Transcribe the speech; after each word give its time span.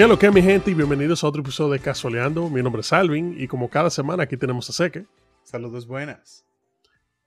¿Qué 0.00 0.04
es 0.04 0.08
lo 0.08 0.18
que 0.18 0.28
es, 0.28 0.32
mi 0.32 0.40
gente? 0.40 0.70
Y 0.70 0.74
bienvenidos 0.74 1.22
a 1.22 1.26
otro 1.26 1.42
episodio 1.42 1.72
de 1.74 1.78
Casualeando. 1.78 2.48
Mi 2.48 2.62
nombre 2.62 2.80
es 2.80 2.90
Alvin 2.90 3.38
y 3.38 3.46
como 3.46 3.68
cada 3.68 3.90
semana 3.90 4.22
aquí 4.22 4.38
tenemos 4.38 4.70
a 4.70 4.72
Seque, 4.72 5.04
Saludos 5.42 5.86
buenas. 5.86 6.46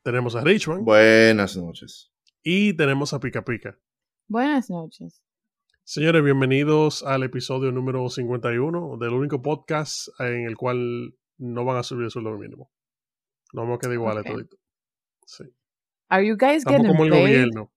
tenemos 0.02 0.36
a 0.36 0.42
Richman 0.42 0.84
Buenas 0.84 1.56
noches. 1.56 2.12
y 2.42 2.74
tenemos 2.74 3.14
a 3.14 3.20
Pica 3.20 3.46
Pica. 3.46 3.78
Buenas 4.28 4.72
noches. 4.72 5.22
Señores, 5.84 6.24
bienvenidos 6.24 7.04
al 7.04 7.22
episodio 7.22 7.72
número 7.72 8.10
51 8.10 8.98
del 8.98 9.10
único 9.14 9.44
podcast 9.44 10.08
en 10.20 10.48
el 10.48 10.58
cual 10.58 11.16
no 11.38 11.66
van 11.66 11.78
a 11.78 11.84
subir 11.84 12.06
el 12.06 12.10
sueldo 12.10 12.36
mínimo. 12.40 12.72
No 13.54 13.62
vamos 13.62 13.76
a 13.78 13.82
quedar 13.82 13.94
iguales 13.94 14.24
Ok. 14.26 14.32
todito. 14.32 14.58
Sí. 15.28 15.44
Are 16.10 16.26
you 16.26 16.36
guys 16.36 16.66
Estamos 16.66 16.82
getting 16.82 16.92
como 16.92 17.04
el 17.04 17.12
paid? 17.12 17.22
gobierno. 17.22 17.72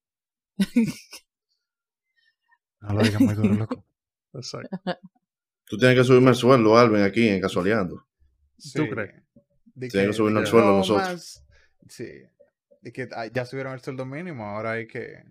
No 2.80 2.94
lo 2.94 3.02
digas 3.02 3.20
muy 3.20 3.34
duro, 3.34 3.54
loco. 3.56 3.84
Exacto. 4.36 4.78
Tú 5.64 5.76
tienes 5.78 5.96
que 5.98 6.04
subirme 6.04 6.30
el 6.30 6.36
sueldo, 6.36 6.76
Alvin, 6.78 7.02
aquí 7.02 7.28
en 7.28 7.40
Casualeando. 7.40 8.06
¿Tú 8.74 8.88
crees? 8.88 9.22
De 9.74 9.88
Tienen 9.88 10.10
que 10.10 10.14
subirnos 10.16 10.42
el 10.42 10.46
sueldo 10.46 10.70
no 10.70 10.76
nosotros. 10.78 11.08
más- 11.08 11.44
sí. 11.88 12.08
De 12.80 12.92
que 12.92 13.08
ah, 13.14 13.26
ya 13.26 13.44
subieron 13.44 13.72
el 13.74 13.80
sueldo 13.80 14.06
mínimo, 14.06 14.44
ahora 14.46 14.72
hay 14.72 14.86
que... 14.86 15.24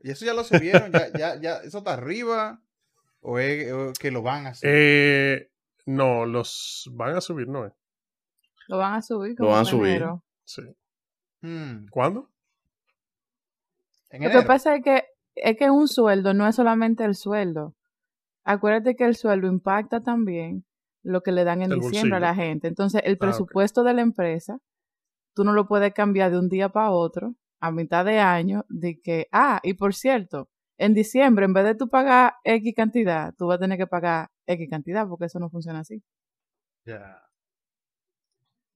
Y 0.00 0.10
eso 0.10 0.24
ya 0.26 0.34
lo 0.34 0.44
subieron, 0.44 0.92
ya, 0.92 1.10
ya, 1.18 1.40
ya, 1.40 1.56
eso 1.58 1.78
está 1.78 1.94
arriba. 1.94 2.62
O 3.20 3.38
es 3.38 3.72
o 3.72 3.92
que 3.98 4.10
lo 4.10 4.22
van 4.22 4.46
a 4.46 4.50
hacer. 4.50 4.70
Eh, 4.72 5.50
no, 5.86 6.26
los 6.26 6.88
van 6.92 7.16
a 7.16 7.20
subir, 7.20 7.48
¿no? 7.48 7.66
es? 7.66 7.72
Lo 8.68 8.78
van 8.78 8.94
a 8.94 9.02
subir 9.02 9.30
Lo 9.30 9.36
como 9.36 9.50
van 9.50 9.62
a 9.62 9.64
subir. 9.64 9.90
enero. 9.92 10.24
Sí. 10.44 10.62
Hmm, 11.40 11.86
¿Cuándo? 11.90 12.30
en 14.10 14.22
Lo 14.22 14.30
que 14.30 14.42
pasa 14.46 14.76
es 14.76 14.84
que 14.84 15.04
es 15.34 15.56
que 15.56 15.70
un 15.70 15.88
sueldo 15.88 16.34
no 16.34 16.46
es 16.48 16.56
solamente 16.56 17.04
el 17.04 17.14
sueldo. 17.14 17.74
Acuérdate 18.46 18.94
que 18.94 19.04
el 19.04 19.16
sueldo 19.16 19.48
impacta 19.48 20.00
también 20.02 20.64
lo 21.02 21.20
que 21.22 21.32
le 21.32 21.44
dan 21.44 21.62
en 21.62 21.72
El 21.72 21.80
diciembre 21.80 22.16
a 22.16 22.20
la 22.20 22.34
gente. 22.34 22.68
Entonces, 22.68 23.02
el 23.04 23.14
Ah, 23.14 23.18
presupuesto 23.18 23.82
de 23.82 23.92
la 23.94 24.02
empresa, 24.02 24.58
tú 25.34 25.44
no 25.44 25.52
lo 25.52 25.66
puedes 25.66 25.92
cambiar 25.92 26.30
de 26.30 26.38
un 26.38 26.48
día 26.48 26.68
para 26.68 26.90
otro, 26.92 27.34
a 27.60 27.70
mitad 27.72 28.04
de 28.04 28.18
año, 28.20 28.64
de 28.68 29.00
que, 29.00 29.26
ah, 29.32 29.60
y 29.62 29.74
por 29.74 29.94
cierto, 29.94 30.48
en 30.78 30.94
diciembre, 30.94 31.44
en 31.44 31.54
vez 31.54 31.64
de 31.64 31.74
tú 31.74 31.88
pagar 31.88 32.34
X 32.44 32.72
cantidad, 32.76 33.34
tú 33.36 33.46
vas 33.48 33.56
a 33.56 33.60
tener 33.60 33.78
que 33.78 33.86
pagar 33.86 34.28
X 34.46 34.68
cantidad, 34.70 35.08
porque 35.08 35.24
eso 35.26 35.38
no 35.40 35.50
funciona 35.50 35.80
así. 35.80 36.02
Ya. 36.84 37.22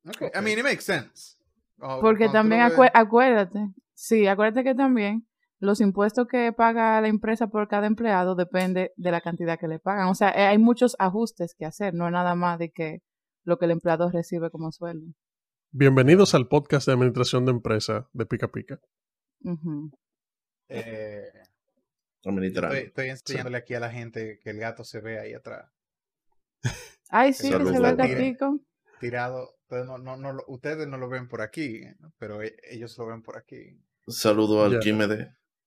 Okay. 0.08 0.30
I 0.34 0.40
mean, 0.42 0.58
it 0.58 0.64
makes 0.64 0.84
sense. 0.84 1.36
Oh, 1.80 2.00
Porque 2.00 2.28
también 2.28 2.62
ves- 2.76 2.90
acuérdate, 2.94 3.68
sí, 3.94 4.26
acuérdate 4.26 4.64
que 4.64 4.74
también 4.74 5.26
los 5.60 5.80
impuestos 5.80 6.26
que 6.26 6.52
paga 6.52 7.00
la 7.00 7.08
empresa 7.08 7.48
por 7.48 7.68
cada 7.68 7.86
empleado 7.86 8.34
depende 8.34 8.92
de 8.96 9.10
la 9.10 9.20
cantidad 9.20 9.58
que 9.58 9.68
le 9.68 9.78
pagan. 9.78 10.08
O 10.08 10.14
sea, 10.14 10.30
eh, 10.30 10.46
hay 10.46 10.58
muchos 10.58 10.96
ajustes 10.98 11.54
que 11.54 11.66
hacer, 11.66 11.94
no 11.94 12.06
es 12.06 12.12
nada 12.12 12.34
más 12.34 12.58
de 12.58 12.70
que 12.70 13.02
lo 13.44 13.58
que 13.58 13.66
el 13.66 13.70
empleado 13.72 14.10
recibe 14.10 14.50
como 14.50 14.72
sueldo. 14.72 15.12
Bienvenidos 15.70 16.34
al 16.34 16.48
podcast 16.48 16.86
de 16.86 16.94
administración 16.94 17.44
de 17.44 17.52
empresa 17.52 18.08
de 18.12 18.26
Pica 18.26 18.48
Pica. 18.48 18.80
Ujú. 19.44 19.90
eh, 20.68 21.30
estoy, 22.68 22.88
estoy 22.88 23.08
enseñándole 23.08 23.58
aquí 23.58 23.74
a 23.74 23.80
la 23.80 23.90
gente 23.90 24.38
que 24.42 24.50
el 24.50 24.58
gato 24.58 24.82
se 24.84 25.00
ve 25.00 25.18
ahí 25.20 25.32
atrás. 25.34 25.70
Ay, 27.10 27.32
sí, 27.32 27.50
que 27.50 27.58
se 27.58 27.80
ve 27.80 27.88
el 27.88 27.96
gatico. 27.96 28.60
Tirado. 28.98 29.54
Ustedes 29.62 29.86
no, 29.86 29.98
no, 29.98 30.16
no 30.16 30.32
lo- 30.32 30.44
ustedes 30.48 30.86
no 30.88 30.96
lo 30.98 31.08
ven 31.08 31.28
por 31.28 31.40
aquí, 31.42 31.82
pero 32.18 32.42
e- 32.42 32.56
ellos 32.70 32.96
lo 32.98 33.06
ven 33.06 33.22
por 33.22 33.36
aquí. 33.38 33.78
Saludo 34.08 34.64
al 34.64 34.72
Ya. 34.72 34.80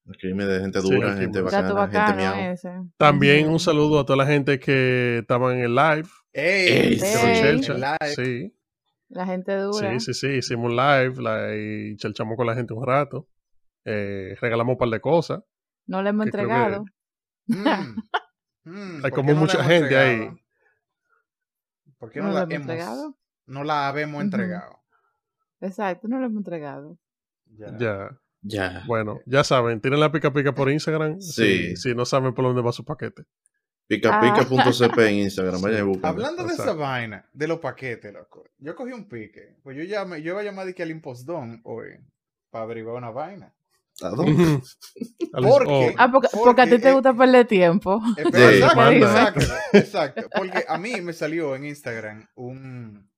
Químede. 0.05 0.19
Químede, 0.19 0.59
gente 0.59 0.81
Sí, 0.81 0.89
dura, 0.93 1.15
gente 1.15 1.41
bacana, 1.41 1.87
gente 2.07 2.15
miau. 2.15 2.51
ese. 2.51 2.69
También 2.97 3.47
un 3.49 3.59
saludo 3.59 3.99
a 4.01 4.05
toda 4.05 4.17
la 4.17 4.25
gente 4.25 4.59
que 4.59 5.19
estaban 5.19 5.57
en 5.57 5.63
el 5.63 5.75
live. 5.75 6.07
¡Ey! 6.33 6.95
Live. 6.97 7.63
Sí, 8.15 8.53
La 9.09 9.25
gente 9.25 9.55
dura. 9.55 9.91
sí, 9.99 9.99
sí, 9.99 10.13
sí. 10.13 10.27
Hicimos 10.37 10.71
un 10.71 10.75
live 10.75 11.21
la, 11.21 11.55
y 11.55 11.95
chelchamos 11.97 12.35
con 12.35 12.47
la 12.47 12.55
gente 12.55 12.73
un 12.73 12.85
rato. 12.85 13.29
Eh, 13.85 14.35
regalamos 14.41 14.73
un 14.73 14.77
par 14.77 14.89
de 14.89 14.99
cosas. 14.99 15.41
No 15.87 16.01
le 16.01 16.09
hemos 16.09 16.23
que- 16.25 16.29
entregado. 16.29 16.85
Mm. 17.47 17.55
Mm, 18.65 18.95
Hay 19.03 19.11
¿por 19.11 19.11
como 19.11 19.27
no 19.29 19.33
la 19.35 19.39
mucha 19.41 19.61
gente 19.65 19.97
ahí. 19.97 20.29
¿Por 21.97 22.09
qué 22.11 22.19
No 22.21 22.27
no, 22.27 22.33
la 22.33 22.39
la 22.39 22.43
hemos 22.45 22.53
entregado. 22.61 23.17
No 23.45 23.63
la 23.65 23.87
habemos 23.89 24.21
entregado. 24.23 24.79
Exacto, 25.59 26.07
no 26.07 26.19
le 26.19 26.27
hemos 26.27 26.37
entregado. 26.37 26.97
Ya. 27.45 27.77
Ya. 27.77 28.21
Ya. 28.43 28.83
Bueno, 28.85 29.21
ya 29.25 29.43
saben, 29.43 29.79
tienen 29.79 29.99
la 29.99 30.11
pica 30.11 30.31
pica 30.31 30.53
por 30.53 30.69
Instagram. 30.69 31.19
Sí. 31.21 31.75
Si, 31.75 31.77
si 31.77 31.95
no 31.95 32.05
saben 32.05 32.33
por 32.33 32.45
dónde 32.45 32.61
va 32.61 32.71
su 32.71 32.83
paquete. 32.83 33.23
Picapica.cp 33.87 34.97
en 35.09 35.15
Instagram, 35.15 35.61
vayan 35.61 35.79
y 35.79 35.83
busquen. 35.83 36.05
Hablando 36.05 36.43
de 36.43 36.53
esa 36.53 36.73
vaina, 36.73 37.27
de 37.33 37.47
los 37.47 37.59
paquetes, 37.59 38.13
loco. 38.13 38.45
Yo 38.57 38.75
cogí 38.75 38.91
un 38.91 39.07
pique. 39.07 39.57
Pues 39.63 39.77
yo, 39.77 39.83
llamé, 39.83 40.21
yo 40.21 40.31
iba 40.31 40.41
a 40.41 40.43
llamar 40.43 40.65
de 40.65 40.73
que 40.73 40.83
al 40.83 40.91
impostón 40.91 41.61
hoy 41.63 41.99
para 42.49 42.63
averiguar 42.63 42.95
una 42.97 43.11
vaina. 43.11 43.53
¿A 44.01 44.09
dónde? 44.09 44.61
Al- 45.33 45.43
¿Por 45.43 45.63
oh, 45.67 45.79
qué? 45.79 45.95
Ah, 45.97 46.11
porque, 46.11 46.27
porque 46.31 46.61
a 46.61 46.65
ti 46.65 46.71
Porque, 46.71 46.83
te 46.83 46.89
eh, 46.89 46.93
gusta 46.93 47.13
perder 47.13 47.47
tiempo. 47.47 48.01
Espera, 48.17 48.49
Sí, 48.49 48.55
exacto, 48.57 49.39
exacto, 49.39 49.77
exacto. 49.77 50.29
Porque 50.35 50.65
a 50.67 50.77
mí 50.77 51.01
me 51.01 51.13
salió 51.13 51.55
en 51.55 51.65
Instagram 51.65 52.27
un. 52.35 53.09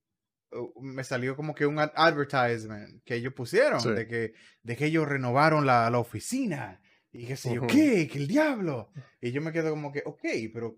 Me 0.81 1.03
salió 1.03 1.35
como 1.35 1.53
que 1.55 1.65
un 1.65 1.79
ad- 1.79 1.91
advertisement 1.95 3.03
que 3.03 3.15
ellos 3.15 3.33
pusieron 3.33 3.79
Sí. 3.81 3.91
de, 3.91 4.07
que, 4.07 4.33
de 4.63 4.75
que 4.75 4.85
ellos 4.85 5.07
renovaron 5.07 5.65
la, 5.65 5.89
la 5.89 5.99
oficina 5.99 6.81
y 7.11 7.25
qué 7.27 7.35
sé 7.35 7.53
yo. 7.55 7.67
¿qué? 7.67 8.07
Que 8.07 8.17
el 8.17 8.27
diablo. 8.27 8.91
Y 9.21 9.31
yo 9.31 9.41
me 9.41 9.51
quedo 9.51 9.69
como 9.69 9.91
que, 9.91 10.01
ok, 10.05 10.21
pero 10.53 10.77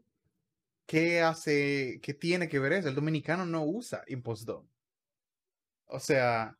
¿qué 0.85 1.21
hace, 1.21 1.99
qué 2.01 2.13
tiene 2.13 2.47
que 2.47 2.59
ver 2.59 2.73
eso? 2.73 2.89
El 2.89 2.95
dominicano 2.95 3.45
no 3.45 3.63
usa 3.63 4.03
impostón. 4.07 4.69
O 5.85 5.99
sea, 5.99 6.57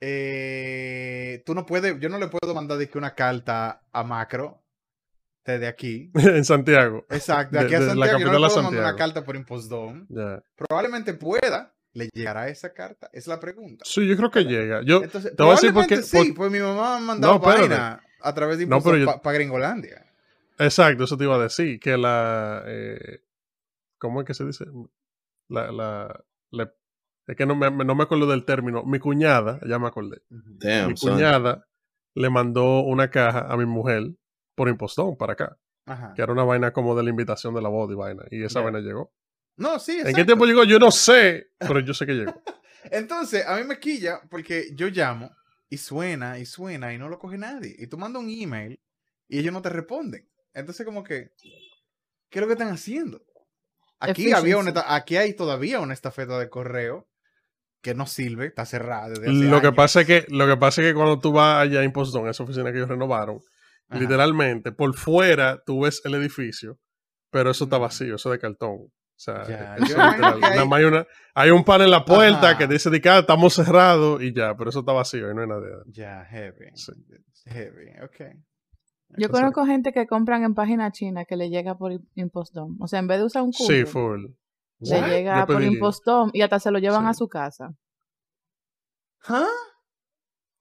eh, 0.00 1.42
tú 1.46 1.54
no 1.54 1.66
puedes, 1.66 1.98
yo 2.00 2.08
no 2.08 2.18
le 2.18 2.28
puedo 2.28 2.54
mandar 2.54 2.78
de 2.78 2.88
que 2.88 2.98
una 2.98 3.14
carta 3.14 3.82
a 3.92 4.04
Macro 4.04 4.62
desde 5.44 5.66
aquí. 5.66 6.10
en 6.14 6.44
Santiago. 6.44 7.04
Exacto, 7.10 7.58
De- 7.58 7.64
aquí 7.64 7.74
a 7.74 7.80
de 7.80 7.86
la 7.86 7.92
Santiago. 7.92 8.18
yo 8.18 8.24
no 8.26 8.32
capital 8.32 8.42
le 8.42 8.48
puedo 8.48 8.62
mandar 8.62 8.80
una 8.80 8.88
Santiago. 8.90 8.98
carta 9.12 9.24
por 9.24 9.36
impostón. 9.36 10.08
Probablemente 10.56 11.14
pueda. 11.14 11.73
¿Le 11.94 12.08
llegará 12.12 12.48
esa 12.48 12.72
carta? 12.74 13.08
Es 13.12 13.26
la 13.26 13.38
pregunta. 13.40 13.84
Sí, 13.86 14.06
yo 14.06 14.16
creo 14.16 14.30
que 14.30 14.44
llega. 14.44 14.82
Yo 14.84 15.02
Entonces, 15.02 15.34
te 15.34 15.42
voy 15.42 15.52
a 15.52 15.54
decir 15.54 15.72
por 15.72 15.86
probablemente 15.86 15.96
qué. 15.96 16.02
sí, 16.24 16.32
por- 16.32 16.36
pues 16.36 16.52
mi 16.52 16.58
mamá 16.58 16.96
me 16.96 16.96
ha 16.96 17.06
mandado 17.06 17.34
No, 17.34 17.38
vaina 17.40 18.02
a 18.20 18.34
través 18.34 18.58
de 18.58 18.66
No, 18.66 18.80
yo- 18.96 19.20
para 19.22 19.34
Gringolandia. 19.38 20.04
Exacto, 20.58 21.04
eso 21.04 21.16
te 21.16 21.24
iba 21.24 21.36
a 21.36 21.42
decir. 21.42 21.78
Que 21.80 21.96
la. 21.96 22.62
eh, 22.66 23.20
¿Cómo 23.98 24.20
es 24.20 24.26
que 24.26 24.34
se 24.34 24.44
dice? 24.44 24.66
La. 25.48 25.70
la 25.72 26.24
es 27.26 27.36
que 27.36 27.46
no 27.46 27.56
me, 27.56 27.70
no 27.70 27.94
me 27.94 28.02
acuerdo 28.02 28.26
del 28.26 28.44
término. 28.44 28.82
Mi 28.84 28.98
cuñada, 28.98 29.58
ya 29.66 29.78
me 29.78 29.86
acordé. 29.86 30.20
Damn, 30.28 30.88
mi 30.90 30.96
son. 30.96 31.12
cuñada 31.14 31.66
le 32.14 32.28
mandó 32.28 32.80
una 32.82 33.10
caja 33.10 33.46
a 33.50 33.56
mi 33.56 33.64
mujer 33.64 34.02
por 34.54 34.68
impostón 34.68 35.16
para 35.16 35.32
acá. 35.32 35.56
Ajá. 35.86 36.12
Que 36.14 36.22
era 36.22 36.32
una 36.32 36.44
vaina 36.44 36.72
como 36.72 36.94
de 36.94 37.02
la 37.02 37.10
invitación 37.10 37.54
de 37.54 37.62
la 37.62 37.68
boda 37.70 37.92
y 37.92 37.96
vaina. 37.96 38.24
Y 38.30 38.44
esa 38.44 38.60
vaina 38.60 38.80
llegó. 38.80 39.12
No, 39.56 39.78
sí, 39.78 39.92
¿En 39.92 39.98
exacto. 39.98 40.16
qué 40.16 40.24
tiempo 40.24 40.46
llegó? 40.46 40.64
Yo 40.64 40.78
no 40.78 40.90
sé, 40.90 41.50
pero 41.58 41.80
yo 41.80 41.94
sé 41.94 42.06
que 42.06 42.12
llegó. 42.14 42.34
Entonces, 42.90 43.46
a 43.46 43.56
mí 43.56 43.64
me 43.64 43.78
quilla 43.78 44.20
porque 44.30 44.70
yo 44.74 44.88
llamo 44.88 45.30
y 45.68 45.78
suena 45.78 46.38
y 46.38 46.46
suena 46.46 46.92
y 46.92 46.98
no 46.98 47.08
lo 47.08 47.18
coge 47.18 47.38
nadie. 47.38 47.74
Y 47.78 47.86
tú 47.86 47.96
mandas 47.96 48.22
un 48.22 48.30
email 48.30 48.80
y 49.28 49.38
ellos 49.38 49.52
no 49.52 49.62
te 49.62 49.70
responden. 49.70 50.28
Entonces, 50.52 50.84
como 50.84 51.02
que, 51.02 51.32
¿qué 52.30 52.38
es 52.38 52.40
lo 52.40 52.46
que 52.46 52.52
están 52.52 52.68
haciendo? 52.68 53.24
Aquí, 54.00 54.32
había 54.32 54.58
una, 54.58 54.72
aquí 54.88 55.16
hay 55.16 55.34
todavía 55.34 55.80
una 55.80 55.94
estafeta 55.94 56.38
de 56.38 56.50
correo 56.50 57.08
que 57.80 57.94
no 57.94 58.06
sirve, 58.06 58.46
está 58.46 58.66
cerrada 58.66 59.08
desde 59.08 59.24
hace 59.24 59.32
Lo 59.50 59.60
que, 59.60 59.66
años. 59.68 59.76
pasa 59.76 60.00
es 60.02 60.06
que, 60.06 60.26
lo 60.28 60.46
que 60.46 60.56
pasa 60.56 60.82
es 60.82 60.88
que 60.88 60.94
cuando 60.94 61.20
tú 61.20 61.32
vas 61.32 61.62
allá 61.62 61.80
a 61.80 61.84
Impostón, 61.84 62.28
esa 62.28 62.42
oficina 62.42 62.70
que 62.70 62.78
ellos 62.78 62.88
renovaron, 62.88 63.40
Ajá. 63.88 64.00
literalmente, 64.00 64.72
por 64.72 64.94
fuera 64.96 65.62
tú 65.64 65.82
ves 65.82 66.00
el 66.04 66.14
edificio, 66.14 66.78
pero 67.30 67.50
eso 67.50 67.64
está 67.64 67.78
vacío, 67.78 68.16
eso 68.16 68.32
es 68.32 68.38
de 68.38 68.40
cartón. 68.40 68.90
O 69.16 69.20
sea, 69.24 69.44
Ya, 69.46 69.76
yo 69.86 69.96
hay- 70.00 70.40
nada 70.40 70.64
más 70.64 70.78
hay, 70.78 70.84
una, 70.84 71.06
hay 71.34 71.50
un 71.50 71.64
pan 71.64 71.82
en 71.82 71.90
la 71.90 72.04
puerta 72.04 72.50
Ajá. 72.50 72.58
que 72.58 72.66
dice 72.66 72.90
de 72.90 73.00
ah, 73.08 73.20
estamos 73.20 73.54
cerrados 73.54 74.20
y 74.22 74.34
ya, 74.34 74.56
pero 74.56 74.70
eso 74.70 74.80
está 74.80 74.92
vacío 74.92 75.30
y 75.30 75.34
no 75.34 75.42
hay 75.42 75.46
nadie. 75.48 75.68
Ya, 75.86 76.24
heavy. 76.24 76.66
Sí. 76.74 76.92
Heavy, 77.46 77.90
ok. 78.02 78.36
Yo 79.16 79.28
conozco 79.28 79.64
gente 79.64 79.92
que 79.92 80.06
compran 80.08 80.42
en 80.42 80.54
página 80.54 80.90
china 80.90 81.24
que 81.24 81.36
le 81.36 81.48
llega 81.48 81.76
por 81.78 81.92
im- 81.92 82.04
impostón. 82.16 82.76
O 82.80 82.88
sea, 82.88 82.98
en 82.98 83.06
vez 83.06 83.18
de 83.18 83.24
usar 83.24 83.42
un 83.44 83.52
Sí, 83.52 83.84
coupon, 83.84 83.86
full. 83.86 84.20
Le 84.80 85.00
What? 85.00 85.08
llega 85.08 85.46
por 85.46 85.62
impostón 85.62 86.30
y 86.32 86.42
hasta 86.42 86.58
se 86.58 86.70
lo 86.72 86.78
llevan 86.80 87.02
Sí. 87.04 87.08
a 87.10 87.14
su 87.14 87.28
casa. 87.28 87.72
¿Ah? 89.28 89.46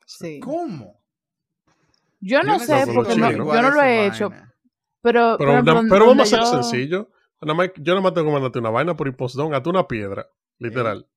Sí. 0.05 0.39
¿Cómo? 0.39 1.01
Yo 2.19 2.41
no 2.43 2.59
sé 2.59 2.85
porque 2.93 3.15
no, 3.15 3.31
yo 3.31 3.61
no 3.61 3.71
lo 3.71 3.81
he 3.81 4.05
hecho, 4.05 4.29
pero, 5.01 5.35
Pero, 5.37 5.61
pero 5.89 6.05
vamos 6.07 6.21
a 6.21 6.25
ser 6.25 6.39
yo- 6.39 6.45
sencillo. 6.63 7.09
Nada 7.45 7.53
más- 7.55 7.71
yo 7.77 7.93
nada 7.93 8.01
más 8.01 8.13
tengo 8.13 8.27
que 8.27 8.33
mandarte 8.33 8.59
una 8.59 8.69
vaina 8.69 8.95
por 8.95 9.07
impostón, 9.07 9.53
a 9.53 9.61
una 9.65 9.87
piedra, 9.87 10.27
literal. 10.59 11.07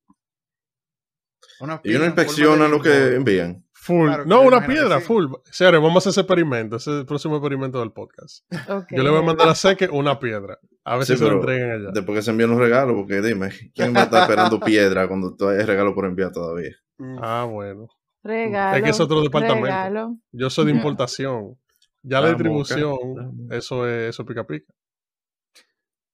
Una 1.60 1.76
Y 1.76 1.78
piedra 1.78 1.98
uno 1.98 2.06
en 2.06 2.10
forma 2.12 2.22
inspecciona 2.22 2.68
lo 2.68 2.80
que 2.82 3.14
envían. 3.16 3.64
Full. 3.72 4.06
Claro, 4.08 4.24
no, 4.26 4.40
una 4.42 4.66
piedra, 4.66 4.98
sí. 4.98 5.06
full. 5.06 5.26
Señores, 5.44 5.80
vamos 5.80 5.94
a 5.94 5.98
hacer 5.98 6.10
ese 6.10 6.20
experimento. 6.22 6.76
Ese 6.76 6.90
es 6.90 6.96
el 7.00 7.06
próximo 7.06 7.36
experimento 7.36 7.78
del 7.78 7.92
podcast. 7.92 8.44
Yo 8.90 9.02
le 9.02 9.10
voy 9.10 9.20
a 9.20 9.22
mandar 9.22 9.48
a 9.48 9.54
Seque 9.54 9.88
una 9.88 10.18
piedra. 10.18 10.58
A 10.84 10.96
ver 10.96 11.06
Sí, 11.06 11.12
si 11.12 11.18
se 11.18 11.24
lo 11.24 11.30
pero 11.30 11.40
entregan 11.40 11.70
allá. 11.80 11.90
Después 11.92 12.18
que 12.18 12.22
se 12.22 12.30
envían 12.32 12.50
los 12.50 12.58
regalos, 12.58 12.94
porque 12.96 13.20
dime, 13.22 13.50
¿quién 13.74 13.94
va 13.94 14.00
a 14.00 14.04
estar 14.04 14.22
esperando 14.22 14.58
piedra 14.60 15.06
cuando 15.06 15.34
todavía 15.36 15.60
hay 15.60 15.66
regalo 15.66 15.94
por 15.94 16.04
enviar 16.06 16.32
todavía? 16.32 16.74
Ah, 17.22 17.46
bueno. 17.48 17.88
Regalo. 18.24 18.76
Es 18.76 18.82
que 18.82 18.90
es 18.90 19.00
otro 19.00 19.22
departamento. 19.22 19.66
regalo. 19.66 20.16
Yo 20.32 20.50
soy 20.50 20.66
de 20.66 20.72
importación. 20.72 21.56
Ya 22.02 22.20
la 22.20 22.28
distribución, 22.28 23.48
eso 23.50 23.86
es 23.88 24.10
eso 24.10 24.24
pica 24.26 24.44
pica. 24.44 24.72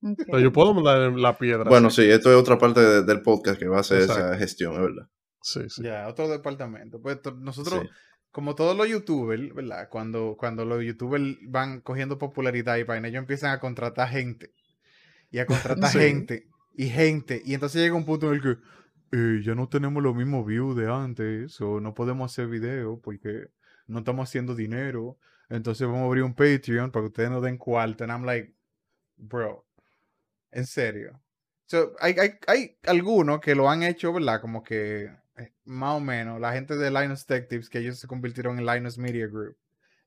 Ok. 0.03 0.23
Pero 0.27 0.41
yo 0.41 0.53
puedo 0.53 0.75
mandar 0.75 1.13
la 1.13 1.39
piedra. 1.39 1.65
Bueno, 1.69 1.91
sí. 1.91 2.03
sí, 2.03 2.11
esto 2.11 2.31
es 2.31 2.37
otra 2.37 2.59
parte 2.59 2.81
de- 2.81 3.03
del 3.05 3.23
podcast 3.23 3.59
que 3.59 3.69
va 3.69 3.79
a 3.79 3.81
hacer 3.81 4.01
esa 4.03 4.13
Exacto. 4.15 4.39
gestión, 4.39 4.75
es 4.75 4.81
verdad. 4.81 5.09
Sí, 5.43 5.61
sí. 5.69 5.83
Ya, 5.83 6.09
otro 6.09 6.29
departamento. 6.29 7.01
Pues 7.01 7.19
nosotros, 7.41 7.83
Sí. 7.83 7.89
como 8.31 8.55
todos 8.55 8.77
los 8.77 8.89
youtubers, 8.89 9.55
¿verdad? 9.55 9.89
Cuando, 9.91 10.37
cuando 10.39 10.65
los 10.65 10.83
youtubers 10.85 11.23
van 11.49 11.81
cogiendo 11.81 12.19
popularidad 12.19 12.77
y 12.79 12.83
vaina, 12.85 13.09
ellos 13.09 13.21
empiezan 13.21 13.53
a 13.53 13.61
contratar 13.61 14.09
gente. 14.09 14.53
Y 15.31 15.39
a 15.39 15.47
contratar 15.47 15.91
Sí. 15.93 15.99
gente. 15.99 16.47
Y 16.75 16.89
gente. 16.89 17.43
Y 17.45 17.55
entonces 17.55 17.81
llega 17.83 17.95
un 17.95 18.05
punto 18.05 18.29
en 18.29 18.35
el 18.35 18.43
que 18.43 18.57
eh, 19.15 19.41
ya 19.45 19.55
no 19.55 19.69
tenemos 19.69 20.03
los 20.03 20.15
mismos 20.15 20.47
views 20.47 20.75
de 20.77 20.91
antes. 20.91 21.61
O 21.61 21.81
no 21.81 21.93
podemos 21.95 22.31
hacer 22.33 22.49
videos 22.49 22.99
porque 23.03 23.47
no 23.87 23.99
estamos 24.01 24.29
haciendo 24.29 24.55
dinero. 24.55 25.19
Entonces 25.51 25.87
vamos 25.87 26.03
a 26.03 26.07
abrir 26.07 26.23
un 26.25 26.35
Patreon 26.35 26.91
para 26.91 27.03
que 27.05 27.09
ustedes 27.09 27.31
nos 27.31 27.43
den 27.43 27.59
cuarto. 27.59 28.05
And 28.05 28.11
I'm 28.13 28.25
like, 28.25 28.55
bro, 29.17 29.67
en 30.53 30.67
serio. 30.67 31.21
So, 31.67 31.95
hay, 32.01 32.15
hay, 32.19 32.39
hay 32.47 32.79
algunos 32.85 33.41
que 33.41 33.55
lo 33.55 33.69
han 33.69 33.83
hecho, 33.83 34.13
¿verdad? 34.13 34.41
Como 34.41 34.63
que 34.63 35.11
eh, 35.39 35.53
más 35.65 35.97
o 35.97 36.01
menos, 36.01 36.41
la 36.41 36.53
gente 36.53 36.77
de 36.77 36.91
Linus 36.91 37.27
Tech 37.27 37.49
Tips, 37.49 37.69
que 37.69 37.79
ellos 37.79 37.99
se 37.99 38.07
convirtieron 38.07 38.59
en 38.59 38.67
Linus 38.67 38.99
Media 38.99 39.27
Group. 39.27 39.57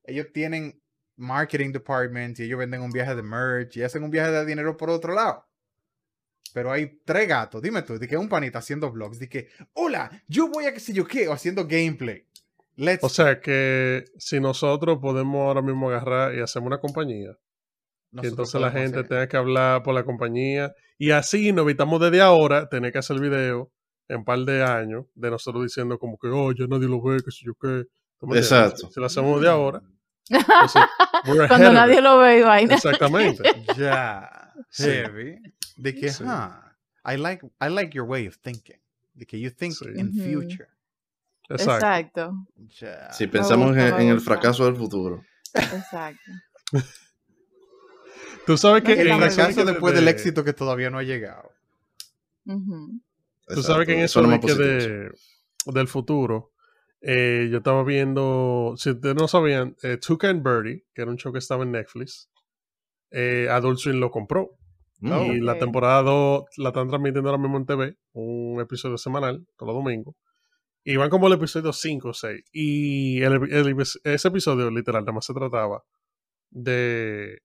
Ellos 0.03 0.27
tienen 0.31 0.81
marketing 1.17 1.71
department 1.71 2.39
y 2.39 2.43
ellos 2.43 2.59
venden 2.59 2.81
un 2.81 2.91
viaje 2.91 3.15
de 3.15 3.23
merch 3.23 3.77
y 3.77 3.83
hacen 3.83 4.03
un 4.03 4.11
viaje 4.11 4.31
de 4.31 4.45
dinero 4.45 4.77
por 4.77 4.89
otro 4.89 5.13
lado. 5.13 5.45
Pero 6.53 6.71
hay 6.71 7.01
tres 7.03 7.27
gatos, 7.27 7.61
dime 7.61 7.81
tú, 7.81 7.97
de 7.97 8.07
que 8.07 8.15
un 8.15 8.29
panita 8.29 8.59
haciendo 8.59 8.91
vlogs, 8.91 9.19
de 9.19 9.27
que, 9.27 9.49
hola, 9.73 10.09
yo 10.27 10.47
voy 10.47 10.65
a 10.65 10.73
qué 10.73 10.79
sé 10.79 10.93
yo 10.93 11.05
qué, 11.05 11.27
o 11.27 11.33
haciendo 11.33 11.67
gameplay. 11.67 12.25
Let's 12.77 13.03
O 13.03 13.09
sea 13.09 13.41
que 13.41 14.05
si 14.17 14.39
nosotros 14.39 14.99
podemos 15.01 15.47
ahora 15.47 15.61
mismo 15.61 15.89
agarrar 15.89 16.35
y 16.35 16.41
hacer 16.41 16.61
una 16.61 16.77
compañía, 16.77 17.37
que 18.21 18.27
entonces 18.27 18.59
la 18.61 18.71
gente 18.71 18.97
hacer- 18.99 19.07
tenga 19.09 19.27
que 19.27 19.37
hablar 19.37 19.83
por 19.83 19.93
la 19.93 20.03
compañía 20.03 20.73
y 20.97 21.11
así 21.11 21.51
nos 21.51 21.63
evitamos 21.63 21.99
desde 22.01 22.21
ahora 22.21 22.67
tener 22.69 22.91
que 22.91 22.99
hacer 22.99 23.19
video 23.19 23.71
en 24.07 24.17
un 24.17 24.25
par 24.25 24.39
de 24.39 24.63
años 24.63 25.05
de 25.15 25.31
nosotros 25.31 25.63
diciendo 25.63 25.97
como 25.99 26.17
que, 26.17 26.27
oh, 26.27 26.51
ya 26.51 26.65
nadie 26.67 26.87
lo 26.87 27.01
ve, 27.01 27.17
que 27.23 27.31
sé 27.31 27.45
yo 27.45 27.53
qué. 27.59 27.85
Exacto. 28.37 28.89
Si 28.91 28.99
lo 28.99 29.05
hacemos 29.07 29.41
de 29.41 29.49
ahora, 29.49 29.81
entonces, 30.29 30.81
Cuando 31.47 31.73
nadie 31.73 32.01
lo 32.01 32.17
ve 32.19 32.39
y 32.39 32.41
vaina. 32.41 32.75
Exactamente. 32.75 33.43
Ya, 33.77 34.53
Sí. 34.69 34.83
heavy. 34.83 35.37
De 35.75 35.93
que, 35.95 36.09
Sí. 36.09 36.23
huh, 36.23 37.11
I 37.11 37.17
like, 37.17 37.45
I 37.61 37.69
like 37.69 37.95
your 37.95 38.07
way 38.07 38.27
of 38.27 38.37
thinking. 38.41 38.79
De 39.13 39.25
que 39.25 39.39
you 39.39 39.51
think 39.51 39.73
Sí. 39.73 39.85
in 39.95 40.11
future. 40.13 40.67
Exacto. 41.49 42.33
Si 43.11 43.27
pensamos 43.27 43.67
gusta, 43.69 43.87
en, 43.89 44.01
en 44.01 44.07
el 44.09 44.19
fracaso 44.21 44.65
del 44.65 44.75
futuro. 44.75 45.23
Exacto. 45.53 46.31
Tú 48.45 48.57
sabes 48.57 48.83
que 48.83 48.95
No, 48.95 49.15
El 49.15 49.31
fracaso 49.31 49.65
después 49.65 49.93
de- 49.93 49.99
del 50.01 50.07
éxito 50.09 50.43
que 50.43 50.53
todavía 50.53 50.89
no 50.89 50.97
ha 50.99 51.03
llegado. 51.03 51.51
Tú 53.47 53.63
sabes 53.63 53.87
que 53.87 53.93
en 53.93 54.01
eso 54.01 54.21
más 54.23 54.39
que 54.39 54.53
de, 54.55 55.11
del 55.65 55.87
futuro, 55.87 56.51
eh, 57.01 57.47
yo 57.51 57.57
estaba 57.57 57.83
viendo, 57.83 58.73
si 58.77 58.91
ustedes 58.91 59.15
no 59.15 59.27
sabían, 59.27 59.75
eh, 59.83 59.97
Tuca 59.97 60.29
and 60.29 60.43
Birdie, 60.43 60.85
que 60.93 61.01
era 61.01 61.11
un 61.11 61.17
show 61.17 61.31
que 61.31 61.39
estaba 61.39 61.63
en 61.63 61.71
Netflix, 61.71 62.29
eh, 63.11 63.47
Adult 63.49 63.79
Swim 63.79 63.99
lo 63.99 64.09
compró. 64.11 64.51
Mm. 64.99 65.13
Y 65.33 65.39
la 65.41 65.57
temporada 65.59 66.01
2 66.03 66.45
la 66.57 66.69
están 66.69 66.87
transmitiendo 66.87 67.29
ahora 67.29 67.41
mismo 67.41 67.57
en 67.57 67.65
TV, 67.65 67.97
un 68.13 68.61
episodio 68.61 68.97
semanal, 68.97 69.45
todos 69.57 69.73
los 69.73 69.83
domingos. 69.83 70.15
Y 70.83 70.95
van 70.95 71.09
como 71.09 71.27
el 71.27 71.33
episodio 71.33 71.73
5 71.73 72.09
o 72.09 72.13
6. 72.13 72.43
Y 72.53 73.21
el- 73.21 73.51
el- 73.51 73.75
ese 74.03 74.27
episodio, 74.27 74.69
literal, 74.71 75.01
nada 75.03 75.13
más 75.13 75.25
se 75.25 75.33
trataba 75.33 75.83
de 76.49 77.41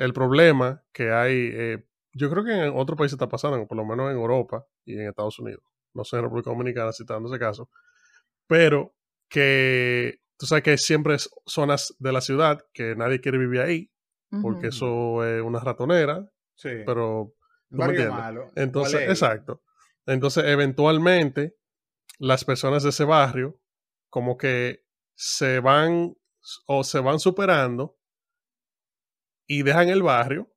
el 0.00 0.12
problema 0.12 0.82
que 0.92 1.10
hay. 1.12 1.50
eh, 1.52 1.86
yo 2.12 2.28
creo 2.30 2.44
que 2.44 2.52
en 2.52 2.72
otros 2.76 2.98
países 2.98 3.12
está 3.14 3.28
pasando, 3.28 3.64
por 3.68 3.76
lo 3.76 3.84
menos 3.84 4.10
en 4.10 4.16
Europa 4.16 4.66
y 4.84 4.94
en 4.94 5.06
Estados 5.08 5.38
Unidos. 5.38 5.62
No 5.94 6.04
sé 6.04 6.16
en 6.16 6.22
República 6.22 6.50
Dominicana 6.50 6.92
si 6.92 7.04
está 7.04 7.14
dando 7.14 7.28
ese 7.28 7.38
caso. 7.38 7.70
Pero 8.48 8.94
que 9.28 10.20
tú 10.36 10.46
sabes 10.46 10.64
que 10.64 10.76
siempre 10.78 11.14
es 11.14 11.30
zonas 11.46 11.94
de 11.98 12.12
la 12.12 12.20
ciudad 12.20 12.64
que 12.72 12.96
nadie 12.96 13.20
quiere 13.20 13.38
vivir 13.38 13.60
ahí, 13.60 13.90
porque 14.42 14.68
eso 14.68 15.24
es 15.24 15.42
una 15.42 15.60
ratonera, 15.60 16.28
Sí. 16.54 16.70
pero 16.86 17.34
¿Tú 17.68 17.76
me 17.76 17.86
Barrio 17.86 18.12
malo. 18.12 18.50
entonces, 18.56 19.08
exacto. 19.08 19.62
Entonces, 20.06 20.44
eventualmente, 20.46 21.56
las 22.18 22.44
personas 22.44 22.82
de 22.82 22.88
ese 22.90 23.04
barrio, 23.04 23.60
como 24.08 24.36
que 24.36 24.84
se 25.14 25.60
van 25.60 26.16
o 26.66 26.82
se 26.84 26.98
van 27.00 27.18
superando 27.20 27.98
y 29.52 29.62
dejan 29.64 29.88
el 29.88 30.02
barrio 30.02 30.48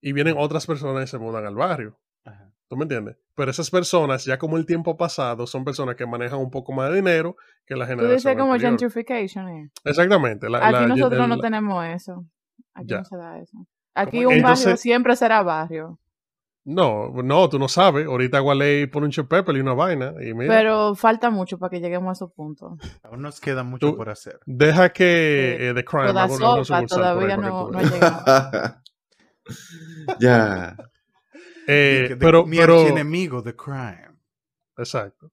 y 0.00 0.12
vienen 0.12 0.34
otras 0.36 0.66
personas 0.66 1.04
y 1.04 1.06
se 1.06 1.18
mudan 1.18 1.46
al 1.46 1.54
barrio. 1.54 1.96
Ajá. 2.24 2.50
¿Tú 2.68 2.76
me 2.76 2.82
entiendes? 2.82 3.16
Pero 3.36 3.50
esas 3.50 3.70
personas, 3.70 4.24
ya 4.24 4.38
como 4.38 4.56
el 4.56 4.66
tiempo 4.66 4.96
pasado, 4.96 5.46
son 5.46 5.64
personas 5.64 5.94
que 5.94 6.04
manejan 6.04 6.40
un 6.40 6.50
poco 6.50 6.72
más 6.72 6.90
de 6.90 6.96
dinero 6.96 7.36
que 7.64 7.76
la 7.76 7.84
Tú 7.84 7.90
generación 7.90 8.16
dices 8.16 8.36
como 8.36 8.52
anterior. 8.54 8.70
gentrification. 8.78 9.48
eh. 9.48 9.70
Exactamente. 9.84 10.48
la- 10.50 10.58
Aquí 10.66 10.72
la- 10.72 10.86
nosotros 10.88 11.22
el- 11.22 11.28
no 11.28 11.38
tenemos 11.38 11.84
eso. 11.86 12.24
Aquí 12.74 12.88
Ya. 12.88 12.98
no 12.98 13.04
se 13.04 13.16
da 13.16 13.38
eso. 13.38 13.56
Aquí 13.94 14.24
¿Cómo? 14.24 14.36
un 14.36 14.42
barrio 14.42 14.76
siempre 14.76 15.14
será 15.16 15.42
barrio. 15.42 15.98
No, 16.64 17.10
no, 17.22 17.48
tú 17.48 17.58
no 17.58 17.68
sabes. 17.68 18.06
Ahorita 18.06 18.38
Gualey 18.40 18.86
pone 18.86 19.06
un 19.06 19.12
chip 19.12 19.28
pepper 19.28 19.56
y 19.56 19.60
una 19.60 19.72
vaina. 19.72 20.12
Y 20.20 20.34
mira, 20.34 20.54
Pero 20.54 20.94
falta 20.94 21.30
mucho 21.30 21.58
para 21.58 21.70
que 21.70 21.80
lleguemos 21.80 22.10
a 22.10 22.12
esos 22.12 22.32
puntos. 22.32 22.72
Aún 23.02 23.22
nos 23.22 23.40
queda 23.40 23.62
mucho 23.64 23.90
Tú- 23.90 23.96
por 23.96 24.10
hacer. 24.10 24.38
deja 24.46 24.90
que 24.92 25.56
Sí. 25.58 25.64
eh, 25.66 25.72
The 25.74 25.84
Crime 25.84 26.06
Toda 26.08 26.24
haga 26.24 26.34
sopa 26.34 26.64
sucursal 26.64 26.66
por 26.66 26.82
ahí 26.82 26.86
todavía 26.86 27.36
no, 27.38 27.70
no 27.70 27.80
llegado. 27.80 28.76
ya. 30.20 30.76
Eh, 31.66 32.16
pero, 32.18 32.46
mi 32.46 32.56
pero, 32.58 32.80
archienemigo, 32.80 33.42
The 33.42 33.54
Crime. 33.56 34.16
exacto. 34.76 35.30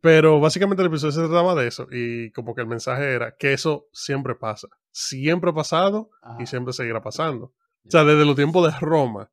Pero 0.00 0.38
básicamente 0.38 0.82
el 0.82 0.88
episodio 0.88 1.12
se 1.12 1.20
trataba 1.20 1.54
de 1.54 1.66
eso 1.66 1.86
y 1.90 2.30
como 2.32 2.54
que 2.54 2.60
el 2.60 2.66
mensaje 2.66 3.12
era 3.14 3.36
que 3.36 3.54
eso 3.54 3.86
siempre 3.92 4.34
pasa. 4.34 4.68
Siempre 4.92 5.50
ha 5.50 5.54
pasado 5.54 6.10
y 6.38 6.46
siempre 6.46 6.72
seguirá 6.74 7.02
pasando. 7.02 7.52
O 7.86 7.90
sea, 7.90 8.04
desde 8.04 8.24
los 8.26 8.36
tiempos 8.36 8.70
de 8.70 8.78
Roma, 8.80 9.30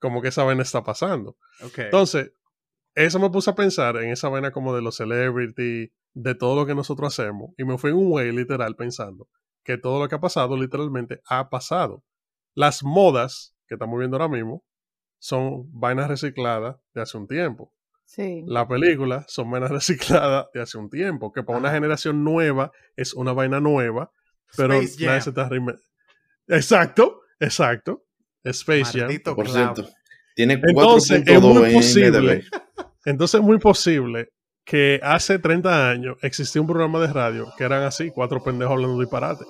como 0.00 0.20
que 0.20 0.28
esa 0.28 0.42
vaina 0.42 0.62
está 0.62 0.82
pasando. 0.82 1.36
Entonces, 1.76 2.32
eso 2.94 3.20
me 3.20 3.30
puse 3.30 3.50
a 3.50 3.54
pensar 3.54 3.96
en 3.98 4.10
esa 4.10 4.28
vaina 4.28 4.50
como 4.50 4.74
de 4.74 4.82
los 4.82 4.96
celebrity, 4.96 5.92
de 6.12 6.34
todo 6.34 6.56
lo 6.56 6.66
que 6.66 6.74
nosotros 6.74 7.16
hacemos. 7.16 7.50
Y 7.56 7.64
me 7.64 7.78
fui 7.78 7.90
en 7.90 7.96
un 7.96 8.12
way 8.12 8.32
literal 8.32 8.74
pensando 8.74 9.28
que 9.62 9.78
todo 9.78 10.00
lo 10.00 10.08
que 10.08 10.16
ha 10.16 10.20
pasado 10.20 10.56
literalmente 10.56 11.20
ha 11.26 11.50
pasado. 11.50 12.02
Las 12.54 12.82
modas 12.82 13.54
que 13.68 13.74
estamos 13.74 13.98
viendo 13.98 14.16
ahora 14.16 14.28
mismo 14.28 14.64
son 15.18 15.68
vainas 15.72 16.08
recicladas 16.08 16.76
de 16.94 17.02
hace 17.02 17.18
un 17.18 17.28
tiempo. 17.28 17.72
Sí. 18.04 18.42
La 18.46 18.66
película 18.66 19.24
son 19.28 19.50
vainas 19.50 19.70
recicladas 19.70 20.46
de 20.52 20.62
hace 20.62 20.78
un 20.78 20.90
tiempo. 20.90 21.32
Que 21.32 21.42
para 21.42 21.58
una 21.58 21.70
generación 21.70 22.24
nueva 22.24 22.72
es 22.96 23.14
una 23.14 23.32
vaina 23.32 23.60
nueva, 23.60 24.10
pero 24.56 24.74
Space 24.74 24.98
Jam. 24.98 25.06
nadie 25.08 25.20
se 25.20 25.30
está 25.30 25.50
Exacto, 26.48 27.20
exacto. 27.38 28.04
Space 28.44 28.84
Jam. 28.92 29.00
Maldito 29.02 29.34
Por 29.36 29.48
cierto, 29.48 29.88
tiene 30.34 30.54
Entonces, 30.54 31.22
es 31.26 31.38
4.2 31.40 31.54
muy 31.54 31.68
en 31.68 31.72
posible. 31.74 32.44
Entonces 33.04 33.40
es 33.40 33.44
muy 33.46 33.58
posible 33.58 34.32
que 34.64 35.00
hace 35.02 35.38
30 35.38 35.90
años 35.90 36.16
existía 36.22 36.60
un 36.62 36.68
programa 36.68 37.00
de 37.00 37.08
radio 37.12 37.52
que 37.56 37.64
eran 37.64 37.82
así, 37.82 38.10
cuatro 38.10 38.42
pendejos 38.42 38.72
hablando 38.74 39.00
disparate. 39.00 39.44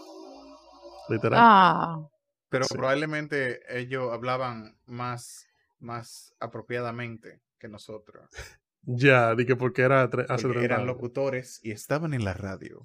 Literal. 1.09 1.39
Ah, 1.43 2.09
Pero 2.49 2.65
Sí. 2.65 2.75
probablemente 2.75 3.61
ellos 3.79 4.13
hablaban 4.13 4.77
más, 4.87 5.47
más 5.79 6.35
apropiadamente 6.41 7.41
que 7.59 7.69
nosotros. 7.69 8.29
Ya, 8.83 9.35
di 9.35 9.45
que 9.45 9.57
porque 9.57 9.83
era 9.83 10.09
tre- 10.09 10.25
hace 10.31 10.45
porque 10.45 10.61
30 10.61 10.65
eran 10.65 10.81
años. 10.81 10.87
locutores 10.95 11.61
y 11.63 11.71
estaban 11.71 12.15
en 12.15 12.25
la 12.25 12.33
radio. 12.33 12.83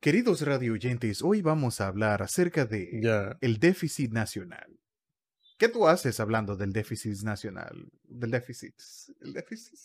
Queridos 0.00 0.40
radio 0.40 0.72
oyentes, 0.72 1.20
hoy 1.20 1.42
vamos 1.42 1.82
a 1.82 1.88
hablar 1.88 2.22
acerca 2.22 2.64
de 2.64 2.98
Ya. 3.02 3.36
el 3.42 3.58
déficit 3.58 4.10
nacional. 4.10 4.80
¿Qué 5.62 5.68
tú 5.68 5.86
haces 5.86 6.18
hablando 6.18 6.56
del 6.56 6.72
déficit 6.72 7.22
nacional? 7.22 7.88
Del 8.02 8.32
déficit. 8.32 8.74
El 9.20 9.32
déficit. 9.32 9.78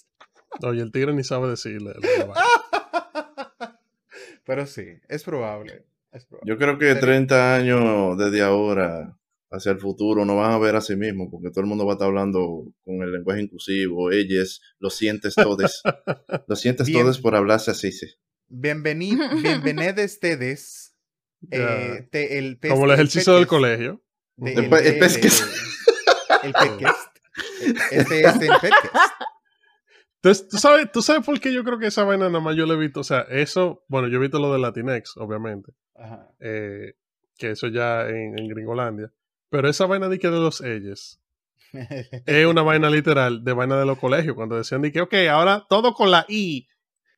Oye, 0.64 0.82
el 0.82 0.92
tigre 0.92 1.14
ni 1.14 1.24
sabe 1.24 1.52
decirle. 1.52 1.94
Pero 4.44 4.66
sí, 4.66 4.88
es 5.08 5.24
probable. 5.24 5.86
Es 6.12 6.26
probable. 6.26 6.52
Yo 6.52 6.58
creo 6.58 6.80
que 6.80 6.96
30 6.96 7.56
años 7.58 8.18
desde 8.18 8.42
ahora 8.42 9.20
hacia 9.52 9.72
el 9.72 9.80
futuro 9.80 10.26
no 10.26 10.38
van 10.38 10.54
a 10.54 10.58
ver 10.58 10.76
a 10.76 10.82
sí 10.82 10.96
mismos, 10.96 11.28
porque 11.30 11.52
todo 11.52 11.62
el 11.62 11.68
mundo 11.68 11.86
va 11.86 11.92
a 11.92 11.94
estar 11.94 12.08
hablando 12.08 12.74
con 12.84 13.04
el 13.04 13.12
lenguaje 13.12 13.44
inclusivo, 13.44 14.10
ellos, 14.12 14.64
lo 14.80 14.90
sientes 14.90 15.36
todos, 15.36 15.84
lo 16.48 16.56
sientes 16.56 16.88
Bien. 16.88 17.02
todos 17.04 17.22
por 17.22 17.36
hablarse 17.36 17.70
así, 17.70 17.92
sí. 17.92 18.08
Bienvenido, 18.48 19.24
bienvenidos 19.44 20.06
ustedes. 20.06 20.96
eh, 21.52 22.08
te- 22.10 22.40
el 22.40 22.58
Como 22.68 22.86
el 22.86 22.92
ejercicio 22.94 23.36
del 23.36 23.46
colegio. 23.46 24.02
De- 24.38 24.53
El 24.53 24.63
el 24.65 24.70
de- 24.70 24.94
pesquest. 24.94 25.44
de- 25.44 26.48
El 26.48 26.53
podcast. 26.53 27.17
Este 27.91 28.22
es 28.22 28.36
el 28.41 28.48
podcast. 28.48 29.13
Entonces, 30.22 30.48
¿tú 30.50 30.58
sabes, 30.58 30.91
¿tú 30.91 31.01
sabes 31.01 31.24
por 31.25 31.39
qué 31.39 31.53
yo 31.53 31.63
creo 31.63 31.77
que 31.79 31.88
esa 31.88 32.03
vaina 32.03 32.27
nada 32.27 32.39
más 32.39 32.56
yo 32.56 32.65
lo 32.65 32.74
he 32.74 32.77
visto? 32.77 33.01
O 33.01 33.03
sea, 33.03 33.22
eso, 33.29 33.84
bueno, 33.88 34.08
yo 34.08 34.17
he 34.17 34.22
visto 34.22 34.39
lo 34.39 34.51
de 34.51 34.60
Latinex, 34.60 35.15
obviamente, 35.17 35.72
Ajá. 35.96 36.27
eh, 36.39 36.94
que 37.38 37.51
eso 37.51 37.67
ya 37.67 38.08
en, 38.10 38.38
en 38.38 38.48
Gringolandia. 38.48 39.12
Pero 39.50 39.70
esa 39.70 39.86
vaina 39.86 40.10
de 40.10 40.17
que 40.20 40.27
de 40.29 40.39
los 40.39 40.62
ellos 40.62 41.22
es 42.25 42.46
una 42.48 42.63
vaina 42.63 42.89
literal 42.89 43.44
de 43.44 43.53
vaina 43.53 43.77
de 43.79 43.86
los 43.86 44.00
colegios, 44.00 44.36
cuando 44.36 44.58
decían 44.58 44.82
de 44.82 44.91
que, 44.91 45.01
ok, 45.01 45.13
ahora 45.32 45.65
todo 45.70 45.94
con 45.94 46.10
la 46.12 46.25
I. 46.27 46.67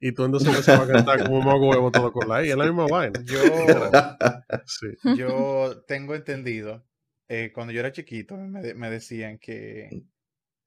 Y 0.02 0.14
tú 0.14 0.26
entonces 0.26 0.50
empezabas 0.50 0.90
a 0.90 0.94
cantar 0.94 1.24
como 1.24 1.42
mago 1.42 1.70
huevo 1.70 1.92
todo 1.92 2.12
con 2.12 2.28
la 2.30 2.46
I, 2.46 2.50
es 2.52 2.58
la 2.58 2.66
misma 2.66 2.86
vaina. 2.88 3.20
Yo, 3.24 3.40
Sí. 4.66 4.88
yo 5.18 5.84
tengo 5.88 6.16
entendido, 6.16 6.86
eh, 7.30 7.52
cuando 7.54 7.72
yo 7.74 7.80
era 7.80 7.92
chiquito, 7.92 8.36
me, 8.38 8.74
me 8.74 8.90
decían 8.90 9.38
que, 9.40 10.04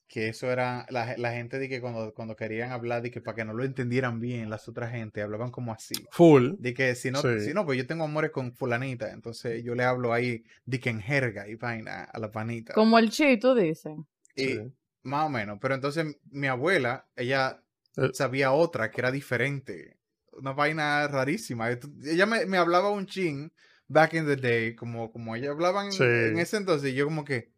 que 0.09 0.29
eso 0.29 0.51
era, 0.51 0.87
la, 0.91 1.17
la 1.17 1.33
gente 1.33 1.59
de 1.59 1.69
que 1.69 1.81
cuando, 1.81 2.13
cuando 2.15 2.37
querían 2.37 2.71
hablar, 2.73 3.03
de 3.03 3.11
que 3.11 3.21
para 3.21 3.35
que 3.37 3.45
no 3.45 3.53
lo 3.55 3.65
entendieran 3.65 4.21
bien 4.21 4.51
las 4.51 4.69
otras 4.69 4.91
gente, 4.93 5.23
hablaban 5.23 5.51
como 5.51 5.73
así. 5.73 5.95
Full. 6.11 6.53
De 6.59 6.73
que 6.75 6.95
si 6.95 7.11
no, 7.11 7.21
Sí. 7.21 7.41
si 7.41 7.55
no, 7.55 7.65
pues 7.65 7.79
yo 7.79 7.87
tengo 7.87 8.05
amores 8.05 8.31
con 8.31 8.55
fulanita, 8.55 9.11
entonces 9.11 9.63
yo 9.65 9.75
le 9.75 9.85
hablo 9.85 10.13
ahí 10.13 10.45
de 10.65 10.81
que 10.81 10.91
en 10.91 11.01
jerga 11.01 11.49
y 11.49 11.55
vaina 11.57 12.05
a 12.05 12.19
la 12.19 12.31
panita. 12.31 12.75
Como 12.75 12.99
el 12.99 13.11
chi, 13.11 13.39
tú 13.39 13.55
dices. 13.55 13.93
Y 14.37 14.47
Sí. 14.47 14.73
más 15.03 15.27
o 15.27 15.29
menos, 15.29 15.59
pero 15.61 15.75
entonces 15.75 16.17
mi 16.31 16.47
abuela, 16.47 17.07
ella 17.17 17.63
Eh. 17.97 18.11
sabía 18.15 18.53
otra 18.53 18.91
que 18.91 19.01
era 19.01 19.11
diferente, 19.11 19.99
una 20.33 20.53
vaina 20.53 21.09
rarísima. 21.09 21.71
Ella 22.05 22.25
me, 22.27 22.47
me 22.47 22.57
hablaba 22.57 22.91
un 22.91 23.07
chin 23.07 23.53
back 23.93 24.15
in 24.15 24.27
the 24.27 24.37
day, 24.37 24.75
como, 24.75 25.11
como 25.13 25.35
ella 25.37 25.51
hablaba 25.51 25.85
en, 25.85 25.93
Sí. 25.93 26.03
en 26.05 26.39
ese 26.39 26.57
entonces, 26.57 26.91
y 26.93 26.95
yo 26.95 27.05
como 27.05 27.25
que, 27.25 27.53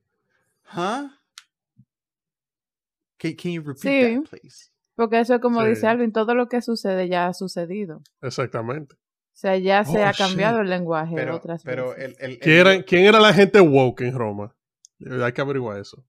¿huh? 0.75 1.09
Can, 3.19 3.35
can 3.37 3.53
you 3.53 3.62
repeat 3.62 3.79
Sí. 3.83 4.14
that, 4.31 4.31
please? 4.41 4.71
Porque 4.97 5.21
eso 5.21 5.35
es 5.35 5.41
como 5.41 5.62
Sí. 5.62 5.69
dice 5.71 5.87
Alvin, 5.87 6.12
todo 6.12 6.35
lo 6.35 6.49
que 6.49 6.62
sucede 6.62 7.09
ya 7.09 7.26
ha 7.26 7.35
sucedido. 7.35 8.03
Exactamente. 8.21 8.95
O 8.97 9.37
sea, 9.37 9.57
ya 9.57 9.85
se 9.85 9.99
Oh, 9.99 10.07
ha 10.07 10.12
cambiado 10.12 10.59
shit. 10.59 10.64
el 10.64 10.71
lenguaje 10.71 11.14
Pero, 11.17 11.37
otras 11.37 11.62
pero 11.64 11.88
veces. 11.91 12.05
el, 12.05 12.17
el, 12.21 12.33
el- 12.35 12.38
¿Quién 12.38 12.57
era, 12.59 12.83
quién 12.85 13.05
era 13.05 13.19
la 13.21 13.33
gente 13.33 13.61
woke 13.61 14.03
en 14.03 14.14
Roma? 14.14 14.55
Eh, 15.00 15.23
Hay 15.25 15.33
que 15.33 15.41
averiguar 15.41 15.81
eso. 15.81 16.07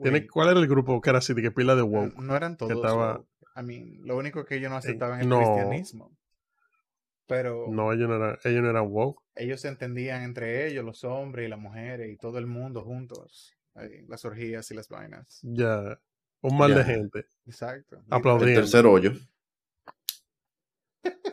¿Tiene- 0.00 0.18
Wait, 0.20 0.30
¿Cuál 0.30 0.50
era 0.50 0.60
el 0.60 0.68
grupo 0.68 1.00
que 1.00 1.10
era 1.10 1.18
así, 1.18 1.34
de 1.34 1.42
que 1.42 1.50
pila 1.50 1.74
de 1.74 1.82
woke? 1.82 2.16
no 2.18 2.36
eran 2.36 2.56
todos. 2.56 2.72
estaba- 2.72 3.16
woke. 3.18 3.28
I 3.56 3.62
mean, 3.62 3.98
lo 4.06 4.16
único 4.16 4.44
que 4.44 4.54
ellos 4.56 4.70
no 4.70 4.76
aceptaban 4.76 5.18
es 5.18 5.24
el 5.24 5.28
no. 5.28 5.38
cristianismo. 5.38 6.16
Pero 7.26 7.66
No, 7.70 7.92
ellos 7.92 8.08
no 8.08 8.16
eran, 8.16 8.38
ellos 8.44 8.62
no 8.62 8.70
eran 8.70 8.86
woke. 8.88 9.21
Ellos 9.34 9.60
se 9.60 9.68
entendían 9.68 10.22
entre 10.22 10.66
ellos, 10.66 10.84
los 10.84 11.04
hombres 11.04 11.46
y 11.46 11.50
las 11.50 11.58
mujeres 11.58 12.10
y 12.12 12.16
todo 12.16 12.38
el 12.38 12.46
mundo 12.46 12.82
juntos. 12.82 13.54
ahí, 13.74 14.04
las 14.08 14.24
orgías 14.24 14.70
y 14.70 14.74
las 14.74 14.88
vainas. 14.88 15.40
Ya. 15.42 15.98
Un 16.42 16.56
mal 16.58 16.74
de 16.74 16.84
gente. 16.84 17.26
Exacto. 17.46 17.96
El 18.06 18.14
Aplaudiendo. 18.14 18.60
tercer 18.60 18.84
hoyo. 18.86 19.12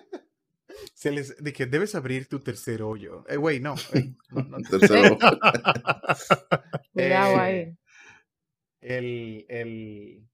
Se 0.93 1.11
les, 1.11 1.33
que 1.53 1.65
debes 1.65 1.95
abrir 1.95 2.27
tu 2.27 2.39
tercer 2.41 2.81
hoyo. 2.81 3.25
Eh, 3.29 3.37
güey, 3.37 3.59
no. 3.59 3.75
eh, 3.93 4.13
no, 4.31 4.43
no. 4.43 4.57
El 4.57 4.67
tercer 4.69 4.97
hoyo. 4.97 5.17
Cuidado 6.93 7.35
eh, 7.35 7.39
ahí. 7.39 7.77
El, 8.81 9.45
el, 9.49 10.27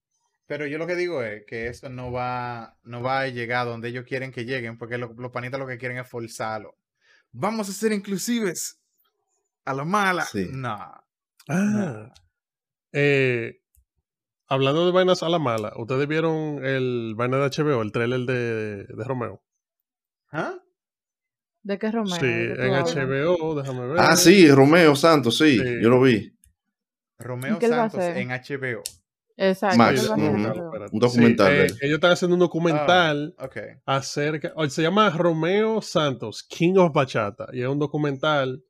pero 0.46 0.68
yo 0.68 0.78
lo 0.78 0.86
que 0.88 0.96
digo 0.96 1.24
es 1.24 1.46
que 1.46 1.68
eso 1.68 1.90
no 1.90 2.12
va, 2.12 2.78
no 2.84 3.02
va 3.02 3.22
a 3.22 3.28
llegar 3.28 3.66
donde 3.66 3.90
ellos 3.90 4.06
quieren 4.06 4.32
que 4.32 4.46
lleguen, 4.46 4.78
porque 4.78 4.98
lo- 4.98 5.14
los 5.18 5.32
panitas 5.32 5.60
lo 5.60 5.68
que 5.68 5.78
quieren 5.78 5.98
es 5.98 6.08
forzarlo. 6.08 6.76
Vamos 7.38 7.68
a 7.70 7.74
ser 7.74 7.92
inclusives. 7.92 8.80
A 9.66 9.74
la 9.74 9.84
mala. 9.84 10.24
Sí. 10.26 10.48
No. 10.52 10.78
Ah. 11.50 12.14
Eh, 12.94 13.60
hablando 14.48 14.86
de 14.86 14.92
vainas 14.94 15.22
a 15.22 15.28
la 15.30 15.38
mala, 15.40 15.74
¿ustedes 15.76 16.08
vieron 16.08 16.64
el 16.64 17.14
vaina 17.16 17.38
de 17.38 17.50
HBO, 17.50 17.82
el 17.82 17.92
trailer 17.92 18.22
de, 18.22 18.86
de 18.86 19.04
Romeo? 19.04 19.44
¿Ah? 20.32 20.56
¿De 21.64 21.78
qué 21.78 21.92
Romeo? 21.92 22.16
sí, 22.16 22.26
¿De 22.26 22.48
qué 22.50 22.56
tú 22.56 22.62
en 22.62 22.74
hablas? 22.74 22.96
HBO, 22.96 23.56
déjame 23.56 23.88
ver. 23.88 24.00
Ah, 24.00 24.16
sí, 24.16 24.50
Romeo 24.50 24.96
Santos, 24.96 25.38
sí, 25.38 25.58
Sí. 25.58 25.82
yo 25.82 25.90
lo 25.90 26.02
vi. 26.02 26.32
Romeo 27.18 27.60
qué 27.60 27.66
él 27.66 27.72
va 27.74 27.86
a 27.86 27.90
Santos 27.90 28.00
hacer? 28.00 28.18
en 28.18 28.30
HBO. 28.32 28.84
Exacto. 29.38 29.78
Max. 29.78 30.10
Un 30.92 31.00
documental 31.00 31.48
Sí, 31.52 31.54
de 31.58 31.66
eh, 31.66 31.78
ellos 31.82 31.96
están 31.96 32.12
haciendo 32.12 32.36
un 32.36 32.40
documental 32.40 33.36
Ok. 33.40 33.58
acerca, 33.86 34.54
o- 34.56 34.68
se 34.70 34.82
llama 34.82 35.10
Romeo 35.10 35.82
Santos, 35.82 36.44
King 36.44 36.76
of 36.78 36.94
Bachata, 36.94 37.48
y 37.52 37.62
es 37.62 37.68
un 37.68 37.80
documental 37.80 38.64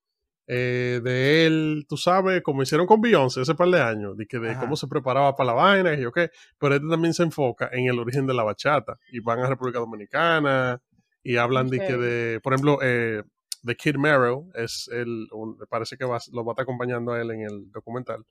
eh, 0.47 1.01
de 1.03 1.45
él, 1.47 1.85
tú 1.89 1.97
sabes, 1.97 2.43
como 2.43 2.61
hicieron 2.61 2.85
con 2.85 3.01
Beyoncé 3.01 3.41
hace 3.41 3.55
par 3.55 3.67
de 3.69 3.81
años, 3.81 4.15
de, 4.15 4.27
que 4.27 4.37
de 4.37 4.51
Ajá. 4.51 4.59
cómo 4.59 4.75
se 4.75 4.87
preparaba 4.87 5.35
para 5.35 5.47
la 5.47 5.53
vaina, 5.53 5.93
y 5.95 6.01
yo 6.01 6.11
qué, 6.11 6.29
pero 6.59 6.75
este 6.75 6.87
también 6.87 7.15
se 7.15 7.23
enfoca 7.23 7.67
en 7.71 7.87
el 7.87 7.97
origen 7.97 8.27
de 8.27 8.35
la 8.35 8.43
bachata, 8.43 8.99
y 9.11 9.19
van 9.21 9.39
a 9.39 9.47
República 9.47 9.79
Dominicana, 9.79 10.79
y 11.23 11.37
hablan 11.37 11.67
de 11.69 11.79
que 11.79 11.97
de, 11.97 12.39
por 12.41 12.53
ejemplo, 12.53 12.77
eh, 12.83 13.23
de 13.63 13.75
Kid 13.75 13.95
Merrow, 13.95 14.51
es 14.53 14.87
el, 14.93 15.27
un- 15.31 15.57
parece 15.67 15.97
que 15.97 16.05
va- 16.05 16.19
lo 16.31 16.45
va 16.45 16.51
a 16.51 16.53
estar 16.53 16.63
acompañando 16.63 17.13
a 17.13 17.21
él 17.21 17.31
en 17.31 17.41
el 17.41 17.71
documental, 17.71 18.23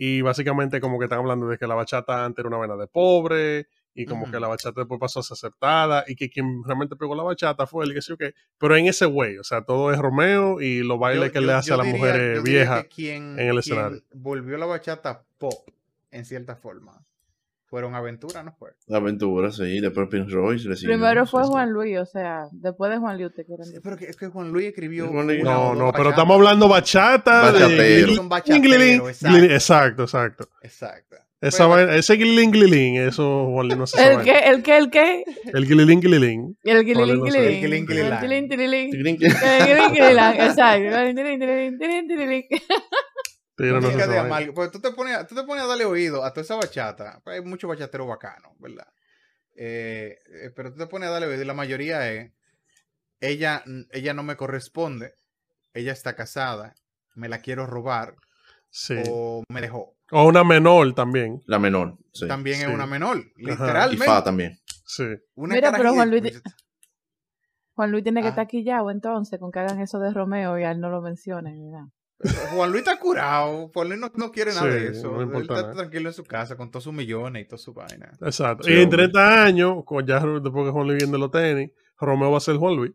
y 0.00 0.22
básicamente 0.22 0.80
como 0.80 0.96
que 0.98 1.06
están 1.06 1.18
hablando 1.18 1.48
de 1.48 1.58
que 1.58 1.66
la 1.66 1.74
bachata 1.74 2.24
antes 2.24 2.38
era 2.38 2.48
una 2.48 2.56
vaina 2.56 2.76
de 2.76 2.86
pobre, 2.86 3.66
y 3.94 4.06
como 4.06 4.30
que 4.30 4.38
la 4.38 4.46
bachata 4.46 4.82
después 4.82 5.00
pasó 5.00 5.18
a 5.18 5.22
ser 5.24 5.34
aceptada 5.34 6.04
y 6.06 6.14
que 6.14 6.30
quien 6.30 6.62
realmente 6.64 6.94
pegó 6.94 7.16
la 7.16 7.24
bachata 7.24 7.66
fue 7.66 7.84
él, 7.84 7.90
y 7.90 7.94
que 7.94 8.02
sí 8.02 8.12
o 8.12 8.16
qué. 8.16 8.32
Pero 8.56 8.76
en 8.76 8.86
ese 8.86 9.06
güey, 9.06 9.38
o 9.38 9.42
sea, 9.42 9.62
todo 9.62 9.92
es 9.92 9.98
Romeo 9.98 10.60
y 10.60 10.84
los 10.84 11.00
bailes 11.00 11.26
Yo- 11.26 11.32
que 11.32 11.40
yo- 11.40 11.46
le 11.48 11.52
hace 11.52 11.74
a 11.74 11.78
las 11.78 11.86
diría- 11.86 11.98
mujeres 11.98 12.42
viejas. 12.44 12.86
en 12.96 13.38
el 13.40 13.58
escenario. 13.58 14.00
Volvió 14.14 14.56
la 14.56 14.66
bachata 14.66 15.24
pop, 15.36 15.68
en 16.12 16.24
cierta 16.24 16.54
forma. 16.54 17.04
Fueron 17.70 17.94
aventuras, 17.94 18.42
¿no 18.44 18.52
fue? 18.58 18.70
La 18.86 18.96
aventura, 18.96 19.52
sí, 19.52 19.80
después 19.80 20.08
Prince 20.08 20.30
Royce. 20.32 20.68
Primero 20.86 21.26
fue. 21.26 21.42
Juan 21.44 21.70
Luis, 21.70 21.98
o 21.98 22.06
sea, 22.06 22.48
después 22.50 22.90
de 22.90 22.96
Juan 22.96 23.18
Luis 23.18 23.34
te 23.34 23.44
quieren 23.44 23.64
Sí, 23.66 23.72
decir. 23.72 23.82
pero 23.84 23.96
que, 23.98 24.06
es 24.06 24.16
que 24.16 24.28
Juan 24.28 24.50
Luis 24.50 24.68
escribió. 24.68 25.06
Juan 25.08 25.26
Luis- 25.26 25.42
una 25.42 25.52
No, 25.52 25.74
no, 25.74 25.92
pero 25.92 26.10
estamos 26.10 26.34
hablando 26.36 26.66
bachata 26.68 27.52
de 27.52 27.60
Bachatero. 28.22 28.62
Glilin, 28.62 29.00
exacto. 29.06 29.44
Exacto, 29.44 30.02
exacto. 30.04 30.48
Exacto. 30.62 31.16
Esa 31.40 31.58
Pero- 31.58 31.68
vaina- 31.68 31.94
ese 31.96 32.16
glilin 32.16 32.50
glilin, 32.50 32.96
eso 32.96 33.46
Juan 33.52 33.66
Luis 33.68 33.78
no 33.78 33.86
se 33.86 34.02
¿El 34.02 34.12
sabe. 34.14 34.24
qué? 34.24 34.38
¿El 34.50 34.62
qué? 34.62 34.76
¿El 34.78 34.90
qué? 34.90 35.24
El 35.54 35.66
glilin. 35.66 36.56
El 36.64 36.84
guililín, 36.84 36.96
Vale, 37.00 37.14
no 37.16 37.26
sé. 37.26 37.38
guililín. 37.38 37.54
El 37.54 37.60
guilín, 37.60 37.86
guililán. 37.86 38.24
El 38.24 38.28
guilín, 38.28 38.48
guililín. 38.48 38.90
Tigrín, 38.90 39.16
El 39.22 39.66
guilín, 39.66 39.92
guililán, 39.94 40.34
Exacto. 40.40 40.88
No 43.58 43.80
de 43.80 44.52
Pues 44.54 44.70
tú 44.70 44.80
te 44.80 44.90
pones, 44.92 45.16
a- 45.16 45.26
tú 45.26 45.34
te 45.34 45.42
pones 45.44 45.64
a 45.64 45.66
darle 45.66 45.84
oído 45.84 46.24
a 46.24 46.30
toda 46.32 46.42
esa 46.42 46.54
bachata. 46.56 47.20
Pues 47.24 47.36
hay 47.38 47.44
muchos 47.44 47.68
bachateros 47.68 48.06
bacanos, 48.06 48.52
¿verdad? 48.58 48.86
Eh, 49.56 50.16
eh, 50.44 50.50
pero 50.54 50.72
tú 50.72 50.78
te 50.78 50.86
pones 50.86 51.08
a 51.08 51.12
darle 51.12 51.26
oído 51.26 51.42
y 51.42 51.46
la 51.46 51.54
mayoría 51.54 52.10
es, 52.12 52.30
ella, 53.20 53.64
ella 53.90 54.14
no 54.14 54.22
me 54.22 54.36
corresponde, 54.36 55.14
ella 55.74 55.90
está 55.92 56.14
casada, 56.14 56.74
me 57.16 57.28
la 57.28 57.40
quiero 57.40 57.66
robar 57.66 58.14
Sí. 58.70 58.94
o 59.10 59.42
me 59.48 59.60
dejó. 59.60 59.96
O 60.12 60.24
una 60.26 60.44
menor 60.44 60.94
también. 60.94 61.42
La 61.46 61.58
menor, 61.58 61.98
sí. 62.12 62.28
También 62.28 62.56
Sí. 62.58 62.62
es 62.62 62.68
una 62.68 62.86
menor, 62.86 63.18
Y 63.36 63.46
literalmente. 63.46 64.04
Fa 64.06 64.22
también. 64.22 64.58
Sí. 64.86 65.04
Una 65.34 65.54
Mira, 65.56 65.72
pero 65.72 65.92
Juan 65.94 66.10
Luis- 66.10 66.40
Juan 67.74 67.90
Luis 67.90 68.02
tiene 68.04 68.20
que 68.22 68.28
Ah. 68.28 68.30
estar 68.30 68.46
quillado 68.46 68.90
entonces 68.90 69.38
con 69.40 69.50
que 69.50 69.58
hagan 69.58 69.80
eso 69.80 69.98
de 69.98 70.12
Romeo 70.12 70.58
y 70.58 70.64
a 70.64 70.70
él 70.70 70.80
no 70.80 70.88
lo 70.90 71.00
mencionen. 71.02 71.70
nada. 71.72 71.88
Juan 72.52 72.70
Luis 72.72 72.82
está 72.86 72.98
curado. 72.98 73.70
Juan 73.72 73.88
Luis 73.88 74.00
no, 74.00 74.10
no 74.16 74.32
quiere 74.32 74.52
nada 74.52 74.62
Sí, 74.62 74.68
de 74.70 74.88
eso. 74.88 75.12
no 75.12 75.16
Él 75.20 75.26
importa 75.28 75.54
está 75.54 75.62
nada. 75.68 75.74
tranquilo 75.74 76.08
en 76.08 76.12
su 76.14 76.24
casa 76.24 76.56
con 76.56 76.70
todos 76.70 76.84
sus 76.84 76.92
millones 76.92 77.44
y 77.44 77.48
toda 77.48 77.58
su 77.58 77.72
vaina. 77.72 78.10
Exacto. 78.20 78.64
Sí, 78.64 78.70
y 78.72 78.76
en 78.76 78.84
hombre. 78.84 78.96
30 79.08 79.44
años, 79.44 79.84
con 79.84 80.04
ya 80.06 80.18
después 80.18 80.64
que 80.66 80.70
Juan 80.72 80.86
Luis 80.88 80.98
viene 81.04 81.16
los 81.18 81.30
tenis, 81.30 81.70
Romeo 82.00 82.30
va 82.32 82.38
a 82.38 82.40
ser 82.40 82.56
Juan 82.56 82.74
Luis. 82.76 82.92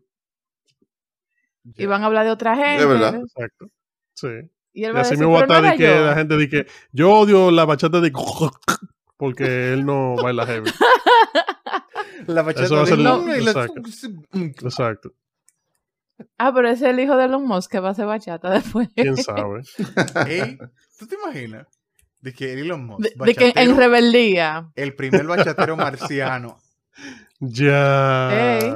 Y 1.76 1.86
van 1.86 2.02
a 2.02 2.06
hablar 2.06 2.26
de 2.26 2.32
otra 2.32 2.54
gente. 2.56 2.84
verdad. 2.84 3.14
Exacto. 3.14 3.68
Sí. 4.14 4.28
Y 4.74 4.84
él 4.84 4.90
Y 4.90 4.92
va 4.92 4.98
a 4.98 5.02
así 5.02 5.10
decir, 5.12 5.18
mismo 5.26 5.32
va 5.32 5.38
a 5.38 5.46
pero 5.46 5.52
no 5.60 5.66
estar 5.68 5.78
de 5.78 5.84
que 5.84 5.96
yo. 5.98 6.04
la 6.06 6.14
gente 6.14 6.36
dice 6.36 6.50
que 6.50 6.66
yo 6.92 7.10
odio 7.12 7.50
la 7.50 7.64
bachata 7.64 8.00
de 8.00 8.12
porque 9.16 9.72
él 9.72 9.86
no 9.86 10.16
baila 10.16 10.46
heavy. 10.46 10.70
La 12.26 12.42
bachata 12.42 12.84
de- 12.84 12.96
lo- 12.96 13.18
No, 13.22 13.36
y 13.36 13.40
la- 13.42 13.50
exacto. 13.50 13.82
Exacto. 14.66 15.12
Ah, 16.38 16.52
pero 16.54 16.68
ese 16.68 16.84
es 16.86 16.90
el 16.92 17.00
hijo 17.00 17.16
de 17.16 17.24
Elon 17.24 17.46
Musk 17.46 17.70
que 17.70 17.80
va 17.80 17.88
a 17.88 17.92
hacer 17.92 18.06
bachata 18.06 18.50
después. 18.50 18.88
¿Quién 18.94 19.16
sabe? 19.16 19.62
Ey, 20.28 20.58
¿Tú 20.98 21.06
te 21.06 21.16
imaginas? 21.16 21.66
De 22.20 22.32
que 22.32 22.52
Elon 22.54 22.86
Musk, 22.86 23.00
De, 23.02 23.12
de 23.26 23.34
que 23.34 23.52
en 23.56 23.76
rebeldía. 23.76 24.70
el 24.76 24.94
primer 24.94 25.26
bachatero 25.26 25.76
marciano. 25.76 26.56
Ya. 27.40 28.58
Ey. 28.58 28.74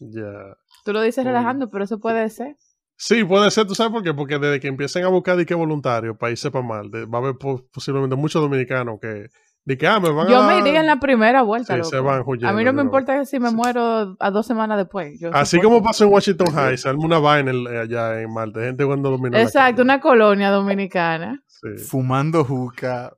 Ya. 0.00 0.56
Tú 0.84 0.92
lo 0.92 1.00
dices 1.02 1.24
relajando, 1.24 1.70
pero 1.70 1.84
eso 1.84 1.98
puede 1.98 2.28
ser. 2.30 2.56
Sí, 2.98 3.24
puede 3.24 3.50
ser, 3.50 3.66
¿tú 3.66 3.74
sabes 3.74 3.92
por 3.92 4.02
qué? 4.02 4.14
Porque 4.14 4.38
desde 4.38 4.58
que 4.60 4.68
empiecen 4.68 5.04
a 5.04 5.08
buscar 5.08 5.36
de 5.36 5.44
qué 5.44 5.54
voluntario 5.54 6.16
para 6.16 6.30
irse 6.32 6.50
para 6.50 6.64
mal, 6.66 6.90
de- 6.90 7.04
va 7.04 7.18
a 7.18 7.22
haber 7.22 7.36
po- 7.36 7.64
posiblemente 7.72 8.16
muchos 8.16 8.40
dominicanos 8.40 8.98
que, 9.00 9.26
de 9.66 9.76
que, 9.76 9.86
ah, 9.86 10.00
me 10.00 10.10
van 10.10 10.28
Yo 10.28 10.38
a 10.40 10.46
me 10.46 10.58
iría 10.60 10.80
en 10.80 10.86
la 10.86 10.98
primera 11.00 11.42
vuelta. 11.42 11.74
Sí, 11.74 11.78
loco. 11.80 11.90
se 11.90 11.98
van 12.00 12.22
huyendo 12.24 12.48
a 12.48 12.52
mí 12.52 12.64
no 12.64 12.72
me 12.72 12.82
importa 12.82 13.24
si 13.26 13.38
me 13.40 13.50
Sí. 13.50 13.54
muero 13.56 14.16
a 14.18 14.30
dos 14.30 14.46
semanas 14.46 14.78
después. 14.78 15.18
Yo 15.20 15.30
Así 15.34 15.56
soporto. 15.56 15.68
como 15.74 15.84
pasó 15.84 16.04
en 16.04 16.12
Washington 16.12 16.54
High, 16.54 16.78
se 16.78 16.88
arma 16.88 17.04
una 17.04 17.18
vaina 17.18 17.50
en- 17.50 17.66
allá 17.66 18.20
en 18.22 18.32
Marte, 18.32 18.60
gente 18.64 18.84
en 18.84 19.32
la 19.32 19.42
Exacto, 19.42 19.82
una 19.82 20.00
colonia 20.00 20.50
dominicana. 20.50 21.42
Sí. 21.46 21.82
Fumando 21.84 22.44
juca. 22.44 23.12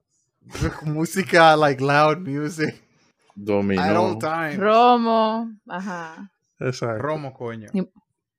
música, 0.85 1.55
like 1.57 1.83
loud 1.85 2.19
music. 2.27 2.75
At 2.75 2.75
all 3.37 3.45
Dominó. 3.45 4.19
times. 4.19 4.57
Romo, 4.59 5.51
ajá. 5.69 6.33
Exacto. 6.59 6.99
Romo, 7.03 7.33
coño. 7.33 7.69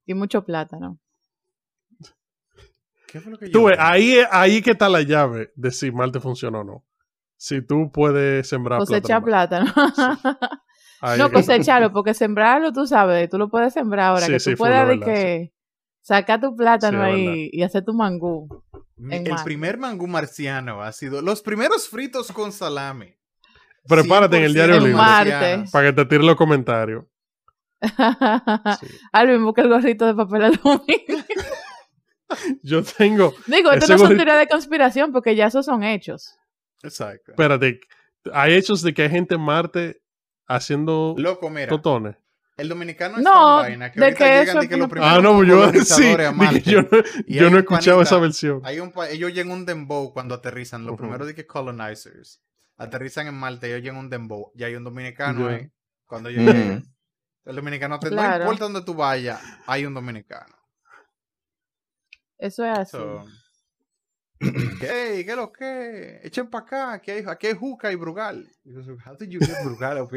Y 0.05 0.13
mucho 0.15 0.43
plátano. 0.43 0.97
¿Qué 3.07 3.19
fue 3.21 3.31
lo 3.31 3.37
que 3.37 3.45
yo 3.47 3.51
Tú 3.51 3.63
ves, 3.65 3.77
ahí, 3.79 4.17
ahí 4.31 4.61
que 4.61 4.71
está 4.71 4.89
la 4.89 5.01
llave 5.01 5.51
de 5.55 5.71
si 5.71 5.91
Marte 5.91 6.19
funciona 6.19 6.59
o 6.59 6.63
no. 6.63 6.83
Si 7.41 7.61
tú 7.61 7.89
puedes 7.89 8.49
sembrar 8.49 8.79
Cosechar 8.79 9.23
plátano. 9.23 9.71
plátano. 9.73 10.37
Ahí 10.99 11.17
no 11.17 11.27
es 11.27 11.31
cosecharlo, 11.31 11.93
porque 11.93 12.13
sembrarlo, 12.13 12.73
tú 12.73 12.85
sabes, 12.85 13.29
tú 13.29 13.37
lo 13.37 13.47
puedes 13.49 13.71
sembrar 13.73 14.07
ahora. 14.09 14.25
Sí, 14.25 14.33
que 14.33 14.39
sí, 14.41 14.51
tú 14.51 14.57
full, 14.57 14.67
puedas 14.67 14.81
es 14.81 14.87
de 14.89 14.97
verdad, 14.97 15.13
que 15.13 15.53
sacar 16.01 16.41
tu 16.41 16.53
plátano 16.53 17.01
Sí, 17.05 17.09
es 17.09 17.15
ahí 17.15 17.49
y 17.53 17.63
hacer 17.63 17.85
tu 17.85 17.93
mangú. 17.93 18.49
El 19.09 19.23
primer 19.45 19.77
mangú 19.77 20.07
marciano 20.07 20.81
ha 20.81 20.91
sido 20.91 21.21
los 21.21 21.41
primeros 21.41 21.87
fritos 21.87 22.29
con 22.33 22.51
salami. 22.51 23.15
Prepárate 23.87 24.35
en 24.35 24.43
el 24.43 24.53
diario 24.53 24.75
100% 24.75 24.83
libre. 24.83 25.63
Para 25.71 25.87
que 25.87 25.93
te 25.93 26.05
tire 26.05 26.23
los 26.25 26.35
comentarios. 26.35 27.05
Sí. 27.81 28.87
Alvin, 29.13 29.45
busca 29.45 29.61
el 29.61 29.69
gorrito 29.69 30.05
de 30.05 30.15
papel 30.15 30.43
aluminio. 30.43 31.23
Yo 32.63 32.83
tengo. 32.83 33.33
Digo, 33.47 33.71
esto 33.71 33.93
no 33.93 33.97
son 33.97 34.07
gorrito- 34.09 34.17
teorías 34.17 34.39
de 34.39 34.47
conspiración, 34.49 35.11
porque 35.13 35.37
ya 35.37 35.47
esos 35.47 35.65
son 35.65 35.83
hechos. 35.83 36.35
Exacto. 36.83 37.31
Espérate. 37.31 37.79
Hay 38.33 38.53
hechos 38.53 38.81
de 38.81 38.93
que 38.93 39.03
hay 39.03 39.09
gente 39.09 39.35
en 39.35 39.41
Marte 39.41 40.01
haciendo 40.47 41.15
Loco, 41.17 41.49
mira. 41.49 41.67
totones. 41.67 42.15
El 42.57 42.67
dominicano 42.67 43.17
es 43.17 43.23
No, 43.23 43.55
vaina 43.57 43.89
que 43.91 43.99
de 44.01 44.05
ahorita 44.07 44.17
que 44.25 44.31
llegan 44.31 44.47
eso 44.49 44.59
de 44.59 44.67
que 44.67 44.75
no- 44.75 44.83
los 44.83 44.89
primeros 44.89 45.17
Ah, 45.17 45.21
no, 45.21 45.43
yo 45.45 45.71
sí. 45.85 46.15
Marte. 46.35 46.61
yo 46.61 46.81
no, 46.81 46.89
yo 46.91 46.99
hay 47.27 47.39
no 47.39 47.45
he 47.45 47.47
un 47.47 47.57
escuchado 47.59 47.97
panita- 47.99 48.01
esa 48.03 48.17
versión. 48.19 48.61
Hay 48.65 48.79
un 48.81 48.91
ellos 49.09 49.33
llegan 49.33 49.51
un 49.51 49.65
dembow 49.65 50.11
cuando 50.13 50.35
aterrizan. 50.35 50.83
Los 50.83 50.93
Ujú. 50.93 51.03
primeros 51.03 51.27
de 51.27 51.35
que 51.35 51.47
colonizers 51.47 52.41
aterrizan 52.77 53.27
en 53.27 53.35
Marte, 53.35 53.67
ellos 53.67 53.81
llegan 53.81 53.97
un 53.97 54.09
dembow. 54.09 54.51
Y 54.55 54.63
hay 54.63 54.75
un 54.75 54.83
dominicano 54.83 55.49
Ya. 55.49 55.55
ahí. 55.55 55.71
Cuando 56.05 56.27
ellos. 56.29 56.43
El 57.45 57.55
dominicano, 57.55 57.97
te, 57.99 58.07
no 58.09 58.17
Claro. 58.17 58.43
importa 58.43 58.65
donde 58.65 58.81
tú 58.83 58.93
vayas, 58.93 59.41
hay 59.65 59.85
un 59.85 59.93
dominicano. 59.93 60.53
Eso 62.37 62.63
es 62.65 62.77
así. 62.77 62.91
So, 62.91 63.25
hey, 64.39 65.23
¿qué 65.25 65.31
es 65.31 65.35
lo 65.35 65.51
que? 65.51 66.19
Echen 66.23 66.49
para 66.49 66.63
acá, 66.65 66.93
aquí 66.93 67.11
hay, 67.11 67.23
aquí 67.27 67.47
hay 67.47 67.53
juca 67.55 67.91
y 67.91 67.95
brugal. 67.95 68.47
Y 68.63 68.73
yo, 68.73 68.79
How 69.05 69.15
did 69.19 69.29
you 69.29 69.39
get 69.39 69.55
brugal 69.63 70.07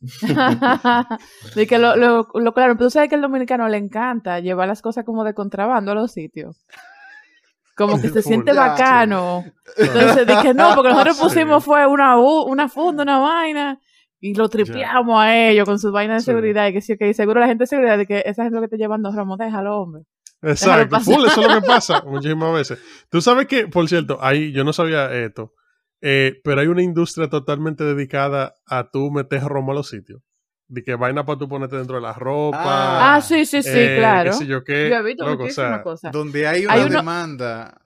de 1.54 1.66
que 1.66 1.78
lo, 1.78 1.96
lo, 1.96 2.28
lo 2.34 2.54
claro, 2.54 2.74
pero 2.76 2.86
tú 2.86 2.90
sabes 2.90 3.08
que 3.08 3.14
al 3.16 3.22
dominicano 3.22 3.68
le 3.68 3.78
encanta 3.78 4.40
llevar 4.40 4.68
las 4.68 4.82
cosas 4.82 5.04
como 5.04 5.24
de 5.24 5.34
contrabando 5.34 5.92
a 5.92 5.94
los 5.94 6.12
sitios. 6.12 6.64
Como 7.76 8.00
que 8.00 8.08
se 8.08 8.22
siente 8.22 8.52
bacano. 8.52 9.44
Entonces 9.76 10.26
dije, 10.26 10.52
no, 10.52 10.74
porque 10.74 10.90
nosotros 10.90 11.18
pusimos 11.20 11.64
fue 11.64 11.86
una, 11.86 12.18
una 12.18 12.68
funda, 12.68 13.04
una 13.04 13.18
vaina, 13.18 13.78
y 14.20 14.34
lo 14.34 14.48
tripeamos 14.48 15.20
a 15.20 15.36
ellos 15.36 15.64
con 15.64 15.78
sus 15.78 15.92
vainas 15.92 16.16
de 16.16 16.20
Sí. 16.20 16.26
seguridad. 16.26 16.66
Y 16.66 16.72
que 16.72 16.80
sí, 16.80 16.96
que 16.98 17.14
seguro 17.14 17.38
la 17.40 17.46
gente 17.46 17.62
de 17.62 17.68
seguridad 17.68 17.96
de 17.96 18.06
que 18.06 18.22
esa 18.26 18.42
gente 18.42 18.56
lo 18.56 18.62
que 18.62 18.68
te 18.68 18.78
llevan 18.78 19.02
dos 19.02 19.14
ramos, 19.14 19.38
déjalo, 19.38 19.78
hombre. 19.80 20.02
Exacto, 20.42 21.00
full, 21.00 21.26
eso 21.26 21.40
es 21.42 21.48
lo 21.54 21.60
que 21.60 21.66
pasa 21.66 22.02
muchísimas 22.06 22.52
veces. 22.54 22.78
Tú 23.10 23.20
sabes 23.20 23.46
que, 23.46 23.66
por 23.66 23.88
cierto, 23.88 24.18
ahí 24.20 24.52
yo 24.52 24.62
no 24.64 24.72
sabía 24.72 25.12
esto, 25.12 25.52
eh, 26.00 26.40
pero 26.44 26.60
hay 26.60 26.68
una 26.68 26.82
industria 26.82 27.28
totalmente 27.28 27.82
dedicada 27.84 28.54
a 28.66 28.90
tú 28.90 29.10
meter 29.10 29.42
romo 29.42 29.72
a 29.72 29.74
los 29.74 29.88
sitios. 29.88 30.20
De 30.70 30.82
que 30.84 30.94
vaina 30.96 31.24
para 31.24 31.38
tú 31.38 31.48
ponerte 31.48 31.76
dentro 31.76 31.96
de 31.96 32.02
la 32.02 32.12
ropa. 32.12 32.58
Ah, 32.60 33.14
Ah, 33.16 33.20
sí, 33.22 33.46
sí, 33.46 33.62
sí, 33.62 33.70
eh, 33.72 33.96
claro. 33.98 34.30
qué 34.32 34.36
sé 34.36 34.46
yo 34.46 34.62
qué. 34.64 34.90
Yo 34.90 34.96
he 34.96 35.02
visto 35.02 35.24
loco, 35.24 35.36
o 35.42 35.46
muchísimas 35.46 35.70
sea, 35.76 35.82
cosas. 35.82 36.12
Donde 36.12 36.46
hay 36.46 36.66
una 36.66 36.74
Hay 36.74 36.80
uno- 36.82 36.90
demanda, 36.98 37.80